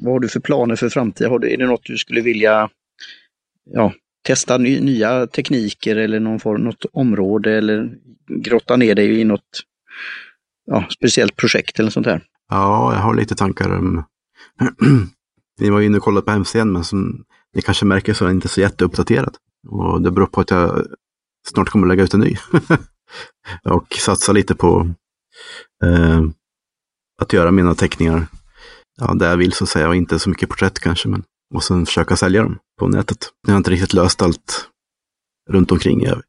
vad 0.01 0.13
har 0.13 0.19
du 0.19 0.27
för 0.27 0.39
planer 0.39 0.75
för 0.75 0.89
framtiden? 0.89 1.31
Har 1.31 1.39
du, 1.39 1.53
är 1.53 1.57
det 1.57 1.67
något 1.67 1.85
du 1.85 1.97
skulle 1.97 2.21
vilja 2.21 2.69
ja, 3.73 3.93
testa 4.27 4.57
ny, 4.57 4.79
nya 4.79 5.27
tekniker 5.27 5.95
eller 5.95 6.19
någon 6.19 6.39
form, 6.39 6.63
något 6.63 6.85
område 6.93 7.57
eller 7.57 7.89
grotta 8.43 8.75
ner 8.75 8.95
dig 8.95 9.19
i 9.19 9.23
något 9.23 9.63
ja, 10.65 10.87
speciellt 10.89 11.35
projekt 11.35 11.79
eller 11.79 11.89
sånt 11.89 12.05
där? 12.05 12.23
Ja, 12.49 12.93
jag 12.93 12.99
har 12.99 13.15
lite 13.15 13.35
tankar 13.35 13.69
om... 13.77 14.03
Ni 15.59 15.69
var 15.69 15.81
inne 15.81 15.97
och 15.97 16.03
kollade 16.03 16.25
på 16.25 16.31
hemsidan, 16.31 16.71
men 16.71 16.83
som 16.83 17.25
ni 17.55 17.61
kanske 17.61 17.85
märker 17.85 18.13
så 18.13 18.25
är 18.25 18.29
jag 18.29 18.35
inte 18.35 18.47
så 18.47 18.61
jätteuppdaterad. 18.61 19.35
Och 19.67 20.01
det 20.01 20.11
beror 20.11 20.25
på 20.25 20.41
att 20.41 20.51
jag 20.51 20.85
snart 21.47 21.69
kommer 21.69 21.87
lägga 21.87 22.03
ut 22.03 22.13
en 22.13 22.19
ny. 22.19 22.35
och 23.63 23.93
satsa 23.93 24.31
lite 24.31 24.55
på 24.55 24.93
eh, 25.83 26.21
att 27.21 27.33
göra 27.33 27.51
mina 27.51 27.75
teckningar 27.75 28.27
ja, 28.97 29.13
där 29.13 29.29
jag 29.29 29.37
vill 29.37 29.53
så 29.53 29.63
att 29.63 29.69
säga 29.69 29.87
och 29.87 29.95
inte 29.95 30.19
så 30.19 30.29
mycket 30.29 30.49
porträtt 30.49 30.79
kanske. 30.79 31.07
Men 31.09 31.23
och 31.55 31.63
sen 31.63 31.85
försöka 31.85 32.15
sälja 32.15 32.43
dem 32.43 32.59
på 32.79 32.87
nätet. 32.87 33.17
Jag 33.47 33.53
har 33.53 33.57
inte 33.57 33.71
riktigt 33.71 33.93
löst 33.93 34.21
allt 34.21 34.67
runt 35.49 35.71
omkring. 35.71 36.03
Jag, 36.03 36.21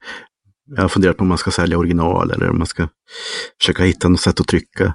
jag 0.76 0.82
har 0.82 0.88
funderat 0.88 1.16
på 1.16 1.22
om 1.22 1.28
man 1.28 1.38
ska 1.38 1.50
sälja 1.50 1.78
original 1.78 2.30
eller 2.30 2.50
om 2.50 2.58
man 2.58 2.66
ska 2.66 2.88
försöka 3.60 3.84
hitta 3.84 4.08
något 4.08 4.20
sätt 4.20 4.40
att 4.40 4.46
trycka 4.46 4.94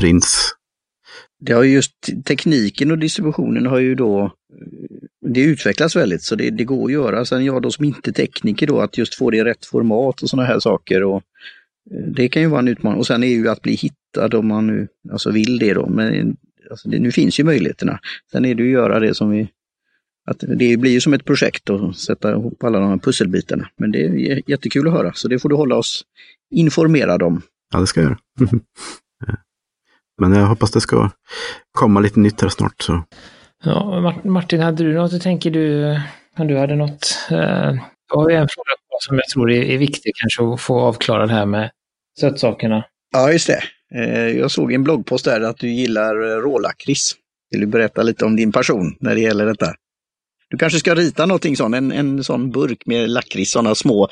prints. 0.00 0.50
Det 1.40 1.52
har 1.52 1.64
just 1.64 1.92
tekniken 2.24 2.90
och 2.90 2.98
distributionen 2.98 3.66
har 3.66 3.78
ju 3.78 3.94
då 3.94 4.32
det 5.26 5.40
utvecklas 5.40 5.96
väldigt 5.96 6.22
så 6.22 6.34
det, 6.34 6.50
det 6.50 6.64
går 6.64 6.84
att 6.84 6.92
göra. 6.92 7.24
Sen 7.24 7.44
jag 7.44 7.62
då 7.62 7.70
som 7.70 7.84
inte 7.84 8.12
tekniker 8.12 8.66
då 8.66 8.80
att 8.80 8.98
just 8.98 9.14
få 9.14 9.30
det 9.30 9.36
i 9.36 9.44
rätt 9.44 9.66
format 9.66 10.22
och 10.22 10.30
sådana 10.30 10.48
här 10.48 10.60
saker. 10.60 11.02
Och 11.02 11.22
eh, 11.90 12.12
det 12.14 12.28
kan 12.28 12.42
ju 12.42 12.48
vara 12.48 12.60
en 12.60 12.68
utmaning. 12.68 12.98
Och 12.98 13.06
sen 13.06 13.22
är 13.22 13.28
ju 13.28 13.48
att 13.48 13.62
bli 13.62 13.74
hittad 13.74 14.34
om 14.34 14.48
man 14.48 14.66
nu 14.66 14.88
alltså 15.12 15.30
vill 15.30 15.58
det 15.58 15.74
då. 15.74 15.88
Men 15.88 16.36
Alltså 16.70 16.88
det, 16.88 16.98
nu 16.98 17.12
finns 17.12 17.40
ju 17.40 17.44
möjligheterna. 17.44 17.98
Sen 18.32 18.44
är 18.44 18.54
det 18.54 18.62
ju 18.62 18.68
att 18.68 18.82
göra 18.82 19.00
det 19.00 19.14
som 19.14 19.30
vi... 19.30 19.48
Att 20.26 20.38
det 20.38 20.76
blir 20.76 20.90
ju 20.90 21.00
som 21.00 21.14
ett 21.14 21.24
projekt 21.24 21.70
att 21.70 21.96
sätta 21.96 22.30
ihop 22.30 22.64
alla 22.64 22.78
de 22.78 22.88
här 22.88 22.98
pusselbitarna. 22.98 23.68
Men 23.76 23.92
det 23.92 24.04
är 24.04 24.50
jättekul 24.50 24.88
att 24.88 24.92
höra, 24.92 25.12
så 25.12 25.28
det 25.28 25.38
får 25.38 25.48
du 25.48 25.54
hålla 25.54 25.76
oss 25.76 26.04
informerade 26.54 27.24
om. 27.24 27.42
Ja, 27.72 27.80
det 27.80 27.86
ska 27.86 28.00
jag 28.00 28.10
göra. 28.10 28.18
Men 30.20 30.32
jag 30.32 30.46
hoppas 30.46 30.70
det 30.70 30.80
ska 30.80 31.10
komma 31.72 32.00
lite 32.00 32.20
nytt 32.20 32.40
här 32.40 32.48
snart. 32.48 32.82
Så. 32.82 33.04
Ja, 33.64 34.20
Martin, 34.24 34.60
hade 34.60 34.84
du 34.84 34.94
något, 34.94 35.22
tänker 35.22 35.50
du, 35.50 35.96
om 36.38 36.46
du 36.46 36.58
hade 36.58 36.76
något? 36.76 37.28
Eh, 37.30 37.36
jag 38.10 38.16
har 38.16 38.30
en 38.30 38.48
fråga 38.48 38.74
som 39.00 39.16
jag 39.16 39.28
tror 39.28 39.50
är, 39.50 39.78
viktig 39.78 40.12
kanske 40.22 40.54
att 40.54 40.60
få 40.60 40.80
avklara 40.80 41.26
det 41.26 41.32
här 41.32 41.46
med 41.46 41.70
sötsakerna. 42.20 42.84
Ja, 43.12 43.32
just 43.32 43.46
det. 43.46 43.62
Eh, 43.94 44.38
jag 44.38 44.50
såg 44.50 44.72
en 44.72 44.84
bloggpost 44.84 45.24
där 45.24 45.40
att 45.40 45.58
du 45.58 45.70
gillar 45.70 46.22
eh, 46.22 46.36
rålakrits. 46.36 47.12
Vill 47.50 47.60
du 47.60 47.66
berätta 47.66 48.02
lite 48.02 48.24
om 48.24 48.36
din 48.36 48.52
passion 48.52 48.96
när 49.00 49.14
det 49.14 49.20
gäller 49.20 49.46
detta? 49.46 49.74
Du 50.54 50.58
kanske 50.58 50.78
ska 50.78 50.94
rita 50.94 51.26
någonting 51.26 51.56
sånt, 51.56 51.74
en, 51.74 51.92
en 51.92 52.24
sån 52.24 52.50
burk 52.50 52.86
med 52.86 53.10
lakrits, 53.10 53.50
sådana 53.50 53.74
små 53.74 54.08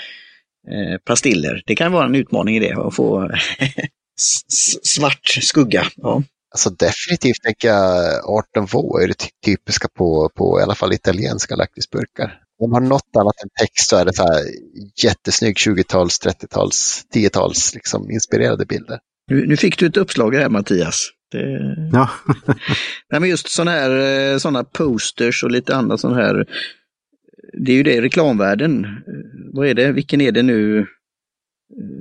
eh, 0.69 0.99
pastiller. 1.05 1.63
Det 1.67 1.77
kan 1.77 1.93
vara 1.93 2.05
en 2.05 2.15
utmaning 2.15 2.57
i 2.57 2.61
det, 2.61 2.73
att 2.73 2.95
få 2.95 3.31
svart 4.83 5.29
skugga. 5.43 5.87
Ja. 5.97 6.23
Alltså 6.55 6.71
definitivt 6.71 7.43
tänker 7.43 7.69
jag 7.69 8.05
Art 8.31 8.57
Nouveau 8.57 9.03
är 9.03 9.09
det 9.09 9.15
typiska 9.45 9.89
på, 9.89 10.31
på 10.35 10.61
i 10.61 10.63
alla 10.63 10.75
fall 10.75 10.93
italienska 10.93 11.57
lakritsburkar. 11.57 12.39
Om 12.63 12.71
man 12.71 12.83
har 12.83 12.89
något 12.89 13.17
annat 13.17 13.43
än 13.43 13.49
text 13.61 13.89
så 13.89 13.97
är 13.97 14.05
det 14.05 14.15
så 14.15 14.23
här 14.23 14.43
jättesnygg 15.05 15.57
20-tals, 15.57 16.21
30-tals, 16.21 17.03
10-tals 17.15 17.75
liksom 17.75 18.11
inspirerade 18.11 18.67
bilder. 18.67 18.99
Nu, 19.31 19.47
nu 19.47 19.57
fick 19.57 19.79
du 19.79 19.87
ett 19.87 19.97
uppslag 19.97 20.35
här 20.35 20.49
Mattias. 20.49 21.11
Det... 21.33 21.77
Ja. 21.93 22.11
Nej, 23.11 23.21
men 23.21 23.29
just 23.31 23.49
sådana 23.49 23.71
här 23.71 24.31
eh, 24.33 24.39
såna 24.39 24.65
posters 24.65 25.45
och 25.45 25.51
lite 25.51 25.77
annat 25.77 26.01
sånt 26.01 26.17
här. 26.17 26.47
Det 27.53 27.73
är 27.73 27.77
ju 27.77 27.83
det, 27.83 28.01
reklamvärlden. 28.03 28.85
Eh, 28.85 28.91
Vad 29.53 29.67
är 29.67 29.75
det, 29.75 29.93
vilken 29.93 30.21
är 30.21 30.33
det 30.33 30.43
nu? 30.43 30.79
Eh, 30.79 30.85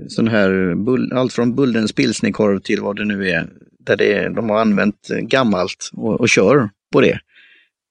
Sån 0.08 0.28
här, 0.28 0.76
allt 1.16 1.34
från 1.34 1.56
Bullens 1.56 1.94
pilsnerkorv 1.94 2.60
till 2.60 2.82
vad 2.82 2.96
det 2.96 3.06
nu 3.06 3.30
är. 3.30 3.50
Där 3.80 3.98
det, 3.98 4.14
är- 4.14 4.30
de 4.30 4.50
har 4.50 4.62
använt 4.62 5.10
eh, 5.12 5.18
gammalt 5.20 5.90
och, 5.94 6.20
och 6.22 6.30
kör 6.30 6.70
på 6.94 7.02
det. 7.02 7.20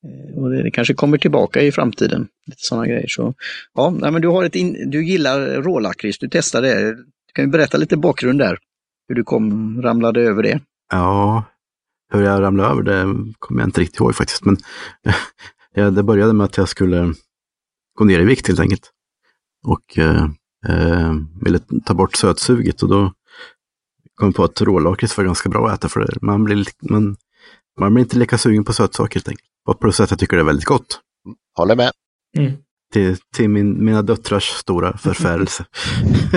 Eh, 0.07 0.39
Och 0.39 0.51
det, 0.51 0.63
det 0.63 0.71
kanske 0.71 0.95
kommer 0.95 1.19
tillbaka 1.19 1.63
i 1.63 1.73
framtiden. 1.73 2.29
Lite 2.47 2.61
sådana 2.63 2.87
grejer. 2.87 3.07
Så, 3.09 3.35
ja, 3.75 3.91
nej, 3.91 4.11
men 4.11 4.23
du, 4.23 4.29
har 4.29 4.45
ett 4.45 4.55
in, 4.57 4.91
du 4.91 5.05
gillar 5.07 5.41
rålakrits, 5.63 6.19
du 6.19 6.29
testar 6.31 6.63
det. 6.63 6.91
Du 6.95 7.33
kan 7.35 7.45
ju 7.45 7.51
berätta 7.51 7.79
lite 7.79 7.97
bakgrund 7.97 8.39
där. 8.39 8.59
Hur 9.09 9.15
du 9.15 9.25
kom, 9.25 9.83
ramlade 9.83 10.21
över 10.21 10.43
det. 10.43 10.61
Ja, 10.91 11.45
hur 12.13 12.23
jag 12.23 12.43
ramlade 12.43 12.71
över 12.71 12.83
det 12.83 13.33
kommer 13.39 13.61
jag 13.61 13.69
inte 13.69 13.81
riktigt 13.81 14.01
ihåg 14.01 14.15
faktiskt. 14.15 14.45
Men 14.45 14.57
ja, 15.75 15.91
det 15.91 16.03
började 16.03 16.33
med 16.33 16.45
att 16.45 16.57
jag 16.57 16.69
skulle 16.69 17.15
gå 17.99 18.05
ner 18.05 18.21
i 18.21 18.25
vikt 18.25 18.49
helt 18.49 18.61
enkelt. 18.61 18.91
Och 19.67 19.99
eh, 19.99 20.25
eh, 20.69 21.15
ville 21.43 21.59
ta 21.85 21.95
bort 21.95 22.17
sötsuget 22.17 22.83
och 22.83 22.89
då 22.89 23.13
kom 24.15 24.29
jag 24.29 24.35
på 24.35 24.45
att 24.45 24.61
rålakrits 24.61 25.17
var 25.17 25.25
ganska 25.25 25.49
bra 25.49 25.69
att 25.69 25.79
äta 25.79 25.89
för 25.89 26.01
det. 26.01 26.19
Man 26.23 26.45
blir, 26.45 26.57
li- 26.57 26.91
man, 26.91 27.17
man 27.81 27.95
blir 27.95 28.05
inte 28.05 28.19
lika 28.19 28.39
sugen 28.39 28.65
på 28.65 28.73
sötsaker 28.73 29.15
helt 29.15 29.29
enkelt. 29.29 29.47
Och 29.69 29.81
plus 29.81 30.01
att 30.01 30.11
jag 30.11 30.19
tycker 30.19 30.37
det 30.37 30.43
är 30.43 30.47
väldigt 30.47 30.65
gott. 30.67 31.01
Håller 31.57 31.77
med. 31.77 31.93
Mm. 32.37 32.53
Till, 32.93 33.17
till 33.35 33.49
min, 33.49 33.85
mina 33.85 34.03
döttrars 34.03 34.45
stora 34.49 34.99
förfärelse. 34.99 35.65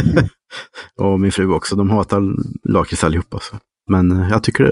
och 0.95 1.20
min 1.20 1.32
fru 1.32 1.54
också, 1.54 1.76
de 1.76 1.89
hatar 1.89 2.22
lakrits 2.70 3.04
allihopa. 3.04 3.39
Så. 3.39 3.58
Men 3.89 4.11
eh, 4.11 4.29
jag 4.29 4.43
tycker 4.43 4.63
det 4.63 4.69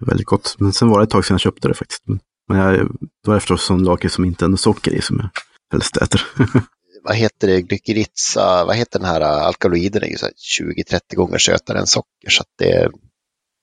är 0.00 0.06
väldigt 0.06 0.26
gott. 0.26 0.56
Men 0.58 0.72
sen 0.72 0.88
var 0.88 0.98
det 0.98 1.04
ett 1.04 1.10
tag 1.10 1.24
sedan 1.24 1.34
jag 1.34 1.40
köpte 1.40 1.68
det 1.68 1.74
faktiskt. 1.74 2.02
Men, 2.06 2.20
men 2.48 2.58
jag, 2.58 2.74
det 3.22 3.30
var 3.30 3.36
efter 3.36 3.56
sån 3.56 3.84
lakrits 3.84 4.14
som 4.14 4.24
inte 4.24 4.44
är 4.44 4.48
något 4.48 4.60
socker 4.60 4.94
i 4.94 5.02
som 5.02 5.16
jag 5.16 5.30
helst 5.72 5.96
äter. 5.96 6.22
Vad 7.02 7.16
heter 7.16 7.48
det, 7.48 7.62
glykeritsa, 7.62 8.64
vad 8.64 8.76
heter 8.76 8.98
den 8.98 9.08
här 9.08 9.20
äh, 9.20 9.46
alkaloiden? 9.46 10.02
är 10.02 10.06
ju 10.06 10.16
så 10.16 10.26
här 10.26 10.32
20-30 10.92 11.16
gånger 11.16 11.38
sötare 11.38 11.78
än 11.78 11.86
socker. 11.86 12.30
Så 12.30 12.40
att 12.40 12.48
det, 12.58 12.90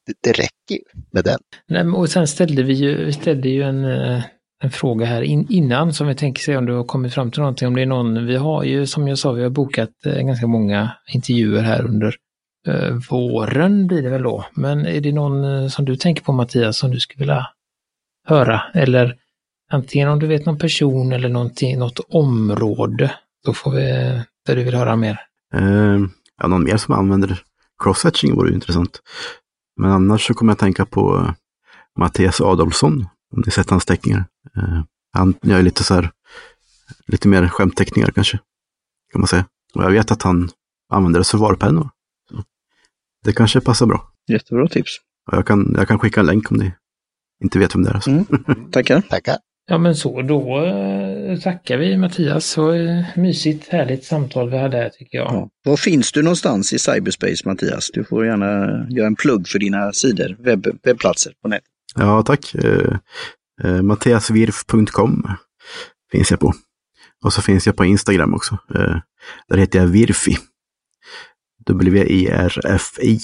det, 0.08 0.14
det 0.24 0.32
räcker 0.32 0.76
ju 0.76 1.02
med 1.12 1.24
den. 1.24 1.40
Nej, 1.68 1.84
men 1.84 1.94
och 1.94 2.10
sen 2.10 2.28
ställde 2.28 2.64
vi 2.64 2.74
ju, 2.74 3.06
vi 3.06 3.14
ställde 3.14 3.50
ju 3.50 3.64
en, 3.64 3.86
eh, 3.86 4.24
en 4.64 4.72
fråga 4.72 5.06
här 5.06 5.22
in, 5.22 5.48
innan 5.50 5.94
som 5.94 6.08
vi 6.08 6.16
tänker 6.16 6.42
se 6.42 6.58
om 6.58 6.66
du 6.66 6.74
har 6.74 6.84
kommit 6.84 7.14
fram 7.14 7.32
till 7.32 7.40
någonting. 7.40 7.68
Om 7.68 7.76
det 7.76 7.82
är 7.82 7.86
någon, 7.86 8.26
vi 8.26 8.36
har 8.36 8.64
ju 8.64 8.86
som 8.86 9.08
jag 9.08 9.18
sa, 9.18 9.32
vi 9.32 9.44
har 9.44 9.50
bokat 9.50 10.06
eh, 10.06 10.22
ganska 10.22 10.48
många 10.48 10.92
intervjuer 11.14 11.62
här 11.62 11.86
under 11.86 12.08
eh, 12.08 12.14
Eh, 12.68 12.94
våren 13.10 13.88
blir 13.88 14.02
det 14.02 14.10
väl 14.10 14.24
då. 14.24 14.46
Men 14.54 14.86
är 14.86 15.02
det 15.02 15.12
någon 15.12 15.44
eh, 15.44 15.68
som 15.68 15.86
du 15.86 15.96
tänker 15.96 16.24
på 16.24 16.34
Mattias 16.34 16.78
som 16.78 16.92
du 16.92 17.00
skulle 17.00 17.20
vilja 17.20 17.48
höra? 18.28 18.62
Eller 18.74 19.16
antingen 19.72 20.10
om 20.10 20.20
du 20.20 20.28
vet 20.28 20.46
någon 20.46 20.58
person 20.58 21.12
eller 21.12 21.30
någonting, 21.30 21.80
något 21.80 22.00
område. 22.00 23.16
Då 23.46 23.54
får 23.54 23.72
vi, 23.72 23.84
där 24.46 24.56
du 24.56 24.64
vill 24.64 24.76
höra 24.76 24.96
mer. 24.96 25.20
Eh, 25.54 26.00
ja, 26.42 26.48
någon 26.48 26.64
mer 26.64 26.78
som 26.78 26.94
använder 26.94 27.42
cross-hatching 27.84 28.36
vore 28.36 28.50
ju 28.50 28.56
intressant. 28.56 29.02
Men 29.78 29.92
annars 29.92 30.28
så 30.28 30.34
kommer 30.34 30.52
jag 30.52 30.60
tänka 30.60 30.86
på 30.86 31.16
eh, 31.18 31.34
Mattias 32.00 32.42
Adolfsson, 32.42 33.06
om 33.34 33.44
ni 33.46 33.52
sett 33.52 33.70
hans 33.70 33.86
teckningar. 33.86 34.26
Eh, 34.58 34.82
han 35.14 35.34
gör 35.42 35.62
lite 35.62 35.84
så 35.84 35.94
här, 35.94 36.12
lite 37.08 37.28
mer 37.28 37.48
skämtteckningar 37.48 38.12
kanske, 38.12 38.40
kan 39.12 39.22
man 39.22 39.28
säga. 39.28 39.46
Och 39.76 39.84
jag 39.84 39.92
vet 39.92 40.12
att 40.12 40.24
han 40.24 40.50
använder 40.90 41.20
reservoarpennor. 41.20 41.90
Det 43.26 43.34
kanske 43.34 43.62
passar 43.62 43.86
bra. 43.86 44.12
Jättebra 44.28 44.68
tips. 44.68 44.92
Jag, 45.32 45.48
kan, 45.48 45.76
jag 45.78 45.88
kan 45.88 46.00
skicka 46.00 46.20
en 46.20 46.26
länk 46.26 46.52
om 46.52 46.58
ni 46.58 46.72
inte 47.44 47.60
vet 47.60 47.76
vem 47.76 47.84
det 47.84 47.90
är. 47.90 47.94
Alltså. 47.94 48.10
Mm. 48.10 48.26
Tackar. 48.72 49.02
Tackar. 49.02 49.38
Ja 49.68 49.78
men 49.78 49.96
så, 49.96 50.22
då 50.22 50.66
eh, 50.66 51.40
tackar 51.40 51.78
vi 51.78 51.98
Mattias. 51.98 52.46
Så 52.46 52.72
eh, 52.74 53.06
mysigt, 53.16 53.68
härligt 53.68 54.04
samtal 54.04 54.50
vi 54.50 54.58
hade 54.58 54.78
här 54.78 54.90
tycker 54.90 55.18
jag. 55.18 55.28
Ja. 55.28 55.50
Var 55.64 55.78
finns 55.78 56.12
du 56.12 56.22
någonstans 56.22 56.74
i 56.74 56.80
cyberspace 56.80 57.42
Mattias? 57.46 57.90
Du 57.94 58.04
får 58.04 58.26
gärna 58.26 58.46
göra 58.90 59.08
en 59.08 59.16
plugg 59.16 59.48
för 59.48 59.60
dina 59.60 59.94
sidor, 59.94 60.36
webb, 60.40 60.68
webbplatser 60.84 61.34
på 61.42 61.48
nätet. 61.48 61.68
Ja, 61.96 62.24
tack. 62.24 62.56
Eh, 62.56 62.98
eh, 63.64 63.82
Mattiasvirf.com 63.82 65.28
finns 66.12 66.32
jag 66.32 66.40
på. 66.40 66.54
Och 67.24 67.34
så 67.34 67.42
finns 67.42 67.66
jag 67.66 67.76
på 67.76 67.86
Instagram 67.86 68.34
också. 68.34 68.58
Eh, 68.76 68.98
där 69.50 69.58
heter 69.58 69.80
jag 69.80 69.88
Virfi. 69.88 70.38
W-I-R-F-I. 71.68 73.20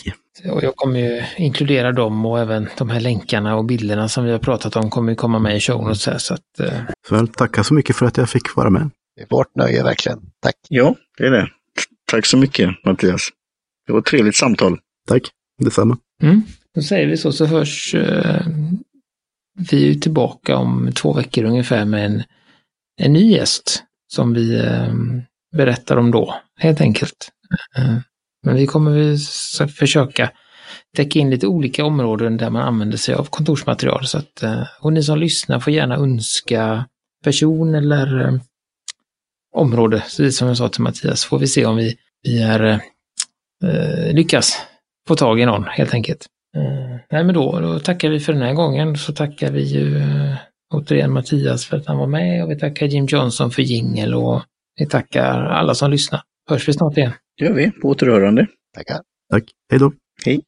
Och 0.52 0.64
jag 0.64 0.76
kommer 0.76 1.00
ju 1.00 1.24
inkludera 1.38 1.92
dem 1.92 2.26
och 2.26 2.40
även 2.40 2.70
de 2.78 2.90
här 2.90 3.00
länkarna 3.00 3.56
och 3.56 3.66
bilderna 3.66 4.10
som 4.10 4.26
vi 4.26 4.32
har 4.32 4.40
pratat 4.40 4.76
om 4.76 4.90
kommer 4.90 5.12
ju 5.12 5.16
komma 5.16 5.40
med 5.40 5.58
i 5.58 5.60
show 5.60 5.84
notes 5.84 6.08
här, 6.08 6.18
så 6.18 6.34
att 6.34 6.60
eh, 6.60 6.74
Så 7.08 7.16
väl, 7.16 7.28
tackar 7.28 7.64
så 7.64 7.74
mycket 7.74 7.96
för 7.96 8.06
att 8.06 8.18
jag 8.18 8.30
fick 8.30 8.56
vara 8.56 8.70
med. 8.70 8.90
Det 9.16 9.22
är 9.22 9.28
vårt 9.30 9.56
nöje 9.56 9.84
verkligen. 9.84 10.20
Tack. 10.42 10.56
Ja, 10.70 10.96
det 11.18 11.28
är 11.28 11.32
det. 11.32 11.48
Tack 12.12 12.26
så 12.26 12.38
mycket 12.38 12.70
Mattias. 12.86 13.30
Det 13.88 13.94
var 13.94 14.00
ett 14.00 14.06
trevligt 14.06 14.36
samtal. 14.36 14.80
Tack, 15.08 15.24
detsamma. 15.64 15.98
mm, 16.24 16.42
då 16.76 16.82
säger 16.82 17.08
vi 17.08 17.18
så 17.18 17.32
så 17.32 17.46
hörs 17.46 17.96
eh, 17.96 18.46
vi 19.70 19.90
är 19.90 20.00
tillbaka 20.00 20.58
om 20.58 20.92
två 20.96 21.14
veckor 21.14 21.44
ungefär 21.44 21.86
med 21.86 22.06
en, 22.06 22.24
en 23.02 23.14
ny 23.14 23.32
gäst 23.32 23.84
som 24.14 24.34
vi 24.34 24.60
eh, 24.60 24.94
berättar 25.58 25.98
om 25.98 26.12
då, 26.12 26.36
helt 26.60 26.82
enkelt. 26.82 27.30
Eh, 27.78 27.98
men 28.44 28.56
vi 28.56 28.68
kommer 28.68 29.18
försöka 29.68 30.32
täcka 30.96 31.20
in 31.20 31.30
lite 31.30 31.48
olika 31.48 31.86
områden 31.86 32.38
där 32.38 32.50
man 32.50 32.62
använder 32.62 32.98
sig 32.98 33.16
av 33.16 33.26
kontorsmaterial. 33.26 34.06
Så 34.06 34.18
att, 34.18 34.44
eh, 34.44 34.64
och 34.82 34.94
ni 34.94 35.04
som 35.04 35.20
lyssnar 35.20 35.60
får 35.60 35.74
gärna 35.74 35.96
önska 35.96 36.86
person 37.24 37.76
eller 37.76 38.28
eh, 38.28 38.34
område, 39.56 40.00
precis 40.00 40.38
som 40.38 40.48
jag 40.48 40.58
sa 40.58 40.70
till 40.70 40.82
Mattias, 40.82 41.26
får 41.26 41.40
vi 41.40 41.48
se 41.48 41.66
om 41.66 41.76
vi, 41.76 41.96
vi 42.24 42.42
är, 42.42 42.64
eh, 42.64 42.80
eh 43.64 44.14
lyckas 44.14 44.58
få 45.08 45.16
tag 45.16 45.40
i 45.40 45.46
någon 45.46 45.64
helt 45.64 45.94
enkelt. 45.94 46.28
Mm. 46.56 47.00
nej 47.12 47.24
men 47.24 47.36
då, 47.36 47.60
då 47.60 47.80
tackar 47.80 48.10
vi 48.10 48.20
för 48.20 48.34
den 48.34 48.42
här 48.42 48.54
gången. 48.54 48.98
Så 48.98 49.14
tackar 49.14 49.52
vi 49.52 49.62
ju 49.62 49.98
eh, 49.98 50.36
återigen 50.74 51.14
Mattias 51.14 51.66
för 51.66 51.78
att 51.78 51.88
han 51.88 51.98
var 51.98 52.08
med 52.08 52.44
och 52.44 52.52
vi 52.52 52.60
tackar 52.60 52.86
Jim 52.86 53.06
Johnson 53.06 53.52
för 53.52 53.62
jingel 53.62 54.14
och 54.14 54.42
vi 54.80 54.86
tackar 54.86 55.46
alla 55.46 55.76
som 55.76 55.92
lyssnar. 55.92 56.22
Hörs 56.52 56.68
vi 56.68 56.74
snart 56.74 56.98
igen. 56.98 57.12
Det 57.38 57.46
gör 57.46 57.54
vi. 57.54 57.72
På 57.72 57.90
återhörande. 57.90 58.48
Tackar. 58.76 59.02
Tack, 59.32 59.44
hej 59.70 59.80
då. 59.80 59.94
Hej. 60.26 60.42